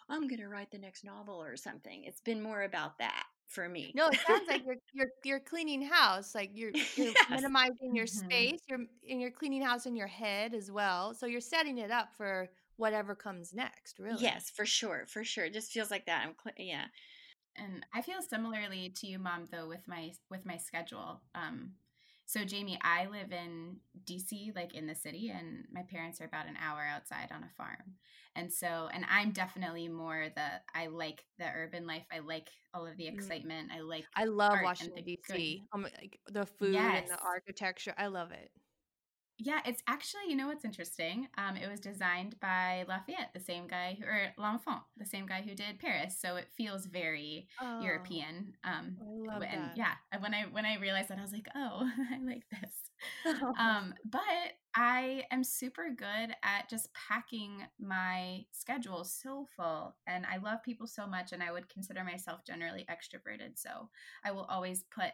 I'm 0.08 0.26
going 0.26 0.40
to 0.40 0.48
write 0.48 0.70
the 0.72 0.78
next 0.78 1.04
novel 1.04 1.40
or 1.42 1.56
something." 1.56 2.04
It's 2.04 2.20
been 2.20 2.42
more 2.42 2.62
about 2.62 2.98
that 2.98 3.26
for 3.52 3.68
me. 3.68 3.92
No, 3.94 4.08
it 4.08 4.18
sounds 4.26 4.48
like 4.48 4.62
you're 4.66 4.76
you're 4.92 5.10
you're 5.24 5.40
cleaning 5.40 5.82
house. 5.82 6.34
Like 6.34 6.50
you're 6.54 6.72
you're 6.96 7.14
Yes. 7.14 7.26
minimizing 7.28 7.94
your 7.94 8.06
Mhm. 8.06 8.06
space. 8.06 8.60
You're 8.68 8.80
and 9.08 9.20
you're 9.20 9.30
cleaning 9.30 9.62
house 9.62 9.86
in 9.86 9.96
your 9.96 10.08
head 10.08 10.54
as 10.54 10.70
well. 10.70 11.14
So 11.14 11.26
you're 11.26 11.40
setting 11.40 11.78
it 11.78 11.90
up 11.90 12.14
for 12.16 12.48
whatever 12.76 13.14
comes 13.14 13.54
next. 13.54 13.98
Really. 13.98 14.18
Yes, 14.18 14.50
for 14.50 14.66
sure, 14.66 15.06
for 15.06 15.24
sure. 15.24 15.44
It 15.46 15.52
just 15.54 15.72
feels 15.72 15.90
like 15.90 16.06
that. 16.06 16.26
I'm 16.26 16.34
cl- 16.42 16.54
yeah. 16.68 16.86
And 17.56 17.84
I 17.94 18.02
feel 18.02 18.22
similarly 18.22 18.90
to 18.96 19.06
you, 19.06 19.18
mom, 19.18 19.48
though 19.50 19.68
with 19.68 19.86
my 19.88 20.12
with 20.30 20.44
my 20.46 20.56
schedule. 20.56 21.22
Um, 21.34 21.74
so 22.32 22.44
Jamie, 22.44 22.78
I 22.82 23.06
live 23.06 23.30
in 23.30 23.76
DC, 24.06 24.52
like 24.56 24.74
in 24.74 24.86
the 24.86 24.94
city, 24.94 25.30
and 25.30 25.66
my 25.70 25.82
parents 25.82 26.18
are 26.20 26.24
about 26.24 26.46
an 26.46 26.56
hour 26.56 26.80
outside 26.80 27.28
on 27.30 27.44
a 27.44 27.50
farm. 27.58 27.96
And 28.34 28.50
so, 28.50 28.88
and 28.94 29.04
I'm 29.10 29.32
definitely 29.32 29.88
more 29.88 30.28
the 30.34 30.46
I 30.74 30.86
like 30.86 31.22
the 31.38 31.44
urban 31.54 31.86
life. 31.86 32.04
I 32.10 32.20
like 32.20 32.48
all 32.72 32.86
of 32.86 32.96
the 32.96 33.04
Mm. 33.04 33.12
excitement. 33.12 33.70
I 33.70 33.80
like 33.80 34.06
I 34.16 34.24
love 34.24 34.62
Washington 34.62 35.04
D.C. 35.04 35.62
Um, 35.74 35.82
like 35.82 36.18
the 36.32 36.46
food 36.46 36.74
and 36.74 37.06
the 37.06 37.18
architecture. 37.18 37.92
I 37.98 38.06
love 38.06 38.32
it. 38.32 38.50
Yeah, 39.38 39.60
it's 39.66 39.82
actually, 39.88 40.22
you 40.28 40.36
know 40.36 40.46
what's 40.46 40.64
interesting? 40.64 41.28
Um, 41.36 41.56
it 41.56 41.68
was 41.68 41.80
designed 41.80 42.38
by 42.40 42.84
Lafayette, 42.88 43.30
the 43.34 43.40
same 43.40 43.66
guy 43.66 43.96
who, 43.98 44.04
or 44.06 44.32
L'Enfant, 44.38 44.82
the 44.96 45.04
same 45.06 45.26
guy 45.26 45.42
who 45.42 45.54
did 45.54 45.78
Paris. 45.80 46.16
So 46.20 46.36
it 46.36 46.48
feels 46.56 46.86
very 46.86 47.48
Oh, 47.60 47.78
European. 47.80 48.54
Um, 48.64 48.98
and 49.40 49.50
that. 49.64 49.74
yeah, 49.74 49.94
when 50.20 50.34
I 50.34 50.42
when 50.44 50.66
I 50.66 50.76
realized 50.76 51.08
that, 51.08 51.18
I 51.18 51.22
was 51.22 51.32
like, 51.32 51.48
oh, 51.56 51.90
I 52.12 52.18
like 52.24 52.44
this. 52.50 52.74
Um, 53.58 53.94
but 54.04 54.22
I 54.76 55.24
am 55.30 55.42
super 55.42 55.88
good 55.96 56.34
at 56.42 56.68
just 56.68 56.88
packing 56.94 57.62
my 57.80 58.44
schedule 58.52 59.04
so 59.04 59.46
full, 59.56 59.96
and 60.06 60.24
I 60.26 60.36
love 60.38 60.62
people 60.62 60.86
so 60.86 61.06
much, 61.06 61.32
and 61.32 61.42
I 61.42 61.50
would 61.52 61.68
consider 61.68 62.04
myself 62.04 62.40
generally 62.46 62.86
extroverted. 62.90 63.58
So 63.58 63.88
I 64.24 64.30
will 64.32 64.44
always 64.44 64.84
put 64.94 65.10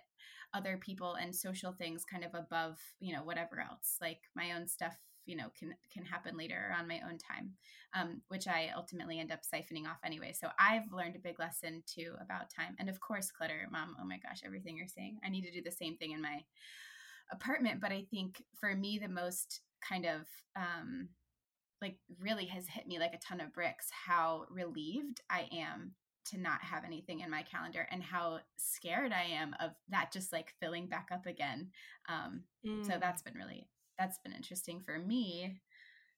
other 0.55 0.78
people 0.78 1.14
and 1.14 1.34
social 1.34 1.72
things 1.72 2.05
kind 2.05 2.24
of 2.24 2.34
above, 2.34 2.78
you 3.01 3.12
know, 3.12 3.22
whatever 3.22 3.61
else. 3.61 3.96
Like 4.01 4.20
my 4.34 4.53
own 4.53 4.66
stuff, 4.66 4.96
you 5.26 5.36
know 5.36 5.53
can 5.59 5.74
can 5.92 6.07
happen 6.07 6.38
later 6.38 6.74
on 6.76 6.88
my 6.88 7.01
own 7.05 7.18
time 7.18 7.53
um, 7.94 8.22
which 8.28 8.49
i 8.49 8.70
ultimately 8.74 9.20
end 9.20 9.30
up 9.30 9.40
siphoning 9.42 9.86
off 9.86 9.99
anyway. 10.03 10.32
So 10.32 10.49
i've 10.59 10.90
learned 10.90 11.16
a 11.16 11.18
big 11.18 11.38
lesson 11.38 11.82
too 11.86 12.14
about 12.18 12.49
time. 12.49 12.74
And 12.78 12.88
of 12.88 12.99
course 12.99 13.30
clutter 13.30 13.68
mom 13.70 13.94
oh 14.01 14.07
my 14.07 14.18
gosh 14.18 14.40
everything 14.42 14.78
you're 14.78 14.86
saying. 14.88 15.18
I 15.22 15.28
need 15.28 15.42
to 15.42 15.53
do 15.53 15.61
the 15.62 15.70
same 15.70 15.99
thing 15.99 16.12
in 16.12 16.22
my 16.22 16.44
apartment 17.30 17.80
but 17.80 17.92
i 17.92 18.07
think 18.11 18.42
for 18.59 18.74
me 18.74 18.99
the 18.99 19.09
most 19.09 19.61
kind 19.86 20.07
of 20.07 20.22
um, 20.57 21.09
like 21.80 21.96
really 22.18 22.46
has 22.46 22.66
hit 22.66 22.86
me 22.86 22.99
like 22.99 23.14
a 23.14 23.18
ton 23.18 23.40
of 23.40 23.53
bricks 23.53 23.88
how 24.07 24.44
relieved 24.51 25.20
i 25.30 25.49
am 25.53 25.92
to 26.31 26.39
not 26.39 26.62
have 26.62 26.85
anything 26.85 27.20
in 27.20 27.31
my 27.31 27.43
calendar 27.43 27.87
and 27.91 28.03
how 28.03 28.41
scared 28.57 29.12
I 29.12 29.22
am 29.22 29.55
of 29.61 29.70
that 29.89 30.12
just 30.12 30.33
like 30.33 30.55
filling 30.61 30.87
back 30.87 31.09
up 31.12 31.26
again. 31.26 31.70
Um, 32.09 32.43
mm. 32.66 32.87
So 32.87 32.99
that's 33.01 33.22
been 33.22 33.35
really 33.35 33.66
that's 33.99 34.18
been 34.18 34.33
interesting 34.33 34.81
for 34.81 34.99
me. 34.99 35.61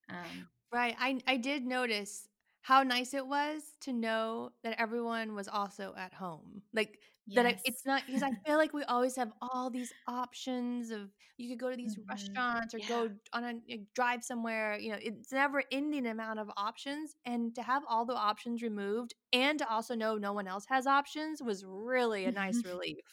Um, 0.09 0.49
right. 0.73 0.97
I 0.99 1.21
I 1.27 1.37
did 1.37 1.65
notice 1.65 2.29
how 2.63 2.83
nice 2.83 3.15
it 3.15 3.27
was 3.27 3.63
to 3.81 3.93
know 3.93 4.51
that 4.63 4.79
everyone 4.79 5.35
was 5.35 5.49
also 5.49 5.95
at 5.97 6.13
home. 6.13 6.63
Like 6.75 6.99
yes. 7.31 7.37
that 7.37 7.47
I, 7.47 7.59
it's 7.64 7.87
not 7.87 8.03
because 8.07 8.22
I 8.22 8.33
feel 8.47 8.57
like 8.57 8.72
we 8.72 8.83
always 8.85 9.16
have 9.16 9.33
all 9.41 9.70
these 9.70 9.93
options 10.07 10.91
of 10.91 11.11
you 11.37 11.49
could 11.49 11.59
go 11.59 11.70
to 11.70 11.76
these 11.76 11.97
mm-hmm. 11.97 12.11
restaurants 12.11 12.74
or 12.74 12.78
yeah. 12.78 12.89
go 12.89 13.11
on 13.33 13.45
a, 13.45 13.55
a 13.72 13.81
drive 13.95 14.22
somewhere. 14.22 14.78
You 14.78 14.93
know, 14.93 14.99
it's 15.01 15.33
never 15.33 15.62
ending 15.72 16.07
amount 16.07 16.39
of 16.39 16.51
options, 16.57 17.16
and 17.24 17.55
to 17.55 17.62
have 17.62 17.83
all 17.89 18.05
the 18.05 18.14
options 18.14 18.62
removed 18.62 19.14
and 19.33 19.59
to 19.59 19.68
also 19.68 19.95
know 19.95 20.16
no 20.16 20.33
one 20.33 20.47
else 20.47 20.66
has 20.68 20.87
options 20.87 21.43
was 21.43 21.64
really 21.66 22.26
a 22.26 22.33
nice 22.33 22.62
relief. 22.66 23.05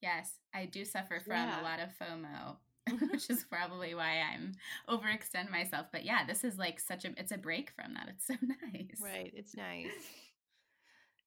Yes, 0.00 0.36
I 0.54 0.66
do 0.66 0.84
suffer 0.84 1.20
from 1.20 1.34
yeah. 1.34 1.60
a 1.60 1.62
lot 1.62 1.80
of 1.80 1.90
FOMO 1.98 2.56
which 3.10 3.30
is 3.30 3.44
probably 3.44 3.94
why 3.94 4.20
I'm 4.20 4.52
overextend 4.88 5.50
myself. 5.50 5.86
But 5.92 6.04
yeah, 6.04 6.24
this 6.26 6.44
is 6.44 6.58
like 6.58 6.80
such 6.80 7.04
a 7.04 7.12
it's 7.16 7.32
a 7.32 7.38
break 7.38 7.70
from 7.70 7.94
that. 7.94 8.08
It's 8.08 8.26
so 8.26 8.34
nice. 8.42 9.00
Right. 9.02 9.32
It's 9.34 9.56
nice. 9.56 9.88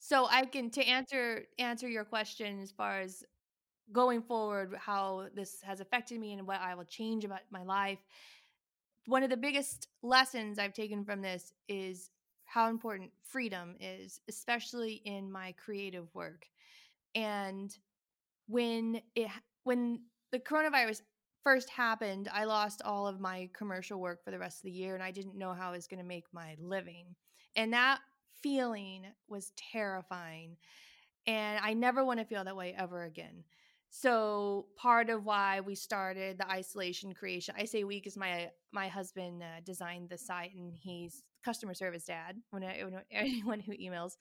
So 0.06 0.28
I 0.30 0.43
can 0.43 0.70
to 0.72 0.84
answer 0.86 1.45
answer 1.58 1.88
your 1.88 2.04
question 2.04 2.60
as 2.62 2.72
far 2.72 2.99
as 2.99 3.24
going 3.93 4.22
forward, 4.22 4.76
how 4.78 5.28
this 5.34 5.62
has 5.62 5.80
affected 5.80 6.20
me 6.20 6.34
and 6.34 6.45
what 6.45 6.60
I 6.60 6.76
will 6.76 6.84
change 6.84 7.24
about 7.24 7.39
my 7.51 7.64
life. 7.64 7.99
One 9.06 9.24
of 9.24 9.30
the 9.30 9.38
biggest 9.38 9.88
lessons 10.01 10.60
I've 10.60 10.74
taken 10.74 11.06
from 11.06 11.22
this 11.22 11.54
is 11.70 12.10
how 12.43 12.70
important 12.70 13.12
freedom 13.24 13.78
is, 13.80 14.20
especially 14.28 15.01
in 15.06 15.32
my 15.32 15.54
creative 15.54 16.14
work. 16.14 16.47
And 17.16 17.74
when 18.49 19.01
it 19.16 19.30
when 19.64 20.01
the 20.34 20.39
coronavirus 20.39 21.01
first 21.45 21.70
happened, 21.70 22.28
I 22.34 22.43
lost 22.43 22.82
all 22.84 23.08
of 23.08 23.22
my 23.22 23.49
commercial 23.54 24.01
work 24.01 24.22
for 24.26 24.32
the 24.32 24.39
rest 24.39 24.58
of 24.58 24.64
the 24.64 24.72
year 24.72 24.95
and 24.95 25.04
I 25.04 25.12
didn't 25.12 25.38
know 25.38 25.54
how 25.54 25.70
I 25.70 25.78
was 25.78 25.88
going 25.88 26.01
to 26.01 26.06
make 26.06 26.26
my 26.34 26.58
living. 26.60 27.06
And 27.56 27.72
that 27.72 27.99
feeling 28.44 29.06
was 29.28 29.52
terrifying. 29.72 30.58
And 31.26 31.60
I 31.64 31.74
never 31.74 32.04
want 32.04 32.20
to 32.20 32.26
feel 32.26 32.44
that 32.44 32.56
way 32.56 32.76
ever 32.78 33.04
again. 33.04 33.44
So 33.89 34.66
part 34.76 35.10
of 35.10 35.24
why 35.24 35.62
we 35.62 35.76
started 35.76 36.39
the 36.39 36.50
isolation 36.50 37.14
creation, 37.14 37.56
I 37.58 37.66
say 37.66 37.84
we 37.84 37.98
because 37.98 38.18
my 38.18 38.50
my 38.72 38.88
husband 38.88 39.44
uh, 39.44 39.62
designed 39.64 40.10
the 40.10 40.18
site 40.18 40.56
and 40.56 40.74
he's 40.76 41.24
customer 41.46 41.74
service 41.76 42.06
dad. 42.06 42.38
When, 42.50 42.64
I, 42.64 42.82
when 42.84 43.02
anyone 43.12 43.60
who 43.60 43.74
emails, 43.74 44.14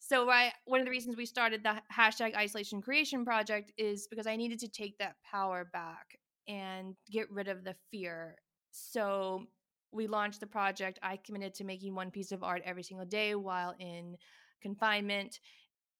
so 0.00 0.26
right, 0.26 0.52
one 0.66 0.80
of 0.80 0.84
the 0.84 0.90
reasons 0.90 1.16
we 1.16 1.26
started 1.26 1.62
the 1.62 1.80
hashtag 1.96 2.34
isolation 2.34 2.82
creation 2.82 3.24
project 3.24 3.72
is 3.78 4.06
because 4.08 4.26
I 4.26 4.36
needed 4.36 4.58
to 4.60 4.68
take 4.68 4.98
that 4.98 5.16
power 5.24 5.64
back 5.72 6.18
and 6.46 6.94
get 7.10 7.30
rid 7.30 7.48
of 7.48 7.64
the 7.64 7.74
fear. 7.90 8.36
So 8.70 9.46
we 9.94 10.06
launched 10.06 10.40
the 10.40 10.46
project. 10.46 10.98
I 11.02 11.16
committed 11.16 11.54
to 11.54 11.64
making 11.64 11.94
one 11.94 12.10
piece 12.10 12.32
of 12.32 12.42
art 12.42 12.62
every 12.64 12.82
single 12.82 13.06
day 13.06 13.34
while 13.34 13.74
in 13.78 14.16
confinement. 14.60 15.40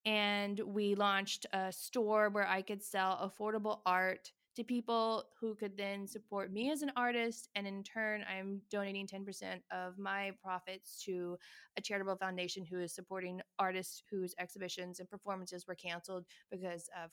And 0.05 0.59
we 0.61 0.95
launched 0.95 1.47
a 1.53 1.73
store 1.73 2.29
where 2.29 2.47
I 2.47 2.61
could 2.61 2.83
sell 2.83 3.33
affordable 3.41 3.81
art 3.87 4.33
to 4.57 4.63
people 4.63 5.25
who 5.41 5.55
could 5.55 5.77
then 5.77 6.07
support 6.07 6.53
me 6.53 6.71
as 6.71 6.83
an 6.83 6.93
artist. 6.97 7.49
And 7.55 7.67
in 7.67 7.83
turn, 7.83 8.25
I'm 8.29 8.61
donating 8.71 9.07
10% 9.07 9.61
of 9.73 9.99
my 9.99 10.33
profits 10.43 11.03
to 11.05 11.37
a 11.77 11.81
charitable 11.81 12.17
foundation 12.17 12.65
who 12.65 12.81
is 12.81 12.95
supporting 12.95 13.41
artists 13.59 14.03
whose 14.11 14.35
exhibitions 14.39 15.01
and 15.01 15.11
performances 15.11 15.67
were 15.67 15.75
canceled 15.75 16.25
because 16.51 16.89
of 17.03 17.11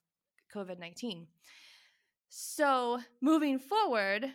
COVID 0.53 0.79
19. 0.79 1.27
So 2.29 2.99
moving 3.21 3.59
forward, 3.59 4.32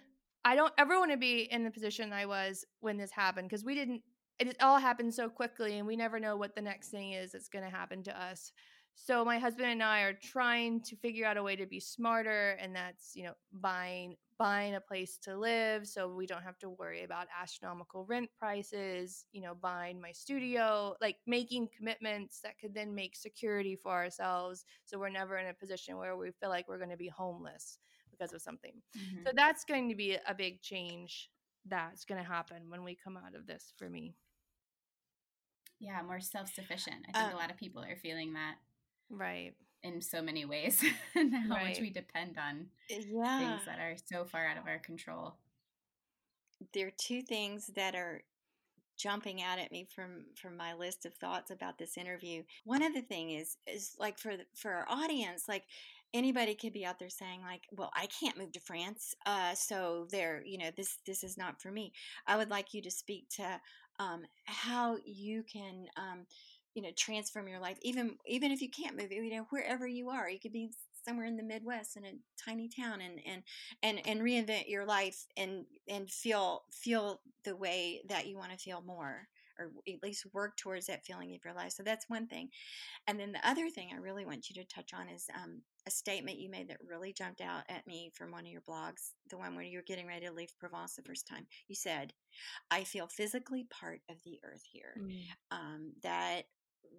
I 0.47 0.55
don't 0.55 0.73
ever 0.79 1.01
want 1.01 1.11
to 1.11 1.17
be 1.17 1.49
in 1.51 1.65
the 1.65 1.73
position 1.73 2.13
I 2.13 2.25
was 2.25 2.65
when 2.79 2.97
this 2.97 3.11
happened 3.11 3.49
because 3.49 3.65
we 3.65 3.75
didn't, 3.75 4.03
it 4.39 4.57
all 4.63 4.79
happened 4.79 5.13
so 5.13 5.29
quickly 5.29 5.77
and 5.77 5.89
we 5.89 5.97
never 5.97 6.21
know 6.21 6.37
what 6.37 6.55
the 6.55 6.63
next 6.63 6.91
thing 6.91 7.15
is 7.15 7.33
that's 7.33 7.49
going 7.49 7.65
to 7.65 7.77
happen 7.77 8.05
to 8.05 8.17
us. 8.17 8.53
So 8.95 9.25
my 9.25 9.41
husband 9.41 9.67
and 9.67 9.83
I 9.83 10.03
are 10.03 10.13
trying 10.13 10.83
to 10.83 10.95
figure 10.95 11.27
out 11.27 11.37
a 11.37 11.43
way 11.43 11.57
to 11.57 11.67
be 11.67 11.81
smarter 11.81 12.57
and 12.61 12.77
that's, 12.77 13.11
you 13.17 13.25
know, 13.25 13.33
buying 13.55 14.15
buying 14.39 14.77
a 14.77 14.81
place 14.81 15.19
to 15.23 15.37
live 15.37 15.89
so 15.89 16.15
we 16.15 16.27
don't 16.27 16.45
have 16.45 16.59
to 16.59 16.71
worry 16.71 17.03
about 17.03 17.27
astronomical 17.43 18.05
rent 18.05 18.29
prices, 18.39 19.25
you 19.33 19.41
know, 19.41 19.55
buying 19.61 20.01
my 20.01 20.13
studio, 20.13 20.95
like 21.01 21.17
making 21.27 21.69
commitments 21.77 22.41
that 22.43 22.57
could 22.61 22.73
then 22.73 22.95
make 22.95 23.17
security 23.17 23.75
for 23.75 23.91
ourselves 23.91 24.65
so 24.85 24.97
we're 24.97 25.09
never 25.09 25.39
in 25.39 25.49
a 25.49 25.55
position 25.55 25.97
where 25.97 26.17
we 26.17 26.31
feel 26.31 26.51
like 26.51 26.69
we're 26.69 26.79
going 26.79 26.91
to 26.91 26.97
be 26.97 27.09
homeless 27.09 27.79
because 28.17 28.33
of 28.33 28.43
something. 28.43 28.73
Mm-hmm. 28.97 29.25
So 29.27 29.33
that's 29.35 29.65
going 29.65 29.89
to 29.89 29.95
be 29.95 30.17
a 30.27 30.35
big 30.35 30.63
change 30.63 31.31
that's 31.69 32.05
going 32.05 32.23
to 32.23 32.29
happen 32.29 32.69
when 32.69 32.85
we 32.85 32.95
come 32.95 33.17
out 33.17 33.35
of 33.35 33.47
this 33.47 33.73
for 33.77 33.89
me. 33.89 34.15
Yeah, 35.81 36.01
more 36.03 36.21
self 36.21 36.53
sufficient. 36.53 36.97
I 37.09 37.13
think 37.13 37.33
um, 37.33 37.35
a 37.35 37.37
lot 37.37 37.51
of 37.51 37.57
people 37.57 37.83
are 37.83 37.97
feeling 37.97 38.35
that. 38.35 38.57
Right. 39.11 39.55
In 39.83 40.01
so 40.01 40.23
many 40.23 40.45
ways, 40.45 40.83
and 41.15 41.33
how 41.33 41.55
right. 41.55 41.69
much 41.69 41.81
we 41.81 41.91
depend 41.91 42.37
on 42.39 42.67
yeah. 42.89 43.39
things 43.39 43.67
that 43.67 43.79
are 43.79 43.97
so 44.07 44.25
far 44.25 44.47
out 44.47 44.57
of 44.57 44.67
our 44.67 44.79
control. 44.79 45.35
There 46.73 46.89
are 46.89 46.93
two 46.97 47.23
things 47.23 47.71
that 47.77 47.95
are 47.95 48.23
jumping 48.97 49.43
out 49.43 49.59
at 49.59 49.71
me 49.71 49.87
from 49.95 50.25
from 50.35 50.57
my 50.57 50.73
list 50.73 51.05
of 51.05 51.15
thoughts 51.15 51.51
about 51.51 51.79
this 51.79 51.99
interview. 51.99 52.43
One 52.65 52.83
of 52.83 52.95
the 52.95 53.03
thing 53.03 53.31
is 53.31 53.59
is 53.67 53.95
like 53.99 54.19
for 54.19 54.37
the, 54.37 54.45
for 54.55 54.73
our 54.73 54.87
audience, 54.89 55.45
like 55.49 55.65
anybody 56.15 56.55
could 56.55 56.73
be 56.73 56.87
out 56.87 56.99
there 56.99 57.11
saying 57.11 57.41
like 57.43 57.63
well 57.73 57.91
i 57.95 58.07
can't 58.07 58.39
move 58.39 58.53
to 58.53 58.61
france 58.61 59.15
uh, 59.27 59.55
so 59.55 60.07
there 60.11 60.43
you 60.45 60.59
know 60.59 60.71
this 60.77 60.99
this 61.07 61.25
is 61.25 61.37
not 61.37 61.61
for 61.61 61.71
me. 61.71 61.93
I 62.27 62.37
would 62.37 62.51
like 62.51 62.75
you 62.75 62.83
to 62.83 62.91
speak 62.91 63.29
to 63.37 63.61
um, 63.99 64.23
how 64.45 64.97
you 65.05 65.43
can 65.43 65.87
um, 65.97 66.27
you 66.75 66.83
know 66.83 66.91
transform 66.97 67.49
your 67.49 67.61
life 67.61 67.79
even 67.83 68.17
even 68.27 68.53
if 68.53 68.61
you 68.61 68.71
can't 68.71 68.97
move 68.97 69.13
you 69.13 69.35
know 69.35 69.47
wherever 69.51 69.87
you 69.87 70.11
are. 70.11 70.29
You 70.29 70.39
could 70.41 70.53
be 70.53 70.71
somewhere 71.07 71.27
in 71.27 71.37
the 71.37 71.43
midwest 71.43 71.97
in 71.97 72.05
a 72.05 72.13
tiny 72.43 72.69
town 72.69 73.01
and 73.01 73.21
and 73.27 73.43
and, 73.83 74.07
and 74.07 74.21
reinvent 74.21 74.69
your 74.69 74.85
life 74.85 75.27
and 75.37 75.65
and 75.89 76.11
feel 76.11 76.63
feel 76.71 77.21
the 77.45 77.57
way 77.57 78.03
that 78.09 78.27
you 78.27 78.37
want 78.37 78.53
to 78.53 78.59
feel 78.59 78.83
more 78.83 79.29
or 79.59 79.71
at 79.89 80.03
least 80.03 80.27
work 80.33 80.57
towards 80.57 80.87
that 80.87 81.05
feeling 81.05 81.35
of 81.35 81.45
your 81.45 81.55
life. 81.55 81.73
So 81.73 81.83
that's 81.83 82.09
one 82.09 82.27
thing. 82.27 82.49
And 83.07 83.19
then 83.19 83.33
the 83.33 83.49
other 83.49 83.69
thing 83.69 83.89
I 83.93 83.99
really 83.99 84.25
want 84.25 84.49
you 84.49 84.63
to 84.63 84.69
touch 84.69 84.93
on 84.95 85.09
is 85.09 85.27
um, 85.35 85.63
a 85.87 85.91
statement 85.91 86.39
you 86.39 86.51
made 86.51 86.69
that 86.69 86.79
really 86.87 87.13
jumped 87.13 87.41
out 87.41 87.63
at 87.69 87.87
me 87.87 88.11
from 88.15 88.33
one 88.33 88.47
of 88.47 88.53
your 88.53 88.63
blogs, 88.63 89.13
the 89.31 89.39
one 89.39 89.55
where 89.55 89.65
you 89.65 89.79
were 89.79 89.85
getting 89.87 90.07
ready 90.07 90.27
to 90.27 90.33
leave 90.33 90.53
Provence 90.59 90.95
the 90.95 91.03
first 91.03 91.27
time. 91.27 91.47
You 91.69 91.75
said, 91.75 92.13
I 92.71 92.85
feel 92.85 93.07
physically 93.07 93.67
part 93.71 94.01
of 94.11 94.17
the 94.25 94.39
earth 94.45 94.63
here. 94.71 94.97
Mm. 95.01 95.21
Um, 95.51 95.93
that 96.03 96.43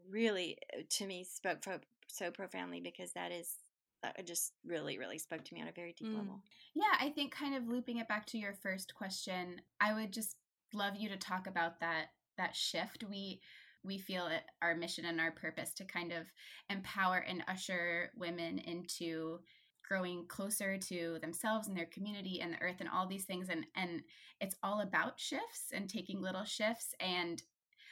really, 0.09 0.57
uh, 0.73 0.81
to 0.89 1.05
me, 1.05 1.23
spoke 1.23 1.61
pro- 1.61 1.79
so 2.07 2.31
profoundly 2.31 2.81
because 2.81 3.13
that 3.13 3.31
is 3.31 3.55
uh, 4.03 4.09
just 4.23 4.53
really, 4.65 4.97
really 4.97 5.17
spoke 5.17 5.43
to 5.43 5.53
me 5.53 5.61
on 5.61 5.67
a 5.67 5.73
very 5.73 5.93
deep 5.97 6.09
mm. 6.09 6.17
level. 6.17 6.41
Yeah, 6.75 6.97
I 6.99 7.09
think 7.09 7.33
kind 7.33 7.55
of 7.55 7.67
looping 7.67 7.97
it 7.97 8.07
back 8.07 8.25
to 8.27 8.37
your 8.37 8.53
first 8.53 8.93
question, 8.95 9.61
I 9.81 9.93
would 9.93 10.13
just 10.13 10.35
love 10.73 10.95
you 10.97 11.09
to 11.09 11.17
talk 11.17 11.47
about 11.47 11.79
that 11.79 12.07
that 12.37 12.55
shift 12.55 13.03
we 13.09 13.41
we 13.83 13.97
feel 13.97 14.27
it 14.27 14.43
our 14.61 14.75
mission 14.75 15.05
and 15.05 15.19
our 15.19 15.31
purpose 15.31 15.73
to 15.73 15.85
kind 15.85 16.11
of 16.11 16.27
empower 16.69 17.17
and 17.17 17.43
usher 17.47 18.11
women 18.17 18.59
into 18.59 19.39
growing 19.87 20.25
closer 20.27 20.77
to 20.77 21.17
themselves 21.21 21.67
and 21.67 21.77
their 21.77 21.85
community 21.85 22.41
and 22.41 22.53
the 22.53 22.61
earth 22.61 22.77
and 22.79 22.89
all 22.89 23.07
these 23.07 23.25
things. 23.25 23.49
And 23.49 23.65
and 23.75 24.01
it's 24.41 24.55
all 24.61 24.81
about 24.81 25.19
shifts 25.19 25.71
and 25.73 25.89
taking 25.89 26.21
little 26.21 26.43
shifts. 26.43 26.93
And 26.99 27.41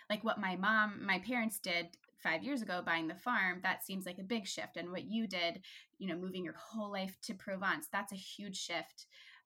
like 0.10 0.24
what 0.24 0.40
my 0.40 0.56
mom 0.56 1.06
my 1.06 1.20
parents 1.20 1.60
did 1.60 1.88
5 2.22 2.44
years 2.44 2.62
ago 2.62 2.82
buying 2.86 3.08
the 3.08 3.16
farm 3.16 3.60
that 3.64 3.86
seems 3.86 4.06
like 4.06 4.20
a 4.20 4.24
big 4.24 4.46
shift. 4.46 4.78
And 4.78 4.92
what 4.92 5.06
you 5.06 5.28
did 5.28 5.62
you 5.98 6.08
know 6.08 6.16
moving 6.16 6.44
your 6.44 6.56
whole 6.58 6.92
life 6.92 7.18
to 7.24 7.34
Provence 7.34 7.88
that's 7.92 8.12
a 8.12 8.18
huge 8.18 8.58
shift 8.58 9.06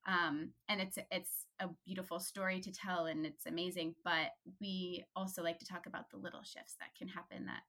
um, 0.10 0.50
and 0.68 0.82
it's 0.82 0.98
it's 1.12 1.46
a 1.60 1.70
beautiful 1.86 2.20
story 2.20 2.60
to 2.60 2.72
tell 2.72 3.06
and 3.06 3.26
it's 3.26 3.46
amazing 3.46 3.94
but 4.04 4.32
we 4.60 5.04
also 5.16 5.44
like 5.44 5.60
to 5.60 5.66
talk 5.66 5.86
about 5.86 6.10
the 6.10 6.18
little 6.18 6.44
shifts 6.44 6.76
that 6.80 6.96
can 6.98 7.08
happen 7.08 7.46
that 7.46 7.62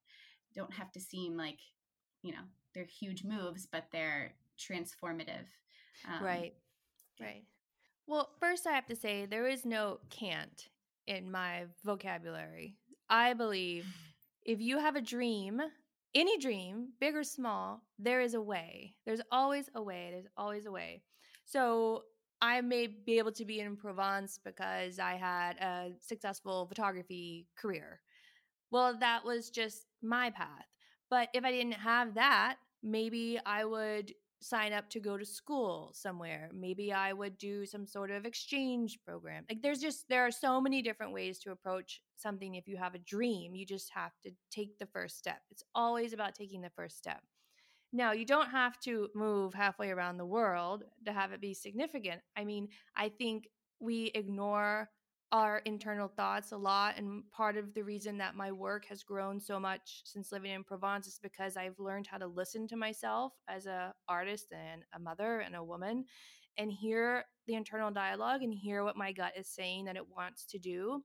don't 0.54 0.72
have 0.72 0.90
to 0.92 1.00
seem 1.00 1.36
like 1.36 1.58
you 2.22 2.32
know 2.32 2.44
they're 2.74 2.84
huge 2.84 3.24
moves 3.24 3.66
but 3.70 3.84
they're 3.92 4.32
transformative 4.58 5.46
um, 6.08 6.24
right 6.24 6.54
right 7.20 7.44
Well, 8.06 8.30
first 8.40 8.66
I 8.66 8.72
have 8.72 8.86
to 8.86 8.96
say 8.96 9.26
there 9.26 9.46
is 9.46 9.64
no 9.64 10.00
can't 10.10 10.68
in 11.06 11.30
my 11.30 11.66
vocabulary. 11.84 12.76
I 13.08 13.34
believe 13.34 13.86
if 14.44 14.60
you 14.60 14.78
have 14.78 14.96
a 14.96 15.00
dream, 15.00 15.60
any 16.14 16.38
dream, 16.38 16.88
big 17.00 17.14
or 17.14 17.24
small, 17.24 17.82
there 17.98 18.20
is 18.20 18.34
a 18.34 18.40
way. 18.40 18.94
There's 19.06 19.20
always 19.30 19.68
a 19.74 19.82
way. 19.82 20.08
There's 20.10 20.26
always 20.36 20.66
a 20.66 20.72
way. 20.72 21.02
So 21.44 22.04
I 22.42 22.60
may 22.60 22.86
be 22.86 23.18
able 23.18 23.32
to 23.32 23.44
be 23.44 23.60
in 23.60 23.76
Provence 23.76 24.38
because 24.42 24.98
I 24.98 25.14
had 25.14 25.56
a 25.58 25.92
successful 26.00 26.66
photography 26.66 27.46
career. 27.56 28.00
Well, 28.70 28.96
that 28.98 29.24
was 29.24 29.50
just 29.50 29.86
my 30.02 30.30
path. 30.30 30.66
But 31.10 31.28
if 31.34 31.44
I 31.44 31.50
didn't 31.50 31.72
have 31.72 32.14
that, 32.14 32.56
maybe 32.82 33.38
I 33.44 33.64
would 33.64 34.14
sign 34.40 34.72
up 34.72 34.88
to 34.88 35.00
go 35.00 35.18
to 35.18 35.24
school 35.26 35.90
somewhere. 35.92 36.50
Maybe 36.54 36.92
I 36.92 37.12
would 37.12 37.36
do 37.36 37.66
some 37.66 37.86
sort 37.86 38.10
of 38.10 38.24
exchange 38.24 38.98
program. 39.04 39.44
Like 39.48 39.60
there's 39.60 39.80
just 39.80 40.08
there 40.08 40.26
are 40.26 40.30
so 40.30 40.60
many 40.60 40.80
different 40.80 41.12
ways 41.12 41.38
to 41.40 41.50
approach 41.50 42.00
something 42.16 42.54
if 42.54 42.66
you 42.66 42.76
have 42.78 42.94
a 42.94 42.98
dream. 42.98 43.54
You 43.54 43.66
just 43.66 43.90
have 43.92 44.12
to 44.24 44.30
take 44.50 44.78
the 44.78 44.86
first 44.86 45.18
step. 45.18 45.42
It's 45.50 45.64
always 45.74 46.12
about 46.12 46.34
taking 46.34 46.62
the 46.62 46.70
first 46.70 46.96
step. 46.96 47.20
Now, 47.92 48.12
you 48.12 48.24
don't 48.24 48.50
have 48.50 48.78
to 48.80 49.08
move 49.14 49.52
halfway 49.52 49.90
around 49.90 50.16
the 50.16 50.26
world 50.26 50.84
to 51.06 51.12
have 51.12 51.32
it 51.32 51.40
be 51.40 51.54
significant. 51.54 52.20
I 52.36 52.44
mean, 52.44 52.68
I 52.96 53.08
think 53.08 53.48
we 53.80 54.12
ignore 54.14 54.88
our 55.32 55.58
internal 55.64 56.08
thoughts 56.08 56.50
a 56.50 56.56
lot 56.56 56.96
and 56.96 57.22
part 57.30 57.56
of 57.56 57.72
the 57.72 57.84
reason 57.84 58.18
that 58.18 58.34
my 58.34 58.50
work 58.50 58.84
has 58.86 59.04
grown 59.04 59.38
so 59.38 59.60
much 59.60 60.02
since 60.04 60.32
living 60.32 60.50
in 60.50 60.64
Provence 60.64 61.06
is 61.06 61.20
because 61.22 61.56
I've 61.56 61.78
learned 61.78 62.08
how 62.08 62.18
to 62.18 62.26
listen 62.26 62.66
to 62.68 62.76
myself 62.76 63.32
as 63.48 63.66
a 63.66 63.94
artist 64.08 64.52
and 64.52 64.82
a 64.92 64.98
mother 64.98 65.40
and 65.40 65.54
a 65.54 65.62
woman 65.62 66.04
and 66.58 66.72
hear 66.72 67.24
the 67.46 67.54
internal 67.54 67.92
dialogue 67.92 68.42
and 68.42 68.52
hear 68.52 68.82
what 68.82 68.96
my 68.96 69.12
gut 69.12 69.32
is 69.36 69.46
saying 69.46 69.84
that 69.84 69.96
it 69.96 70.08
wants 70.08 70.46
to 70.46 70.58
do 70.58 71.00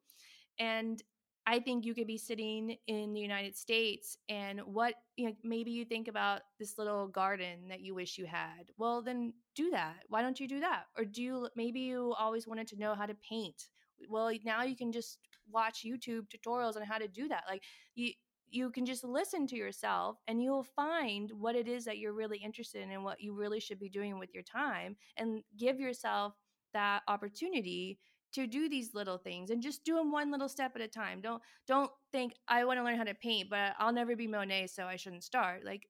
and 0.58 1.04
I 1.48 1.60
think 1.60 1.86
you 1.86 1.94
could 1.94 2.08
be 2.08 2.18
sitting 2.18 2.78
in 2.88 3.14
the 3.14 3.20
United 3.20 3.56
States 3.56 4.18
and 4.30 4.62
what, 4.62 4.96
you 5.16 5.28
know, 5.28 5.36
maybe 5.44 5.72
you 5.72 5.86
think 5.86 6.08
about 6.08 6.42
this 6.60 6.78
little 6.78 7.08
garden 7.08 7.68
that 7.70 7.82
you 7.82 7.94
wish 7.94 8.18
you 8.18 8.26
had. 8.26 8.72
Well, 8.78 9.02
then 9.04 9.34
do 9.56 9.70
that. 9.70 9.98
Why 10.10 10.24
don't 10.24 10.40
you 10.40 10.48
do 10.48 10.60
that? 10.62 10.86
Or 10.98 11.06
do 11.06 11.22
you, 11.22 11.50
maybe 11.56 11.82
you 11.82 12.16
always 12.18 12.48
wanted 12.48 12.68
to 12.70 12.80
know 12.80 12.96
how 12.96 13.06
to 13.06 13.16
paint 13.16 13.68
well 14.10 14.32
now 14.44 14.64
you 14.64 14.76
can 14.76 14.92
just 14.92 15.20
watch 15.52 15.86
youtube 15.86 16.26
tutorials 16.28 16.76
on 16.76 16.84
how 16.84 16.98
to 16.98 17.08
do 17.08 17.28
that 17.28 17.44
like 17.50 17.64
you 17.96 18.12
you 18.50 18.70
can 18.70 18.86
just 18.86 19.04
listen 19.04 19.48
to 19.48 19.56
yourself 19.56 20.18
and 20.28 20.42
you'll 20.42 20.64
find 20.64 21.32
what 21.32 21.56
it 21.56 21.68
is 21.68 21.84
that 21.84 21.98
you're 21.98 22.14
really 22.14 22.38
interested 22.38 22.82
in 22.82 22.92
and 22.92 23.04
what 23.04 23.20
you 23.20 23.34
really 23.34 23.60
should 23.60 23.80
be 23.80 23.90
doing 23.90 24.20
with 24.20 24.34
your 24.34 24.44
time 24.44 24.96
and 25.18 25.42
give 25.58 25.80
yourself 25.80 26.34
that 26.74 27.02
opportunity 27.08 27.98
to 28.36 28.48
do 28.48 28.70
these 28.70 28.94
little 28.94 29.18
things 29.18 29.50
and 29.50 29.62
just 29.62 29.84
do 29.84 29.96
them 29.96 30.12
one 30.12 30.32
little 30.32 30.50
step 30.50 30.74
at 30.76 30.82
a 30.82 30.88
time. 30.88 31.22
Don't 31.22 31.42
don't 31.68 31.92
think 32.12 32.34
i 32.48 32.64
want 32.64 32.80
to 32.80 32.84
learn 32.84 32.98
how 32.98 33.04
to 33.04 33.14
paint 33.14 33.50
but 33.50 33.74
i'll 33.80 33.92
never 33.92 34.16
be 34.16 34.28
monet 34.28 34.68
so 34.68 34.86
i 34.86 34.96
shouldn't 34.96 35.24
start. 35.24 35.66
Like 35.66 35.88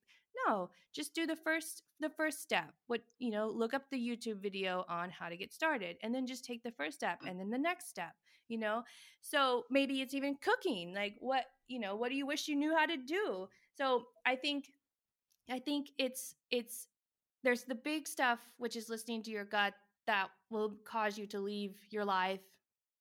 no 0.48 0.70
just 0.94 1.14
do 1.14 1.26
the 1.26 1.36
first 1.36 1.84
the 2.00 2.10
first 2.10 2.42
step. 2.42 2.74
What 2.88 3.02
you 3.20 3.32
know 3.32 3.50
look 3.50 3.74
up 3.74 3.90
the 3.92 3.98
youtube 3.98 4.42
video 4.42 4.86
on 4.88 5.10
how 5.10 5.30
to 5.30 5.38
get 5.38 5.54
started 5.54 5.98
and 6.02 6.14
then 6.14 6.28
just 6.28 6.46
take 6.46 6.64
the 6.64 6.72
first 6.72 6.98
step 6.98 7.20
mm. 7.24 7.30
and 7.30 7.40
then 7.40 7.50
the 7.50 7.58
next 7.58 7.90
step 7.90 8.14
you 8.48 8.60
know? 8.60 8.84
So 9.22 9.64
maybe 9.72 10.02
it's 10.02 10.14
even 10.14 10.38
cooking 10.40 10.94
like 10.94 11.16
what 11.20 11.46
you 11.68 11.80
know 11.80 11.96
what 11.96 12.10
do 12.10 12.16
you 12.16 12.28
wish 12.28 12.48
you 12.48 12.56
knew 12.56 12.76
how 12.76 12.86
to 12.86 12.98
do? 12.98 13.48
So 13.78 14.06
i 14.26 14.36
think 14.36 14.66
i 15.50 15.60
think 15.60 15.90
it's 15.98 16.36
it's 16.52 16.88
there's 17.44 17.64
the 17.64 17.76
big 17.76 18.08
stuff 18.08 18.40
which 18.58 18.76
is 18.76 18.90
listening 18.90 19.22
to 19.24 19.32
your 19.32 19.46
gut 19.46 19.74
that 20.08 20.30
will 20.50 20.76
cause 20.86 21.18
you 21.18 21.28
to 21.28 21.40
leave 21.40 21.76
your 21.90 22.06
life 22.06 22.42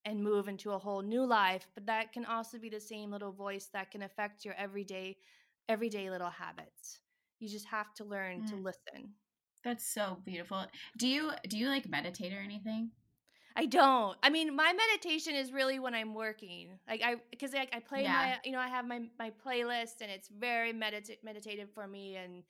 and 0.04 0.22
move 0.22 0.48
into 0.48 0.72
a 0.72 0.78
whole 0.78 1.02
new 1.02 1.24
life 1.24 1.66
but 1.74 1.86
that 1.86 2.12
can 2.12 2.24
also 2.26 2.58
be 2.58 2.68
the 2.68 2.80
same 2.80 3.10
little 3.10 3.32
voice 3.32 3.68
that 3.72 3.90
can 3.90 4.02
affect 4.02 4.44
your 4.44 4.54
everyday 4.54 5.16
everyday 5.68 6.10
little 6.10 6.30
habits 6.30 7.00
you 7.44 7.50
just 7.50 7.66
have 7.66 7.92
to 7.94 8.04
learn 8.04 8.42
mm. 8.42 8.50
to 8.50 8.56
listen. 8.56 9.12
That's 9.62 9.86
so 9.86 10.18
beautiful. 10.24 10.64
Do 10.98 11.08
you 11.08 11.32
do 11.48 11.58
you 11.58 11.68
like 11.68 11.88
meditate 11.88 12.32
or 12.32 12.38
anything? 12.38 12.90
I 13.56 13.66
don't. 13.66 14.16
I 14.22 14.30
mean, 14.30 14.56
my 14.56 14.72
meditation 14.72 15.34
is 15.34 15.52
really 15.52 15.78
when 15.78 15.94
I'm 15.94 16.14
working. 16.14 16.70
Like 16.88 17.02
I 17.04 17.16
because 17.30 17.52
like 17.52 17.74
I 17.74 17.80
play 17.80 18.02
yeah. 18.02 18.12
my 18.12 18.38
you 18.44 18.52
know, 18.52 18.58
I 18.58 18.68
have 18.68 18.86
my 18.86 19.02
my 19.18 19.30
playlist 19.44 20.00
and 20.00 20.10
it's 20.10 20.28
very 20.28 20.72
medita- 20.72 21.22
meditative 21.22 21.68
for 21.74 21.86
me 21.86 22.16
and 22.16 22.42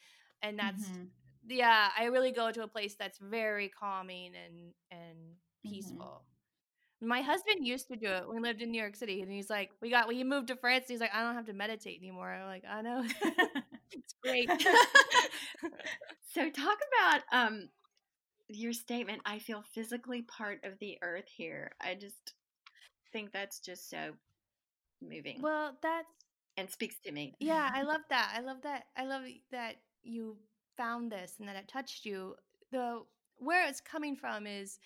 and 0.43 0.59
that's 0.59 0.85
mm-hmm. 0.85 1.05
Yeah, 1.49 1.89
I 1.99 2.05
really 2.07 2.33
go 2.33 2.51
to 2.51 2.63
a 2.63 2.69
place 2.69 2.97
that's 2.99 3.19
very 3.19 3.69
calming 3.69 4.33
and 4.35 4.73
and 4.91 5.19
mm-hmm. 5.19 5.71
peaceful. 5.71 6.23
Mm-hmm. 7.03 7.09
My 7.09 7.21
husband 7.21 7.67
used 7.67 7.89
to 7.89 7.97
do 7.97 8.07
it 8.07 8.27
when 8.27 8.37
we 8.37 8.43
lived 8.43 8.63
in 8.63 8.71
New 8.71 8.81
York 8.81 8.97
City 8.97 9.21
and 9.21 9.31
he's 9.31 9.51
like, 9.51 9.71
we 9.83 9.91
got 9.91 10.07
when 10.07 10.17
he 10.17 10.25
moved 10.25 10.49
to 10.49 10.57
France, 10.57 10.87
he's 10.89 11.01
like, 11.01 11.15
I 11.15 11.21
don't 11.23 11.35
have 11.35 11.47
to 11.47 11.53
meditate 11.53 11.99
anymore. 12.01 12.31
I'm 12.31 12.47
like, 12.47 12.65
I 12.69 12.81
know. 12.81 13.05
it's 13.93 14.15
great. 14.23 14.49
so 16.35 16.51
talk 16.51 16.79
about 16.99 17.21
um 17.33 17.69
your 18.49 18.73
statement 18.73 19.21
i 19.25 19.39
feel 19.39 19.63
physically 19.73 20.23
part 20.23 20.59
of 20.65 20.79
the 20.81 20.99
earth 21.03 21.29
here 21.35 21.71
i 21.81 21.95
just 21.95 22.35
think 23.13 23.33
that's 23.33 23.61
just 23.61 23.89
so 23.89 24.11
moving 25.01 25.41
well 25.41 25.77
that's 25.83 26.09
and 26.57 26.69
speaks 26.69 26.97
to 27.05 27.13
me 27.13 27.35
yeah 27.41 27.71
i 27.75 27.83
love 27.83 28.03
that 28.11 28.33
i 28.37 28.41
love 28.41 28.59
that 28.63 28.85
i 28.97 29.05
love 29.05 29.23
that 29.51 29.77
you 30.03 30.37
found 30.77 31.11
this 31.11 31.35
and 31.39 31.49
that 31.49 31.57
it 31.57 31.69
touched 31.69 32.05
you 32.05 32.35
the 32.71 33.03
where 33.39 33.67
it's 33.69 33.81
coming 33.81 34.17
from 34.17 34.47
is 34.47 34.79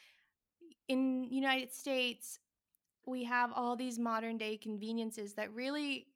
in 0.88 1.24
united 1.30 1.72
states 1.72 2.38
we 3.06 3.24
have 3.24 3.50
all 3.54 3.74
these 3.76 3.98
modern 3.98 4.36
day 4.36 4.56
conveniences 4.56 5.34
that 5.34 5.52
really 5.54 6.06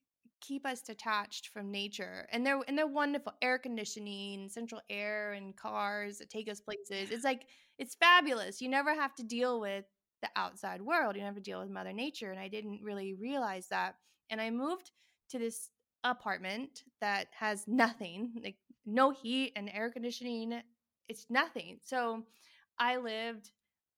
keep 0.42 0.66
us 0.66 0.82
detached 0.82 1.48
from 1.48 1.70
nature 1.70 2.26
and 2.32 2.44
they're 2.44 2.60
and 2.66 2.76
they're 2.76 2.86
wonderful 2.86 3.32
air 3.40 3.58
conditioning 3.58 4.48
central 4.48 4.80
air 4.90 5.32
and 5.32 5.56
cars 5.56 6.18
that 6.18 6.28
take 6.28 6.50
us 6.50 6.60
places. 6.60 7.10
It's 7.10 7.24
like 7.24 7.46
it's 7.78 7.94
fabulous. 7.94 8.60
You 8.60 8.68
never 8.68 8.92
have 8.92 9.14
to 9.14 9.22
deal 9.22 9.60
with 9.60 9.84
the 10.20 10.28
outside 10.36 10.82
world. 10.82 11.16
You 11.16 11.22
to 11.22 11.40
deal 11.40 11.60
with 11.60 11.70
mother 11.70 11.92
nature 11.92 12.30
and 12.30 12.40
i 12.40 12.48
didn't 12.48 12.80
really 12.82 13.14
realize 13.14 13.68
that 13.68 13.94
and 14.30 14.40
i 14.40 14.50
moved 14.50 14.90
to 15.30 15.38
this 15.38 15.70
apartment 16.04 16.84
that 17.00 17.28
has 17.32 17.66
nothing 17.66 18.32
like 18.42 18.56
no 18.86 19.10
heat 19.10 19.52
and 19.56 19.70
air 19.72 19.90
conditioning 19.90 20.60
it's 21.08 21.26
nothing 21.30 21.78
so 21.82 22.22
i 22.78 22.96
lived 22.96 23.50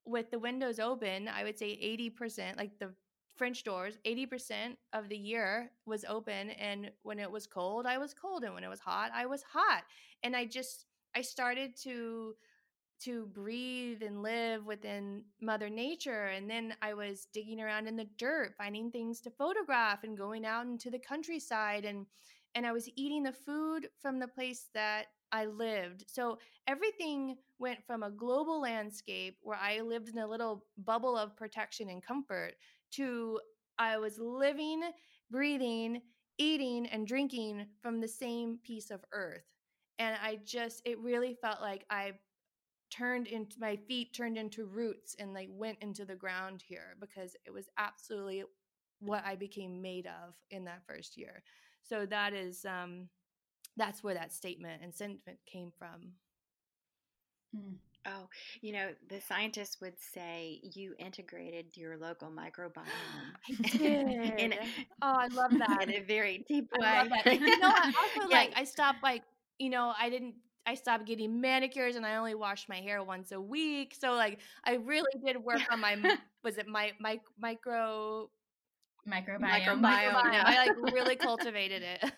with 0.05 0.31
the 0.31 0.39
windows 0.39 0.79
open 0.79 1.29
i 1.29 1.43
would 1.43 1.59
say 1.59 1.79
80% 2.11 2.57
like 2.59 2.79
the 2.79 2.91
French 3.37 3.65
doors, 3.65 3.99
80% 4.07 4.77
of 4.93 5.09
the 5.09 5.17
year 5.17 5.71
was 5.87 6.05
open. 6.05 6.51
And 6.51 6.91
when 7.03 7.19
it 7.19 7.31
was 7.31 7.47
cold, 7.47 7.87
I 7.87 7.99
was 7.99 8.15
cold. 8.15 8.45
And 8.45 8.55
when 8.55 8.65
it 8.65 8.69
was 8.69 8.81
hot, 8.81 9.11
I 9.15 9.27
was 9.27 9.43
hot. 9.43 9.83
And 10.23 10.37
I 10.37 10.45
just, 10.45 10.87
I 11.15 11.23
started 11.23 11.77
to, 11.83 12.35
to 13.05 13.27
breathe 13.27 14.03
and 14.03 14.23
live 14.23 14.65
within 14.67 15.23
mother 15.41 15.69
nature 15.69 16.27
and 16.27 16.49
then 16.49 16.75
i 16.83 16.95
was 16.95 17.27
digging 17.33 17.61
around 17.61 17.87
in 17.87 17.97
the 17.97 18.09
dirt 18.19 18.55
finding 18.57 18.91
things 18.91 19.21
to 19.21 19.31
photograph 19.31 20.05
and 20.05 20.19
going 20.19 20.45
out 20.45 20.67
into 20.67 20.91
the 20.91 20.99
countryside 20.99 21.85
and 21.85 22.07
and 22.55 22.67
i 22.67 22.73
was 22.73 22.89
eating 22.97 23.23
the 23.23 23.33
food 23.33 23.89
from 24.01 24.19
the 24.19 24.29
place 24.29 24.69
that 24.75 25.07
i 25.33 25.45
lived 25.45 26.05
so 26.07 26.39
everything 26.67 27.37
went 27.59 27.85
from 27.87 28.03
a 28.03 28.11
global 28.11 28.61
landscape 28.61 29.37
where 29.43 29.59
i 29.59 29.81
lived 29.81 30.09
in 30.09 30.19
a 30.19 30.27
little 30.27 30.65
bubble 30.79 31.17
of 31.17 31.37
protection 31.37 31.89
and 31.91 32.03
comfort 32.03 32.55
to 32.91 33.39
I 33.79 33.99
was 33.99 34.19
living, 34.19 34.83
breathing, 35.31 36.03
eating, 36.39 36.87
and 36.87 37.07
drinking 37.07 37.67
from 37.83 38.01
the 38.01 38.09
same 38.09 38.59
piece 38.63 38.91
of 38.91 39.05
earth. 39.13 39.45
And 39.99 40.17
I 40.23 40.39
just, 40.45 40.83
it 40.85 40.99
really 40.99 41.37
felt 41.41 41.61
like 41.61 41.85
I 41.91 42.13
turned 42.95 43.27
into 43.27 43.59
my 43.59 43.77
feet 43.89 44.13
turned 44.15 44.37
into 44.37 44.65
roots 44.67 45.17
and 45.19 45.35
they 45.35 45.49
went 45.51 45.79
into 45.81 46.05
the 46.05 46.15
ground 46.15 46.63
here 46.67 46.97
because 47.01 47.35
it 47.45 47.53
was 47.53 47.69
absolutely 47.77 48.45
what 49.01 49.25
I 49.27 49.35
became 49.35 49.83
made 49.83 50.07
of 50.07 50.35
in 50.51 50.65
that 50.65 50.83
first 50.87 51.17
year. 51.17 51.43
So 51.83 52.07
that 52.07 52.33
is 52.33 52.65
um 52.65 53.09
that's 53.77 54.05
where 54.05 54.15
that 54.15 54.33
statement 54.33 54.83
and 54.83 54.95
sentiment 54.95 55.39
came 55.47 55.73
from. 55.77 56.13
Mm. 57.57 57.75
Oh, 58.07 58.29
you 58.61 58.73
know, 58.75 58.91
the 59.09 59.21
scientists 59.21 59.81
would 59.81 59.99
say 59.99 60.61
you 60.63 60.95
integrated 60.99 61.75
your 61.75 61.97
local 61.97 62.29
microbiome. 62.29 62.85
I 63.49 63.69
did. 63.79 64.39
in 64.39 64.55
oh, 65.01 65.15
I 65.17 65.29
love 65.29 65.53
that. 65.59 65.85
In 65.85 65.95
a 65.95 66.01
very 66.01 66.45
deep 66.47 66.69
way. 66.79 66.87
I 66.87 67.03
love 67.03 67.09
that. 67.25 67.41
you 67.41 67.59
know, 67.59 67.69
I 67.69 67.93
also 68.19 68.29
yeah. 68.29 68.37
like 68.37 68.53
I 68.57 68.65
stopped 68.65 69.03
like, 69.03 69.23
you 69.59 69.71
know, 69.71 69.95
I 69.99 70.11
didn't 70.11 70.35
I 70.67 70.75
stopped 70.75 71.07
getting 71.07 71.41
manicures 71.41 71.97
and 71.97 72.07
I 72.07 72.17
only 72.17 72.35
washed 72.35 72.69
my 72.69 72.81
hair 72.81 73.03
once 73.03 73.33
a 73.33 73.41
week. 73.41 73.95
So 73.99 74.13
like 74.13 74.39
I 74.65 74.75
really 74.75 75.11
did 75.25 75.43
work 75.43 75.61
on 75.71 75.81
my 75.81 75.97
was 76.45 76.59
it 76.59 76.67
my 76.67 76.93
my 76.99 77.21
micro 77.39 78.31
microbiome. 79.07 79.41
microbiome. 79.41 79.81
microbiome. 79.83 80.45
I 80.45 80.67
like 80.67 80.93
really 80.93 81.17
cultivated 81.31 81.83
it. 81.83 82.13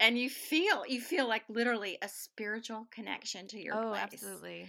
and 0.00 0.18
you 0.18 0.30
feel 0.30 0.84
you 0.86 1.00
feel 1.00 1.28
like 1.28 1.42
literally 1.48 1.98
a 2.02 2.08
spiritual 2.08 2.86
connection 2.90 3.48
to 3.48 3.58
your 3.60 3.74
oh, 3.74 3.90
place. 3.90 4.02
absolutely. 4.02 4.66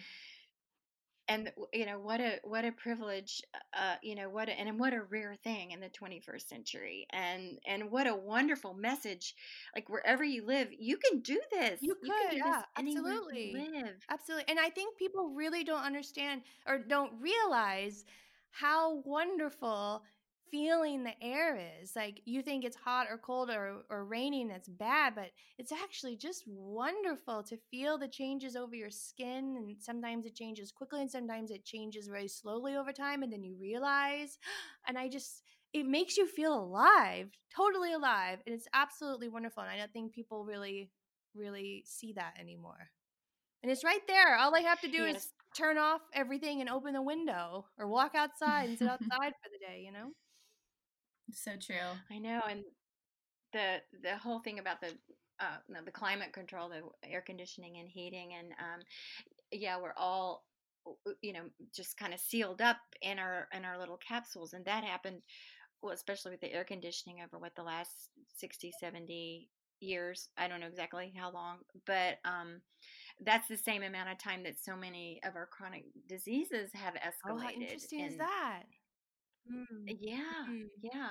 And 1.28 1.52
you 1.74 1.86
know 1.86 2.00
what 2.00 2.20
a 2.20 2.40
what 2.44 2.66
a 2.66 2.72
privilege 2.72 3.42
uh 3.78 3.96
you 4.02 4.16
know 4.16 4.30
what 4.30 4.50
a, 4.50 4.52
and 4.52 4.80
what 4.80 4.94
a 4.94 5.02
rare 5.04 5.36
thing 5.44 5.72
in 5.72 5.80
the 5.80 5.90
21st 5.90 6.48
century 6.48 7.06
and 7.12 7.60
and 7.68 7.92
what 7.92 8.08
a 8.08 8.16
wonderful 8.16 8.74
message 8.74 9.36
like 9.76 9.90
wherever 9.90 10.24
you 10.24 10.46
live 10.46 10.70
you 10.78 10.98
can 10.98 11.20
do 11.22 11.40
this 11.52 11.82
You 11.82 11.96
you 12.02 12.12
can 12.12 12.30
could, 12.30 12.32
do 12.32 12.38
yeah, 12.38 12.64
you 12.78 12.98
absolutely. 12.98 13.54
live 13.54 13.96
Absolutely. 14.10 14.46
And 14.50 14.60
I 14.60 14.70
think 14.70 14.98
people 14.98 15.30
really 15.30 15.64
don't 15.64 15.84
understand 15.84 16.42
or 16.68 16.78
don't 16.80 17.12
realize 17.22 18.06
how 18.52 19.02
wonderful 19.06 20.04
feeling 20.52 21.04
the 21.04 21.14
air 21.22 21.58
is. 21.82 21.96
Like 21.96 22.22
you 22.26 22.42
think 22.42 22.64
it's 22.66 22.76
hot 22.76 23.08
or 23.10 23.18
cold 23.18 23.50
or, 23.50 23.84
or 23.90 24.06
raining, 24.06 24.48
that's 24.48 24.68
bad, 24.70 25.16
but 25.16 25.32
it's 25.58 25.72
actually 25.72 26.16
just 26.18 26.44
wonderful 26.48 27.44
to 27.44 27.58
feel 27.72 27.98
the 27.98 28.08
changes 28.08 28.56
over 28.56 28.76
your 28.76 28.90
skin. 28.90 29.56
And 29.58 29.76
sometimes 29.82 30.26
it 30.26 30.36
changes 30.36 30.72
quickly 30.72 31.02
and 31.02 31.12
sometimes 31.12 31.52
it 31.52 31.66
changes 31.66 32.08
very 32.08 32.28
slowly 32.28 32.76
over 32.76 32.92
time. 32.92 33.24
And 33.24 33.32
then 33.32 33.44
you 33.44 33.56
realize, 33.60 34.38
and 34.88 34.98
I 34.98 35.10
just, 35.10 35.44
it 35.74 35.86
makes 35.86 36.18
you 36.18 36.28
feel 36.28 36.54
alive, 36.54 37.30
totally 37.56 37.94
alive. 37.94 38.40
And 38.46 38.56
it's 38.56 38.68
absolutely 38.74 39.30
wonderful. 39.30 39.64
And 39.64 39.72
I 39.72 39.78
don't 39.78 39.92
think 39.94 40.14
people 40.14 40.46
really, 40.46 40.92
really 41.36 41.84
see 41.86 42.14
that 42.14 42.34
anymore. 42.40 42.90
And 43.64 43.72
it's 43.72 43.84
right 43.84 44.06
there. 44.08 44.38
All 44.38 44.56
I 44.56 44.62
have 44.62 44.82
to 44.82 44.88
do 44.88 45.06
yes 45.06 45.18
is 45.18 45.30
turn 45.56 45.78
off 45.78 46.02
everything 46.14 46.62
and 46.62 46.70
open 46.70 46.94
the 46.94 47.02
window 47.02 47.66
or 47.78 47.88
walk 47.88 48.14
outside 48.16 48.70
and 48.70 48.78
sit 48.78 48.88
outside 48.90 49.34
for 49.42 49.50
the 49.52 49.66
day, 49.66 49.82
you 49.86 49.92
know? 49.92 50.12
So 51.32 51.52
true. 51.60 51.76
i 52.12 52.18
know 52.18 52.42
and 52.50 52.64
the 53.54 53.78
the 54.04 54.18
whole 54.18 54.40
thing 54.40 54.60
about 54.60 54.82
the 54.82 54.90
uh 55.40 55.58
no, 55.70 55.80
the 55.84 55.92
climate 55.92 56.34
control 56.34 56.70
the 56.70 56.82
air 57.10 57.24
conditioning 57.26 57.78
and 57.78 57.90
heating 57.90 58.34
and 58.38 58.52
um 58.60 58.82
yeah 59.52 59.78
we're 59.80 59.94
all 59.98 60.44
you 61.22 61.34
know 61.34 61.44
just 61.76 61.98
kind 61.98 62.14
of 62.14 62.20
sealed 62.20 62.62
up 62.62 62.78
in 63.02 63.20
our 63.20 63.48
in 63.54 63.66
our 63.66 63.78
little 63.78 63.98
capsules 63.98 64.54
and 64.54 64.66
that 64.66 64.84
happened 64.84 65.22
well 65.82 65.94
especially 65.94 66.32
with 66.32 66.42
the 66.42 66.54
air 66.54 66.64
conditioning 66.64 67.18
over 67.24 67.40
what 67.40 67.56
the 67.56 67.64
last 67.64 68.10
60 68.36 68.72
70 68.80 69.50
years 69.80 70.30
i 70.38 70.48
don't 70.48 70.60
know 70.60 70.68
exactly 70.68 71.14
how 71.16 71.32
long 71.32 71.58
but 71.86 72.18
um 72.26 72.62
that's 73.26 73.48
the 73.48 73.58
same 73.58 73.84
amount 73.84 74.10
of 74.10 74.18
time 74.18 74.44
that 74.44 74.60
so 74.60 74.76
many 74.76 75.20
of 75.24 75.36
our 75.36 75.48
chronic 75.48 75.86
diseases 76.08 76.70
have 76.74 76.94
escalated 76.96 77.32
Oh, 77.32 77.38
how 77.38 77.50
interesting 77.50 78.02
is 78.02 78.18
that? 78.18 78.64
Mm. 79.52 79.98
yeah, 80.02 80.46
Mm. 80.50 80.68
yeah, 80.82 81.10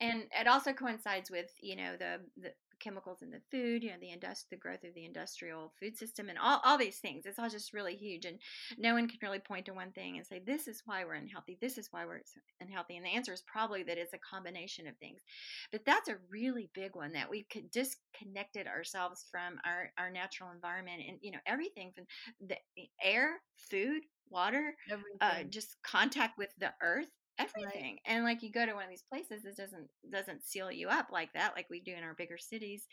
and 0.00 0.24
it 0.38 0.46
also 0.46 0.72
coincides 0.72 1.30
with 1.30 1.50
you 1.60 1.76
know 1.76 1.96
the 1.96 2.20
the 2.40 2.52
chemicals 2.80 3.22
in 3.22 3.30
the 3.30 3.40
food, 3.50 3.82
you 3.82 3.90
know 3.90 3.98
the 4.00 4.08
indust 4.08 4.48
the 4.50 4.56
growth 4.56 4.84
of 4.84 4.94
the 4.94 5.04
industrial 5.04 5.72
food 5.80 5.96
system, 5.96 6.28
and 6.28 6.38
all 6.38 6.60
all 6.64 6.78
these 6.78 6.98
things. 6.98 7.26
It's 7.26 7.38
all 7.38 7.48
just 7.50 7.72
really 7.74 7.96
huge, 7.96 8.24
and 8.24 8.38
no 8.78 8.94
one 8.94 9.08
can 9.08 9.18
really 9.22 9.38
point 9.38 9.66
to 9.66 9.72
one 9.74 9.92
thing 9.92 10.16
and 10.16 10.26
say 10.26 10.38
this 10.40 10.66
is 10.68 10.82
why 10.86 11.04
we're 11.04 11.14
unhealthy, 11.14 11.58
this 11.60 11.76
is 11.78 11.88
why 11.90 12.06
we're 12.06 12.20
unhealthy, 12.60 12.96
and 12.96 13.04
the 13.04 13.10
answer 13.14 13.32
is 13.32 13.42
probably 13.46 13.82
that 13.84 13.98
it's 13.98 14.14
a 14.14 14.18
combination 14.18 14.86
of 14.86 14.96
things. 14.98 15.20
But 15.72 15.84
that's 15.84 16.08
a 16.08 16.16
really 16.30 16.70
big 16.74 16.94
one 16.96 17.12
that 17.12 17.30
we 17.30 17.44
could 17.44 17.70
disconnected 17.70 18.66
ourselves 18.66 19.26
from 19.30 19.58
our 19.64 19.90
our 19.98 20.10
natural 20.10 20.50
environment, 20.52 21.02
and 21.08 21.18
you 21.20 21.32
know 21.32 21.38
everything 21.46 21.92
from 21.94 22.04
the 22.46 22.56
air, 23.02 23.40
food, 23.70 24.02
water, 24.30 24.74
uh, 25.20 25.42
just 25.50 25.76
contact 25.82 26.38
with 26.38 26.50
the 26.58 26.72
earth 26.82 27.08
Right. 27.56 27.84
everything 27.84 27.98
and 28.06 28.24
like 28.24 28.42
you 28.42 28.50
go 28.50 28.64
to 28.64 28.74
one 28.74 28.84
of 28.84 28.90
these 28.90 29.04
places 29.08 29.44
it 29.44 29.56
doesn't 29.56 29.88
doesn't 30.10 30.44
seal 30.44 30.70
you 30.70 30.88
up 30.88 31.08
like 31.10 31.32
that 31.32 31.54
like 31.56 31.66
we 31.70 31.80
do 31.80 31.92
in 31.92 32.02
our 32.04 32.14
bigger 32.14 32.38
cities 32.38 32.86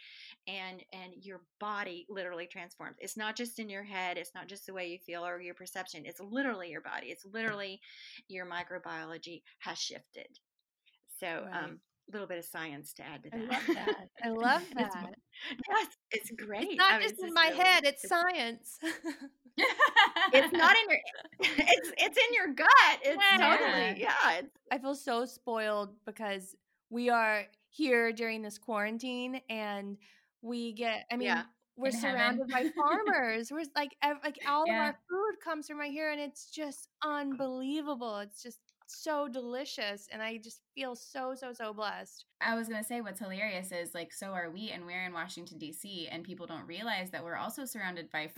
and 0.48 0.84
and 0.94 1.14
your 1.22 1.42
body 1.60 2.06
literally 2.10 2.48
transforms 2.48 2.96
it's 3.00 3.18
not 3.18 3.36
just 3.36 3.60
in 3.60 3.70
your 3.70 3.84
head 3.84 4.18
it's 4.18 4.34
not 4.36 4.48
just 4.48 4.66
the 4.66 4.74
way 4.74 4.88
you 4.88 4.98
feel 5.00 5.26
or 5.26 5.40
your 5.42 5.54
perception 5.56 6.04
it's 6.06 6.20
literally 6.20 6.70
your 6.70 6.82
body 6.82 7.08
it's 7.08 7.26
literally 7.26 7.80
your 8.28 8.46
microbiology 8.46 9.42
has 9.60 9.78
shifted 9.78 10.28
so 11.20 11.46
Right. 11.46 11.54
um 11.54 11.80
a 12.10 12.12
little 12.12 12.28
bit 12.28 12.38
of 12.40 12.46
science 12.46 12.94
to 12.94 13.04
add 13.04 13.24
to 13.24 13.30
that. 13.32 13.34
I 13.34 13.38
love 13.40 13.66
that. 13.74 14.08
I 14.24 14.30
love 14.30 14.64
that. 14.76 15.16
yes 15.70 15.88
it's 16.12 16.32
great 16.32 16.62
It's 16.62 16.78
I 16.90 16.98
not 16.98 17.00
mean, 17.00 17.10
just 17.10 17.22
in 17.22 17.34
my 17.34 17.48
really 17.48 17.64
head, 17.64 17.86
it's 17.86 18.04
it's 18.04 18.06
science. 18.08 18.78
it's 19.58 20.54
not 20.54 20.76
in 20.84 20.90
your 20.90 21.00
it's 21.40 21.92
it's 21.98 22.18
in 22.18 22.34
your 22.34 22.54
gut 22.54 22.68
it's 23.04 23.22
Yeah. 23.40 23.58
totally 23.58 24.02
yeah 24.02 24.42
I 24.72 24.78
feel 24.78 24.96
so 24.96 25.26
spoiled 25.26 25.90
because 26.06 26.56
we 26.90 27.10
are 27.10 27.44
here 27.70 28.12
during 28.12 28.42
this 28.42 28.58
quarantine 28.58 29.42
and 29.50 29.98
we 30.42 30.74
get 30.74 31.06
I 31.12 31.18
mean 31.18 31.28
yeah 31.28 31.44
we're 31.78 31.88
In 31.88 31.94
heaven. 31.96 32.12
surrounded 32.12 32.48
by 32.50 32.70
farmers. 32.76 33.50
We're 33.52 33.64
like 33.76 33.96
ev- 34.04 34.18
like 34.24 34.38
all 34.48 34.64
of 34.64 34.70
our 34.70 34.92
food 35.10 35.36
comes 35.44 35.68
from 35.68 35.80
right 35.80 35.90
here 35.92 36.12
and 36.12 36.20
it's 36.20 36.52
just 36.52 36.90
oh. 37.04 37.16
unbelievable. 37.16 38.18
It's 38.20 38.44
just 38.44 38.60
so 38.88 39.30
delicious 39.30 40.08
and 40.12 40.22
I 40.22 40.38
just 40.38 40.60
feel 40.76 40.96
so 40.96 41.34
so 41.34 41.54
so 41.54 41.74
blessed. 41.74 42.26
I 42.42 42.56
was 42.56 42.68
gonna 42.68 42.84
say 42.84 43.00
what's 43.02 43.20
hilarious 43.22 43.72
is 43.72 43.94
like 43.96 44.12
so 44.14 44.28
are 44.28 44.52
we, 44.52 44.70
and 44.70 44.86
we're 44.86 45.06
in 45.06 45.14
Washington 45.14 45.58
D.C. 45.58 46.10
and 46.12 46.24
people 46.24 46.46
don't 46.46 46.68
realize 46.68 47.10
that 47.12 47.24
we're 47.24 47.38
also 47.38 47.64
surrounded 47.66 48.12
by 48.12 48.30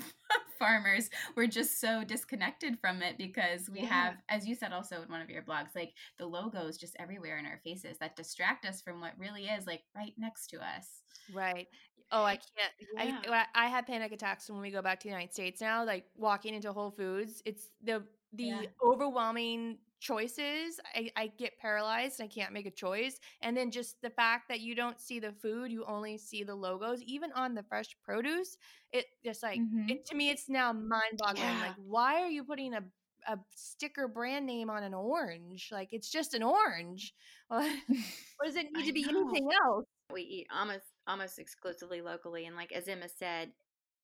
farmers. 0.64 1.10
We're 1.36 1.48
just 1.48 1.80
so 1.80 2.04
disconnected 2.04 2.80
from 2.80 3.02
it 3.02 3.18
because 3.18 3.70
we 3.70 3.80
Yeah. 3.80 3.88
have, 3.90 4.16
as 4.30 4.48
you 4.48 4.56
said 4.56 4.72
also 4.74 5.02
in 5.02 5.10
one 5.10 5.22
of 5.22 5.30
your 5.30 5.44
blogs, 5.44 5.76
like 5.76 5.94
the 6.18 6.26
logos 6.26 6.78
just 6.78 6.96
everywhere 7.00 7.38
in 7.38 7.46
our 7.46 7.60
faces 7.64 7.98
that 8.00 8.16
distract 8.16 8.66
us 8.66 8.82
from 8.82 9.02
what 9.02 9.18
really 9.18 9.46
is 9.48 9.66
like 9.68 9.84
right 9.96 10.14
next 10.18 10.48
to 10.48 10.58
us. 10.64 11.04
Right. 11.32 11.68
Oh, 12.12 12.24
I 12.24 12.38
can't. 12.38 12.74
yeah 12.98 13.22
I 13.28 13.46
I 13.56 13.68
have 13.68 13.88
panic 13.88 14.12
attacks 14.12 14.50
when 14.50 14.62
we 14.62 14.70
go 14.72 14.82
back 14.82 15.00
to 15.00 15.04
the 15.08 15.12
United 15.12 15.34
States 15.34 15.62
now. 15.62 15.84
Like 15.86 16.06
walking 16.16 16.54
into 16.54 16.72
Whole 16.72 16.92
Foods, 16.92 17.42
it's 17.46 17.70
the 17.82 18.04
the 18.34 18.50
Yeah. 18.50 18.62
overwhelming 18.84 19.80
choices. 20.04 20.80
I, 20.96 21.10
I 21.16 21.28
get 21.40 21.58
paralyzed 21.60 22.22
I 22.22 22.28
can't 22.28 22.54
make 22.54 22.68
a 22.68 22.72
choice. 22.72 23.20
And 23.42 23.58
then 23.58 23.72
just 23.72 24.02
the 24.02 24.10
fact 24.12 24.50
that 24.50 24.62
you 24.62 24.76
don't 24.76 25.00
see 25.02 25.20
the 25.20 25.32
food, 25.34 25.72
you 25.72 25.86
only 25.86 26.18
see 26.18 26.44
the 26.44 26.56
logos. 26.56 27.02
Even 27.04 27.32
on 27.34 27.56
the 27.56 27.64
fresh 27.64 27.96
produce, 28.04 28.58
it 28.92 29.06
just 29.26 29.44
like 29.44 29.64
Mm-hmm. 29.64 29.90
it 29.90 30.06
to 30.08 30.16
me, 30.16 30.30
it's 30.30 30.50
now 30.50 30.74
mind 30.74 31.18
boggling. 31.18 31.58
Yeah. 31.58 31.60
Like, 31.60 31.76
why 31.78 32.22
are 32.22 32.30
you 32.30 32.44
putting 32.44 32.74
a 32.76 32.84
a 33.28 33.40
sticker 33.56 34.08
brand 34.08 34.46
name 34.46 34.70
on 34.70 34.84
an 34.84 34.94
orange? 34.94 35.70
Like, 35.72 35.90
it's 35.94 36.10
just 36.12 36.34
an 36.34 36.44
orange. 36.44 37.14
what 37.48 37.66
does 38.46 38.56
it 38.56 38.68
need 38.74 38.84
I 38.84 38.88
to 38.88 38.94
be 38.94 39.04
know. 39.04 39.32
anything 39.32 39.50
else? 39.66 39.86
we 40.14 40.22
eat 40.22 40.48
almost 40.54 40.86
almost 41.08 41.40
exclusively 41.40 42.02
locally 42.02 42.46
and 42.46 42.56
like 42.56 42.72
as 42.72 42.88
emma 42.88 43.08
said 43.10 43.52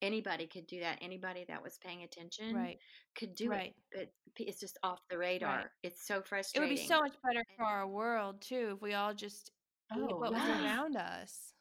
anybody 0.02 0.46
could 0.46 0.66
do 0.66 0.80
that 0.80 0.98
anybody 1.02 1.44
that 1.48 1.62
was 1.62 1.78
paying 1.78 2.02
attention 2.02 2.54
Right. 2.54 2.78
could 3.14 3.34
do 3.34 3.50
Right. 3.50 3.74
it 3.92 4.14
but 4.36 4.46
it's 4.46 4.60
just 4.60 4.78
off 4.82 5.00
the 5.08 5.18
radar 5.18 5.72
it's 5.82 6.06
so 6.06 6.22
frustrating. 6.22 6.68
It 6.68 6.72
would 6.72 6.80
be 6.82 6.86
so 6.88 7.00
much 7.00 7.16
better 7.22 7.44
for 7.56 7.64
our 7.64 7.86
world 7.88 8.40
too 8.42 8.72
if 8.76 8.82
we 8.82 8.94
all 8.94 9.14
just 9.14 9.50
Oh, 9.92 10.18
what 10.18 10.32
was 10.32 10.42
around 10.48 10.96
us. 10.96 11.52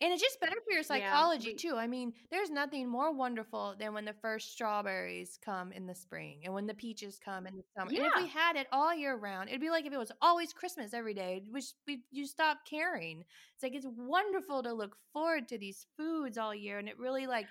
And 0.00 0.12
it's 0.12 0.22
just 0.22 0.40
better 0.40 0.56
for 0.64 0.72
your 0.72 0.84
psychology 0.84 1.50
we- 1.50 1.54
too. 1.56 1.74
I 1.76 1.88
mean, 1.88 2.12
there's 2.30 2.50
nothing 2.50 2.88
more 2.88 3.12
wonderful 3.12 3.74
than 3.78 3.94
when 3.94 4.04
the 4.04 4.12
first 4.12 4.52
strawberries 4.52 5.38
come 5.44 5.72
in 5.72 5.86
the 5.86 5.94
spring 5.94 6.42
and 6.44 6.54
when 6.54 6.66
the 6.66 6.74
peaches 6.74 7.18
come 7.18 7.46
in 7.46 7.56
the 7.56 7.64
summer. 7.76 7.90
And 7.90 8.06
if 8.06 8.12
we 8.16 8.28
had 8.28 8.56
it 8.56 8.68
all 8.70 8.94
year 8.94 9.16
round, 9.16 9.48
it'd 9.48 9.60
be 9.60 9.70
like 9.70 9.86
if 9.86 9.92
it 9.92 9.98
was 9.98 10.12
always 10.22 10.52
Christmas 10.52 10.94
every 10.94 11.14
day, 11.14 11.42
which 11.50 11.72
we 11.86 12.02
you 12.10 12.26
stop 12.26 12.58
caring. 12.64 13.24
It's 13.54 13.62
like 13.62 13.74
it's 13.74 13.86
wonderful 13.96 14.62
to 14.62 14.72
look 14.72 14.96
forward 15.12 15.48
to 15.48 15.58
these 15.58 15.86
foods 15.96 16.38
all 16.38 16.54
year, 16.54 16.78
and 16.78 16.88
it 16.88 16.98
really 16.98 17.26
like 17.26 17.46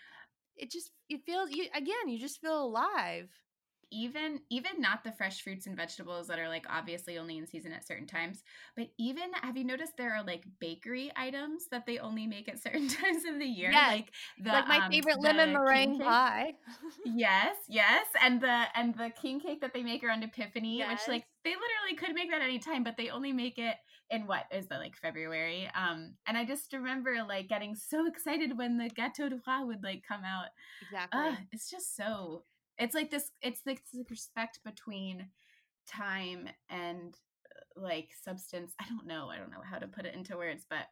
it 0.55 0.71
just 0.71 0.91
it 1.09 1.21
feels 1.25 1.51
you 1.51 1.67
again. 1.75 2.07
You 2.07 2.19
just 2.19 2.41
feel 2.41 2.63
alive. 2.63 3.29
Even 3.91 4.39
even 4.49 4.79
not 4.79 5.03
the 5.03 5.11
fresh 5.11 5.41
fruits 5.41 5.67
and 5.67 5.75
vegetables 5.75 6.27
that 6.27 6.39
are 6.39 6.47
like 6.47 6.65
obviously 6.69 7.17
only 7.17 7.37
in 7.37 7.47
season 7.47 7.71
at 7.71 7.87
certain 7.87 8.07
times 8.07 8.43
but 8.75 8.87
even 8.97 9.31
have 9.41 9.55
you 9.57 9.63
noticed 9.63 9.93
there 9.97 10.13
are 10.15 10.23
like 10.23 10.43
bakery 10.59 11.11
items 11.15 11.67
that 11.71 11.85
they 11.85 11.97
only 11.99 12.27
make 12.27 12.47
at 12.49 12.61
certain 12.63 12.87
times 12.87 13.23
of 13.25 13.39
the 13.39 13.45
year 13.45 13.71
Yes. 13.71 13.87
like 13.89 14.11
the 14.43 14.51
like 14.51 14.67
my 14.67 14.79
um, 14.79 14.91
favorite 14.91 15.21
lemon 15.21 15.53
meringue 15.53 15.99
pie. 15.99 16.53
yes 17.05 17.55
yes 17.69 18.05
and 18.21 18.41
the 18.41 18.63
and 18.75 18.93
the 18.95 19.11
king 19.21 19.39
cake 19.39 19.61
that 19.61 19.73
they 19.73 19.83
make 19.83 20.03
around 20.03 20.23
epiphany 20.23 20.79
which 20.79 21.07
like 21.07 21.23
they 21.43 21.51
literally 21.51 21.95
could 21.97 22.13
make 22.13 22.29
that 22.31 22.41
any 22.41 22.59
time 22.59 22.83
but 22.83 22.95
they 22.97 23.09
only 23.09 23.31
make 23.31 23.57
it 23.57 23.75
in 24.09 24.27
what 24.27 24.43
is 24.51 24.67
that 24.67 24.79
like 24.79 24.95
february 24.97 25.69
um 25.75 26.13
and 26.27 26.37
i 26.37 26.43
just 26.45 26.73
remember 26.73 27.15
like 27.27 27.47
getting 27.47 27.75
so 27.75 28.05
excited 28.11 28.57
when 28.57 28.77
the 28.77 28.89
gâteau 28.89 29.29
de 29.29 29.39
roi 29.47 29.65
would 29.65 29.83
like 29.83 30.03
come 30.07 30.23
out 30.25 30.47
Exactly. 30.81 31.47
It's 31.51 31.69
just 31.69 31.95
so 31.95 32.43
it's 32.79 32.95
like 32.95 33.09
this 33.11 33.31
it's 33.41 33.61
like 33.65 33.81
this 33.91 34.03
respect 34.09 34.59
between 34.63 35.31
time 35.87 36.49
and 36.69 37.15
uh, 37.55 37.81
like 37.81 38.11
substance 38.23 38.73
i 38.79 38.87
don't 38.89 39.07
know 39.07 39.29
i 39.29 39.37
don't 39.37 39.51
know 39.51 39.61
how 39.63 39.79
to 39.79 39.87
put 39.87 40.05
it 40.05 40.15
into 40.15 40.37
words 40.37 40.65
but 40.69 40.87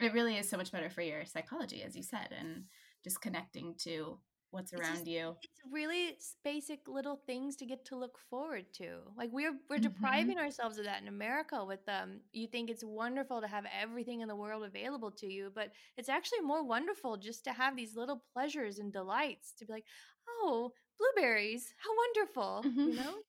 it 0.00 0.12
really 0.12 0.36
is 0.36 0.48
so 0.48 0.56
much 0.56 0.72
better 0.72 0.90
for 0.90 1.02
your 1.02 1.24
psychology 1.26 1.82
as 1.82 1.96
you 1.96 2.02
said 2.02 2.28
and 2.32 2.66
just 3.04 3.20
connecting 3.20 3.74
to 3.76 4.20
what's 4.50 4.72
It's 4.76 4.88
around 4.88 5.06
just- 5.06 5.08
you 5.08 5.36
it's 5.44 5.60
really 5.72 6.20
basic 6.44 6.86
little 6.86 7.16
things 7.16 7.56
to 7.56 7.66
get 7.66 7.84
to 7.86 7.96
look 7.96 8.16
forward 8.16 8.72
to. 8.74 9.12
Like 9.16 9.30
we're 9.32 9.58
we're 9.68 9.78
Mhm. 9.78 9.80
depriving 9.80 10.38
ourselves 10.38 10.78
of 10.78 10.84
that 10.84 11.02
in 11.02 11.08
America 11.08 11.64
with 11.64 11.88
um 11.88 12.20
you 12.30 12.46
think 12.46 12.70
it's 12.70 12.84
wonderful 12.84 13.40
to 13.40 13.48
have 13.48 13.66
everything 13.66 14.20
in 14.20 14.28
the 14.28 14.36
world 14.36 14.62
available 14.62 15.10
to 15.12 15.26
you, 15.26 15.50
but 15.52 15.72
it's 15.96 16.08
actually 16.08 16.42
more 16.42 16.62
wonderful 16.62 17.16
just 17.16 17.42
to 17.44 17.52
have 17.52 17.74
these 17.76 17.96
little 17.96 18.24
pleasures 18.32 18.78
and 18.78 18.92
delights 18.92 19.52
to 19.54 19.66
be 19.66 19.72
like, 19.72 19.86
"Oh, 20.28 20.72
blueberries. 21.02 21.74
How 21.78 21.90
wonderful, 21.96 22.62
Mhm. 22.64 22.86
you 22.86 22.94
know? 22.94 23.22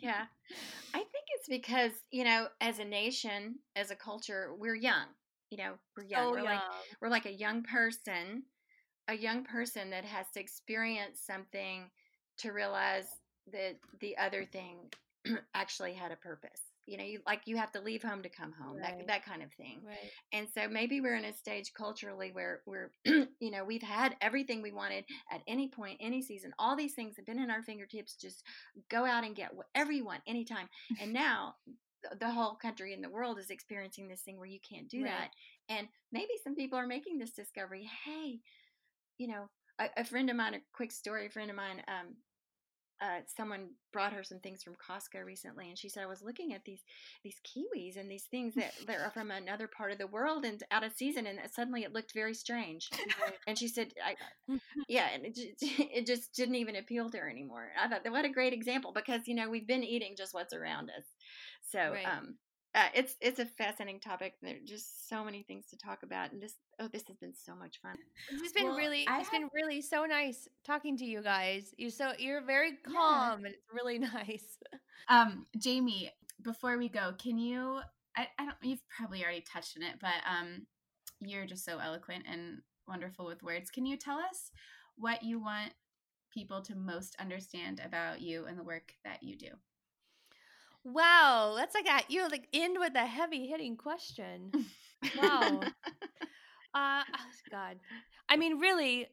Yeah. 0.00 0.26
I 0.94 0.98
think 0.98 1.26
it's 1.36 1.48
because, 1.48 1.92
you 2.10 2.24
know, 2.24 2.48
as 2.60 2.78
a 2.78 2.84
nation, 2.84 3.56
as 3.76 3.90
a 3.90 3.96
culture, 3.96 4.54
we're 4.58 4.74
young. 4.76 5.06
You 5.50 5.58
know, 5.58 5.74
we're 5.96 6.04
young. 6.04 6.26
So 6.26 6.30
we're 6.32 6.42
like 6.42 6.60
young. 6.60 6.84
we're 7.00 7.08
like 7.08 7.26
a 7.26 7.32
young 7.32 7.62
person, 7.62 8.44
a 9.08 9.14
young 9.14 9.44
person 9.44 9.90
that 9.90 10.04
has 10.04 10.26
to 10.34 10.40
experience 10.40 11.20
something 11.20 11.90
to 12.38 12.52
realize 12.52 13.06
that 13.52 13.76
the 14.00 14.16
other 14.18 14.44
thing 14.44 14.90
actually 15.54 15.94
had 15.94 16.12
a 16.12 16.16
purpose. 16.16 16.65
You 16.86 16.98
know, 16.98 17.04
you 17.04 17.20
like 17.26 17.42
you 17.46 17.56
have 17.56 17.72
to 17.72 17.80
leave 17.80 18.02
home 18.02 18.22
to 18.22 18.28
come 18.28 18.52
home, 18.52 18.80
Right. 18.80 18.82
that 18.82 19.06
that 19.08 19.24
kind 19.24 19.42
of 19.42 19.52
thing. 19.54 19.82
Right. 19.82 20.12
And 20.32 20.48
so 20.48 20.68
maybe 20.68 21.00
we're 21.00 21.16
in 21.16 21.24
a 21.24 21.32
stage 21.32 21.72
culturally 21.74 22.30
where 22.32 22.62
we're, 22.66 22.92
you 23.04 23.50
know, 23.50 23.64
we've 23.64 23.82
had 23.82 24.16
everything 24.20 24.62
we 24.62 24.72
wanted 24.72 25.04
at 25.30 25.42
any 25.46 25.68
point, 25.68 25.98
any 26.00 26.22
season. 26.22 26.52
All 26.58 26.76
these 26.76 26.94
things 26.94 27.16
have 27.16 27.26
been 27.26 27.38
in 27.40 27.50
our 27.50 27.62
fingertips. 27.62 28.16
Just 28.16 28.44
go 28.88 29.04
out 29.04 29.24
and 29.24 29.36
get 29.36 29.54
whatever 29.54 29.92
you 29.92 30.04
want 30.04 30.22
anytime. 30.26 30.68
And 30.98 31.12
now 31.12 31.56
the 32.20 32.30
whole 32.30 32.54
country 32.56 32.92
and 32.94 33.02
the 33.02 33.10
world 33.10 33.38
is 33.38 33.50
experiencing 33.50 34.08
this 34.08 34.22
thing 34.22 34.38
where 34.38 34.46
you 34.46 34.60
can't 34.60 34.88
do 34.88 35.02
Right. 35.02 35.04
that. 35.04 35.30
And 35.68 35.88
maybe 36.12 36.32
some 36.42 36.54
people 36.54 36.78
are 36.78 36.86
making 36.86 37.18
this 37.18 37.32
discovery. 37.32 37.88
Hey, 38.04 38.40
you 39.18 39.28
know, 39.28 39.48
a, 39.78 39.88
a 39.98 40.04
friend 40.04 40.30
of 40.30 40.36
mine, 40.36 40.54
a 40.54 40.60
quick 40.72 40.92
story, 40.92 41.26
a 41.26 41.30
friend 41.30 41.50
of 41.50 41.56
mine, 41.56 41.82
um, 41.88 42.16
uh, 43.00 43.20
someone 43.36 43.70
brought 43.92 44.12
her 44.12 44.22
some 44.24 44.40
things 44.40 44.62
from 44.62 44.74
Costco 44.74 45.24
recently, 45.24 45.68
and 45.68 45.78
she 45.78 45.88
said 45.88 46.02
I 46.02 46.06
was 46.06 46.22
looking 46.22 46.52
at 46.54 46.64
these 46.64 46.82
these 47.22 47.40
kiwis 47.44 47.96
and 47.96 48.10
these 48.10 48.24
things 48.24 48.54
that, 48.54 48.72
that 48.86 49.00
are 49.00 49.10
from 49.10 49.30
another 49.30 49.68
part 49.68 49.92
of 49.92 49.98
the 49.98 50.06
world 50.06 50.44
and 50.44 50.62
out 50.70 50.84
of 50.84 50.92
season, 50.92 51.26
and 51.26 51.38
suddenly 51.52 51.82
it 51.82 51.92
looked 51.92 52.14
very 52.14 52.34
strange. 52.34 52.88
And 53.46 53.58
she 53.58 53.68
said, 53.68 53.92
I, 54.04 54.16
"Yeah," 54.88 55.08
and 55.12 55.24
it 55.26 55.34
just, 55.34 55.48
it 55.62 56.06
just 56.06 56.34
didn't 56.34 56.56
even 56.56 56.76
appeal 56.76 57.10
to 57.10 57.18
her 57.18 57.28
anymore. 57.30 57.68
I 57.78 57.88
thought, 57.88 58.10
what 58.10 58.24
a 58.24 58.30
great 58.30 58.52
example 58.52 58.92
because 58.92 59.26
you 59.26 59.34
know 59.34 59.48
we've 59.50 59.66
been 59.66 59.84
eating 59.84 60.14
just 60.16 60.34
what's 60.34 60.54
around 60.54 60.90
us. 60.90 61.04
So 61.62 61.92
Right. 61.92 62.06
um, 62.06 62.36
uh, 62.76 62.88
it's 62.94 63.16
it's 63.22 63.38
a 63.38 63.46
fascinating 63.46 63.98
topic. 63.98 64.34
There 64.42 64.54
are 64.54 64.66
just 64.66 65.08
so 65.08 65.24
many 65.24 65.42
things 65.42 65.64
to 65.70 65.78
talk 65.78 66.02
about, 66.02 66.32
and 66.32 66.42
this 66.42 66.54
oh, 66.78 66.88
this 66.92 67.04
has 67.08 67.16
been 67.16 67.32
so 67.34 67.54
much 67.54 67.80
fun. 67.80 67.96
It's 68.30 68.52
been 68.52 68.66
Well, 68.66 68.76
really 68.76 69.06
I 69.08 69.20
it's 69.20 69.30
been 69.30 69.48
really 69.54 69.80
so 69.80 70.04
nice 70.04 70.46
talking 70.64 70.94
to 70.98 71.04
you 71.06 71.22
guys. 71.22 71.74
You 71.78 71.88
so 71.88 72.12
you're 72.18 72.44
very 72.44 72.72
calm 72.86 73.46
and 73.46 73.54
it's 73.54 73.64
really 73.72 73.98
nice. 74.14 74.58
Um, 75.08 75.46
Jamie, 75.56 76.12
before 76.42 76.76
we 76.76 76.90
go, 76.90 77.14
can 77.18 77.38
you? 77.38 77.80
I, 78.14 78.28
I 78.38 78.44
don't. 78.44 78.56
You've 78.62 78.86
probably 78.94 79.24
already 79.24 79.42
touched 79.50 79.78
on 79.78 79.82
it, 79.82 79.94
but 79.98 80.20
um, 80.30 80.66
you're 81.20 81.46
just 81.46 81.64
so 81.64 81.78
eloquent 81.78 82.24
and 82.30 82.58
wonderful 82.86 83.24
with 83.24 83.42
words. 83.42 83.70
Can 83.70 83.86
you 83.86 83.96
tell 83.96 84.18
us 84.18 84.50
what 84.96 85.22
you 85.22 85.40
want 85.40 85.72
people 86.30 86.60
to 86.60 86.74
most 86.74 87.16
understand 87.18 87.80
about 87.82 88.20
you 88.20 88.44
and 88.44 88.58
the 88.58 88.62
work 88.62 88.92
that 89.02 89.22
you 89.22 89.34
do? 89.38 89.48
Wow, 90.86 91.54
that's 91.56 91.74
like 91.74 91.86
a 91.88 92.04
you 92.12 92.28
like 92.28 92.48
end 92.54 92.78
with 92.78 92.94
a 92.94 93.06
heavy 93.06 93.46
hitting 93.48 93.76
question. 93.76 94.52
Wow. 95.14 95.68
Uh 96.74 97.02
oh, 97.02 97.32
God. 97.50 97.78
I 98.28 98.36
mean, 98.36 98.58
really, 98.58 99.08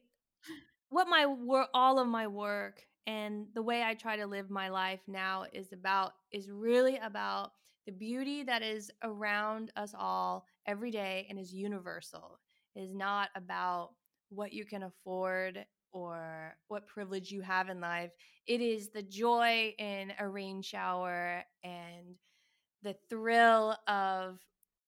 what 0.90 1.08
my 1.08 1.26
work, 1.26 1.68
all 1.74 1.98
of 1.98 2.06
my 2.08 2.26
work, 2.26 2.80
and 3.06 3.46
the 3.54 3.62
way 3.62 3.82
I 3.82 3.94
try 3.94 4.16
to 4.16 4.26
live 4.26 4.50
my 4.50 4.68
life 4.68 5.00
now 5.08 5.44
is 5.52 5.72
about 5.72 6.12
is 6.32 6.50
really 6.50 6.96
about 6.98 7.52
the 7.86 7.92
beauty 7.92 8.42
that 8.44 8.62
is 8.62 8.90
around 9.02 9.72
us 9.76 9.94
all 9.98 10.46
every 10.66 10.90
day 10.90 11.26
and 11.30 11.38
is 11.38 11.52
universal. 11.54 12.38
It 12.76 12.80
is 12.82 12.94
not 12.94 13.30
about 13.36 13.90
what 14.30 14.52
you 14.52 14.64
can 14.66 14.82
afford 14.84 15.64
or 15.94 16.56
what 16.68 16.86
privilege 16.86 17.30
you 17.30 17.40
have 17.40 17.70
in 17.70 17.80
life. 17.80 18.10
It 18.46 18.60
is 18.60 18.90
the 18.90 19.02
joy 19.02 19.74
in 19.78 20.12
a 20.18 20.28
rain 20.28 20.60
shower 20.60 21.42
and 21.62 22.16
the 22.82 22.96
thrill 23.08 23.76
of 23.88 24.40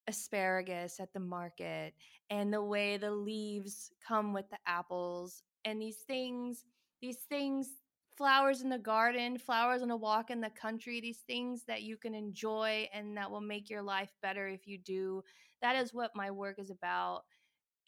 asparagus 0.08 1.00
at 1.00 1.12
the 1.12 1.20
market 1.20 1.94
and 2.30 2.52
the 2.52 2.62
way 2.62 2.96
the 2.96 3.10
leaves 3.10 3.90
come 4.06 4.32
with 4.32 4.48
the 4.50 4.58
apples 4.66 5.42
and 5.64 5.80
these 5.80 5.98
things 6.06 6.64
these 7.00 7.18
things 7.28 7.68
flowers 8.16 8.62
in 8.62 8.68
the 8.68 8.78
garden 8.78 9.36
flowers 9.36 9.82
on 9.82 9.90
a 9.90 9.96
walk 9.96 10.30
in 10.30 10.40
the 10.40 10.50
country 10.50 11.00
these 11.00 11.22
things 11.26 11.64
that 11.66 11.82
you 11.82 11.96
can 11.96 12.14
enjoy 12.14 12.88
and 12.94 13.16
that 13.16 13.28
will 13.28 13.40
make 13.40 13.68
your 13.68 13.82
life 13.82 14.12
better 14.22 14.46
if 14.46 14.66
you 14.68 14.78
do 14.78 15.24
that 15.60 15.74
is 15.74 15.92
what 15.92 16.14
my 16.14 16.30
work 16.30 16.60
is 16.60 16.70
about 16.70 17.22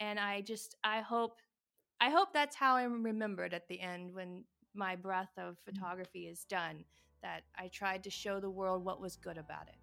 and 0.00 0.18
i 0.18 0.40
just 0.40 0.74
i 0.82 1.00
hope 1.00 1.38
i 2.00 2.10
hope 2.10 2.32
that's 2.32 2.56
how 2.56 2.76
i'm 2.76 3.02
remembered 3.02 3.54
at 3.54 3.68
the 3.68 3.80
end 3.80 4.12
when 4.14 4.44
my 4.74 4.94
breath 4.94 5.32
of 5.36 5.56
photography 5.64 6.26
is 6.26 6.44
done 6.44 6.84
that 7.22 7.42
i 7.56 7.68
tried 7.68 8.02
to 8.04 8.10
show 8.10 8.40
the 8.40 8.50
world 8.50 8.84
what 8.84 9.00
was 9.00 9.16
good 9.16 9.38
about 9.38 9.66
it 9.68 9.76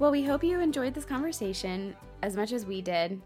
Well, 0.00 0.10
we 0.10 0.22
hope 0.22 0.42
you 0.42 0.60
enjoyed 0.60 0.94
this 0.94 1.04
conversation 1.04 1.94
as 2.22 2.34
much 2.34 2.52
as 2.52 2.64
we 2.64 2.80
did. 2.80 3.20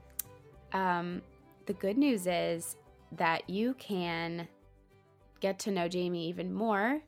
Um, 0.73 1.23
the 1.67 1.73
good 1.73 1.97
news 1.97 2.27
is 2.27 2.75
that 3.13 3.49
you 3.49 3.75
can 3.75 4.49
get 5.39 5.61
to 5.61 5.71
know 5.71 5.87
Jamie 5.87 6.29
even 6.29 6.53
more 6.53 7.01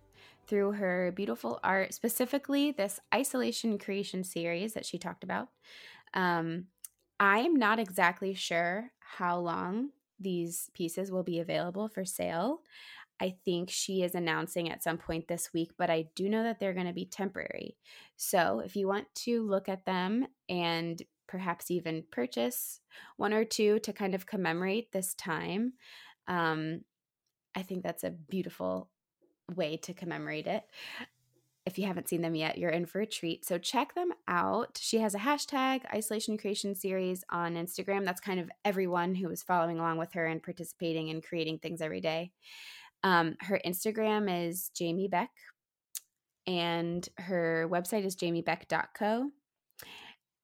through 0.47 0.73
her 0.73 1.13
beautiful 1.15 1.61
art, 1.63 1.95
specifically 1.95 2.71
this 2.71 3.01
isolation 3.15 3.79
creation 3.79 4.25
series 4.25 4.75
that 4.75 4.87
she 4.87 4.99
talked 4.99 5.25
about. 5.25 5.49
Um, 6.15 6.67
I'm 7.19 7.57
not 7.57 7.79
exactly 7.79 8.35
sure 8.35 8.91
how 9.01 9.39
long 9.39 9.91
these 10.21 10.71
pieces 10.75 11.11
will 11.11 11.23
be 11.23 11.41
available 11.41 11.89
for 11.89 12.05
sale. 12.05 12.61
I 13.21 13.35
think 13.45 13.71
she 13.71 14.03
is 14.03 14.15
announcing 14.15 14.71
at 14.71 14.83
some 14.83 14.99
point 14.99 15.27
this 15.27 15.51
week, 15.55 15.73
but 15.79 15.89
I 15.89 16.09
do 16.15 16.29
know 16.29 16.43
that 16.43 16.61
they're 16.61 16.75
going 16.75 16.87
to 16.87 16.93
be 16.93 17.07
temporary. 17.07 17.77
So 18.17 18.61
if 18.65 18.77
you 18.77 18.87
want 18.87 19.07
to 19.17 19.47
look 19.47 19.69
at 19.69 19.87
them 19.87 20.27
and 20.49 21.01
perhaps 21.27 21.71
even 21.71 22.05
purchase 22.11 22.81
one 23.17 23.33
or 23.33 23.45
two 23.45 23.79
to 23.81 23.93
kind 23.93 24.15
of 24.15 24.27
commemorate 24.27 24.93
this 24.93 25.15
time, 25.15 25.73
um, 26.29 26.83
I 27.55 27.63
think 27.63 27.83
that's 27.83 28.05
a 28.05 28.11
beautiful 28.11 28.91
way 29.55 29.77
to 29.79 29.95
commemorate 29.95 30.47
it. 30.47 30.65
If 31.65 31.79
you 31.79 31.87
haven't 31.87 32.09
seen 32.09 32.23
them 32.23 32.37
yet, 32.37 32.59
you're 32.59 32.71
in 32.71 32.87
for 32.87 33.01
a 33.01 33.07
treat. 33.07 33.45
So 33.45 33.59
check 33.59 33.95
them 33.95 34.13
out. 34.29 34.79
She 34.81 34.99
has 34.99 35.15
a 35.17 35.19
hashtag 35.19 35.81
isolation 35.93 36.39
creation 36.39 36.77
series 36.77 37.25
on 37.29 37.55
Instagram. 37.55 38.05
That's 38.05 38.21
kind 38.21 38.39
of 38.39 38.51
everyone 38.65 39.17
who 39.17 39.29
is 39.31 39.43
following 39.43 39.81
along 39.81 39.99
with 39.99 40.13
her 40.13 40.27
and 40.27 40.43
participating 40.43 41.11
and 41.11 41.25
creating 41.25 41.59
things 41.59 41.81
every 41.81 42.01
day. 42.01 42.31
Um, 43.03 43.37
her 43.41 43.61
Instagram 43.67 44.49
is 44.49 44.71
Jamie 44.75 45.09
Beck, 45.09 45.31
and 46.47 47.07
her 47.19 47.69
website 47.71 48.05
is 48.05 48.17
jamiebeck.co, 48.17 49.31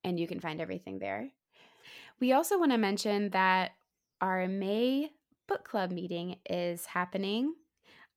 and 0.05 0.21
you 0.21 0.27
can 0.27 0.41
find 0.41 0.61
everything 0.61 0.99
there. 0.99 1.31
We 2.21 2.33
also 2.33 2.59
want 2.59 2.73
to 2.73 2.79
mention 2.79 3.31
that 3.31 3.73
our 4.21 4.47
May 4.47 5.11
book 5.49 5.65
club 5.65 5.91
meeting 5.91 6.37
is 6.49 6.87
happening 6.87 7.55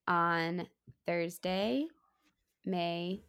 on 0.08 0.68
Thursday, 1.06 1.86
May 2.66 3.24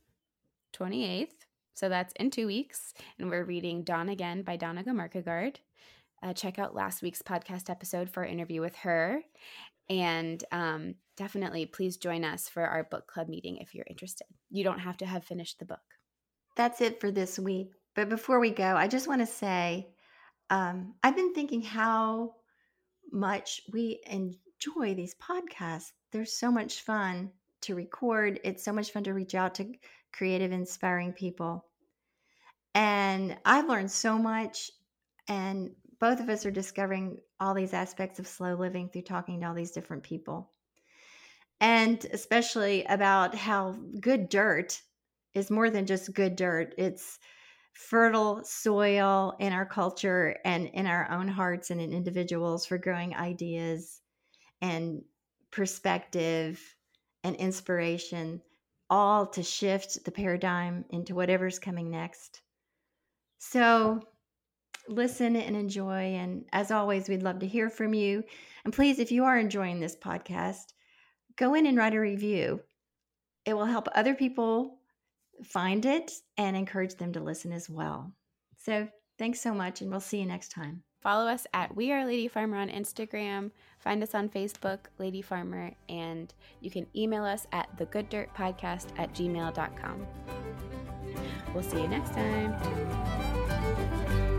28th. 0.75 1.29
So 1.75 1.89
that's 1.89 2.15
in 2.15 2.31
two 2.31 2.47
weeks. 2.47 2.95
And 3.19 3.31
we're 3.31 3.45
reading 3.45 3.85
Dawn 3.85 4.09
Again 4.09 4.43
by 4.43 4.57
Donna 4.57 4.83
Gomarkagard. 4.83 5.57
Uh, 6.23 6.33
check 6.33 6.59
out 6.59 6.75
last 6.75 7.03
week's 7.03 7.23
podcast 7.23 7.69
episode 7.69 8.09
for 8.09 8.23
our 8.23 8.29
interview 8.29 8.61
with 8.61 8.75
her. 8.77 9.21
And 9.89 10.43
um, 10.53 10.95
definitely 11.17 11.67
please 11.67 11.97
join 11.97 12.25
us 12.25 12.49
for 12.49 12.65
our 12.65 12.85
book 12.85 13.07
club 13.07 13.29
meeting 13.29 13.59
if 13.59 13.75
you're 13.75 13.87
interested. 13.89 14.27
You 14.51 14.65
don't 14.65 14.81
have 14.81 14.97
to 14.99 15.07
have 15.07 15.25
finished 15.25 15.59
the 15.59 15.67
book. 15.67 15.79
That's 16.57 16.81
it 16.81 17.01
for 17.01 17.11
this 17.11 17.39
week. 17.39 17.73
But 17.95 18.09
before 18.09 18.41
we 18.41 18.51
go, 18.51 18.77
I 18.77 18.89
just 18.89 19.07
want 19.07 19.21
to 19.21 19.27
say 19.27 19.89
um, 20.51 20.95
I've 21.03 21.17
been 21.17 21.35
thinking 21.35 21.63
how 21.63 22.35
much 23.13 23.63
we 23.73 24.01
enjoy 24.07 24.95
these 24.95 25.15
podcasts. 25.15 25.93
They're 26.17 26.25
so 26.25 26.51
much 26.51 26.81
fun 26.81 27.31
to 27.61 27.75
record, 27.75 28.41
it's 28.43 28.65
so 28.65 28.73
much 28.73 28.91
fun 28.91 29.05
to 29.05 29.13
reach 29.13 29.35
out 29.35 29.57
to 29.57 29.75
creative, 30.15 30.51
inspiring 30.51 31.13
people. 31.13 31.67
And 32.75 33.37
I've 33.45 33.69
learned 33.69 33.91
so 33.91 34.17
much. 34.17 34.71
And 35.29 35.73
both 36.01 36.21
of 36.21 36.31
us 36.31 36.47
are 36.47 36.51
discovering 36.51 37.19
all 37.39 37.53
these 37.53 37.75
aspects 37.75 38.19
of 38.19 38.27
slow 38.27 38.55
living 38.55 38.89
through 38.89 39.03
talking 39.03 39.43
to 39.43 39.47
all 39.49 39.55
these 39.55 39.73
different 39.73 40.05
people. 40.05 40.51
And 41.61 42.03
especially 42.11 42.85
about 42.85 43.35
how 43.35 43.77
good 44.01 44.31
dirt 44.31 44.81
is 45.35 45.51
more 45.51 45.69
than 45.69 45.85
just 45.85 46.15
good 46.15 46.35
dirt. 46.35 46.75
It's 46.79 47.19
fertile 47.75 48.43
soil 48.43 49.37
in 49.39 49.53
our 49.53 49.67
culture 49.67 50.39
and 50.47 50.69
in 50.69 50.87
our 50.87 51.11
own 51.11 51.29
hearts 51.29 51.69
and 51.69 51.79
in 51.79 51.93
individuals 51.93 52.65
for 52.65 52.79
growing 52.79 53.15
ideas 53.15 54.01
and 54.63 55.03
perspective 55.51 56.63
and 57.25 57.37
inspiration, 57.37 58.43
all 58.89 59.27
to 59.27 59.43
shift 59.43 60.05
the 60.05 60.11
paradigm 60.11 60.85
into 60.91 61.15
whatever's 61.15 61.59
coming 61.59 61.91
next. 61.91 62.41
So 63.39 64.01
listen 64.89 65.37
and 65.37 65.57
enjoy. 65.57 66.15
And 66.15 66.45
as 66.53 66.71
always, 66.71 67.09
we'd 67.09 67.23
love 67.23 67.41
to 67.41 67.47
hear 67.47 67.69
from 67.69 67.95
you. 67.95 68.23
And 68.65 68.73
please, 68.73 68.99
if 68.99 69.11
you 69.11 69.25
are 69.25 69.39
enjoying 69.39 69.81
this 69.81 69.97
podcast, 69.97 70.73
go 71.37 71.55
in 71.55 71.67
and 71.67 71.77
write 71.77 71.95
a 71.95 72.01
review. 72.01 72.61
It 73.45 73.55
will 73.55 73.67
help 73.67 73.89
other 73.95 74.15
people 74.15 74.79
find 75.45 75.85
it 75.85 76.13
and 76.37 76.57
encourage 76.57 76.95
them 76.95 77.13
to 77.13 77.21
listen 77.21 77.53
as 77.53 77.69
well. 77.69 78.13
So 78.59 78.89
thanks 79.19 79.41
so 79.41 79.55
much, 79.55 79.81
and 79.81 79.91
we'll 79.91 80.01
see 80.01 80.19
you 80.19 80.27
next 80.27 80.51
time. 80.51 80.83
Follow 81.01 81.27
us 81.27 81.47
at 81.53 81.77
We 81.77 81.93
Are 81.93 82.05
Lady 82.05 82.29
Farmer 82.29 82.57
on 82.57 82.69
Instagram. 82.69 83.51
Find 83.79 84.03
us 84.03 84.15
on 84.15 84.29
Facebook, 84.29 84.79
Lady 84.99 85.23
Farmer, 85.23 85.73
and 85.89 86.33
you 86.61 86.71
can 86.71 86.87
email 86.97 87.25
us 87.25 87.47
at 87.53 87.69
thegooddirtpodcast 87.77 88.99
at 88.99 89.15
gmail.com. 89.15 90.07
We'll 91.55 91.63
see 91.63 91.81
you 91.81 91.89
next 91.89 92.13
time. 92.13 94.33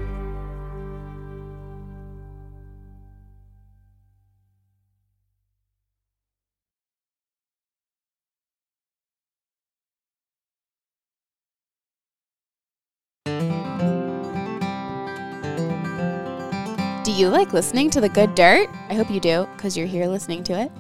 You 17.18 17.30
like 17.30 17.52
listening 17.52 17.90
to 17.90 18.00
the 18.00 18.10
good 18.10 18.36
dirt? 18.36 18.70
I 18.90 18.94
hope 18.94 19.10
you 19.10 19.20
do 19.20 19.48
because 19.56 19.76
you're 19.76 19.88
here 19.88 20.06
listening 20.06 20.44
to 20.44 20.54
it. 20.54 20.72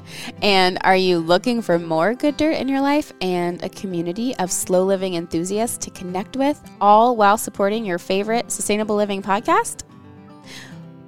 And 0.44 0.78
are 0.82 0.96
you 0.96 1.18
looking 1.18 1.64
for 1.64 1.80
more 1.80 2.14
good 2.14 2.38
dirt 2.38 2.58
in 2.58 2.68
your 2.68 2.80
life 2.80 3.12
and 3.22 3.64
a 3.64 3.70
community 3.70 4.36
of 4.36 4.52
slow 4.52 4.86
living 4.86 5.16
enthusiasts 5.16 5.80
to 5.80 5.90
connect 5.90 6.38
with, 6.38 6.62
all 6.80 7.16
while 7.16 7.40
supporting 7.40 7.84
your 7.86 7.98
favorite 7.98 8.52
sustainable 8.52 8.96
living 8.96 9.24
podcast? 9.24 9.82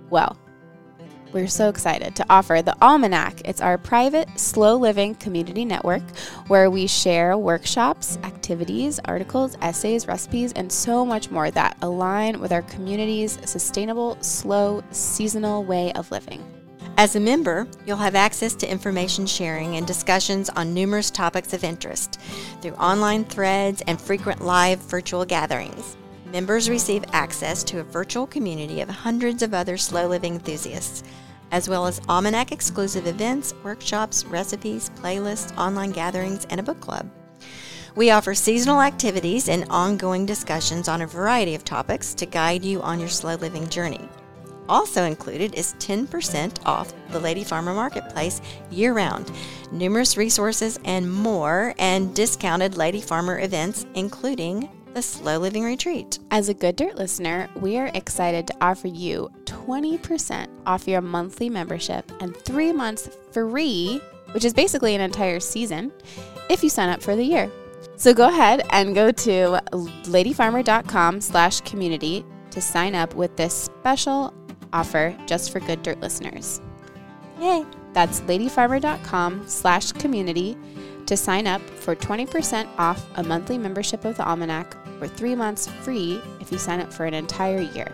Well, 0.10 0.36
we're 1.32 1.48
so 1.48 1.70
excited 1.70 2.16
to 2.16 2.26
offer 2.30 2.62
the 2.62 2.76
Almanac. 2.82 3.42
It's 3.46 3.62
our 3.62 3.78
private, 3.78 4.28
slow 4.40 4.76
living 4.78 5.16
community 5.16 5.66
network 5.66 6.02
where 6.48 6.72
we 6.72 6.88
share 6.88 7.38
workshops, 7.38 8.18
activities, 8.24 9.00
articles, 9.06 9.58
essays, 9.62 10.08
recipes, 10.08 10.54
and 10.54 10.72
so 10.72 11.06
much 11.06 11.30
more 11.30 11.52
that 11.52 11.78
align 11.82 12.40
with 12.40 12.52
our 12.52 12.64
community's 12.64 13.40
sustainable, 13.48 14.18
slow, 14.22 14.84
seasonal 14.92 15.64
way 15.64 15.92
of 15.94 16.10
living. 16.12 16.44
As 16.98 17.16
a 17.16 17.20
member, 17.20 17.68
you'll 17.86 17.98
have 17.98 18.16
access 18.16 18.56
to 18.56 18.70
information 18.70 19.26
sharing 19.26 19.78
and 19.78 19.88
discussions 19.88 20.50
on 20.50 20.74
numerous 20.74 21.10
topics 21.10 21.54
of 21.54 21.64
interest 21.64 22.20
through 22.62 22.74
online 22.74 23.24
threads 23.24 23.82
and 23.88 24.02
frequent 24.02 24.42
live 24.42 24.80
virtual 24.80 25.24
gatherings. 25.24 25.96
Members 26.32 26.70
receive 26.70 27.04
access 27.12 27.64
to 27.64 27.80
a 27.80 27.84
virtual 27.84 28.28
community 28.28 28.82
of 28.82 28.90
hundreds 28.90 29.42
of 29.42 29.56
other 29.56 29.78
slow 29.78 30.08
living 30.08 30.36
enthusiasts, 30.36 31.04
as 31.52 31.68
well 31.68 31.88
as 31.88 32.02
Almanac 32.08 32.52
exclusive 32.52 33.08
events, 33.08 33.56
workshops, 33.64 34.24
recipes, 34.26 34.92
playlists, 35.02 35.58
online 35.58 35.92
gatherings, 35.92 36.46
and 36.52 36.60
a 36.60 36.64
book 36.64 36.80
club. 36.80 37.10
We 37.96 38.12
offer 38.12 38.36
seasonal 38.36 38.80
activities 38.80 39.50
and 39.50 39.66
ongoing 39.72 40.28
discussions 40.28 40.88
on 40.88 41.02
a 41.02 41.08
variety 41.08 41.56
of 41.56 41.66
topics 41.66 42.14
to 42.14 42.28
guide 42.28 42.64
you 42.64 42.80
on 42.84 43.00
your 43.00 43.10
slow 43.10 43.34
living 43.36 43.68
journey. 43.68 44.08
Also 44.70 45.06
included 45.06 45.56
is 45.56 45.74
10% 45.80 46.64
off 46.68 46.94
the 47.10 47.20
Lady 47.20 47.44
Farmer 47.44 47.74
Marketplace 47.74 48.40
year 48.70 48.94
round, 48.94 49.32
numerous 49.72 50.16
resources 50.16 50.80
and 50.86 51.12
more, 51.12 51.74
and 51.80 52.14
discounted 52.14 52.78
Lady 52.78 53.02
Farmer 53.02 53.40
events, 53.40 53.88
including 53.96 54.70
the 54.94 55.02
Slow 55.02 55.38
Living 55.38 55.64
Retreat. 55.64 56.20
As 56.32 56.50
a 56.50 56.54
Good 56.54 56.76
Dirt 56.76 56.96
listener, 56.96 57.50
we 57.56 57.78
are 57.78 57.92
excited 57.94 58.48
to 58.48 58.56
offer 58.62 58.88
you 58.88 59.30
20% 59.46 60.48
off 60.66 60.88
your 60.88 61.02
monthly 61.02 61.50
membership 61.50 62.12
and 62.22 62.36
three 62.36 62.72
months 62.72 63.10
free, 63.32 64.02
which 64.32 64.46
is 64.46 64.54
basically 64.54 64.96
an 64.96 65.02
entire 65.02 65.40
season, 65.40 65.92
if 66.50 66.64
you 66.64 66.70
sign 66.70 66.90
up 66.90 67.02
for 67.02 67.16
the 67.16 67.24
year. 67.24 67.52
So 67.96 68.14
go 68.14 68.30
ahead 68.30 68.64
and 68.72 68.96
go 68.96 69.12
to 69.12 69.62
ladyfarmer.com 69.72 71.22
slash 71.22 71.62
community 71.62 72.26
to 72.52 72.62
sign 72.62 72.96
up 72.96 73.14
with 73.16 73.36
this 73.38 73.54
special 73.54 74.34
offer 74.74 75.16
just 75.26 75.52
for 75.52 75.60
Good 75.60 75.84
Dirt 75.84 76.00
listeners. 76.00 76.62
Yay! 77.40 77.66
That's 77.94 78.22
ladyfarmer.com 78.22 79.48
slash 79.48 79.92
community 79.94 80.58
to 81.06 81.18
sign 81.18 81.48
up 81.48 81.62
for 81.62 81.96
20% 81.96 82.68
off 82.78 83.04
a 83.16 83.24
monthly 83.24 83.58
membership 83.58 84.06
of 84.06 84.16
the 84.16 84.28
Almanac 84.28 84.79
or 85.02 85.08
three 85.08 85.36
months 85.36 85.68
free 85.84 86.22
if 86.40 86.52
you 86.52 86.58
sign 86.58 86.80
up 86.80 86.92
for 86.92 87.06
an 87.06 87.14
entire 87.14 87.62
year. 87.62 87.92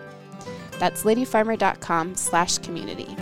That's 0.79 1.03
ladyfarmer.com 1.03 2.15
slash 2.15 2.57
community. 2.59 3.15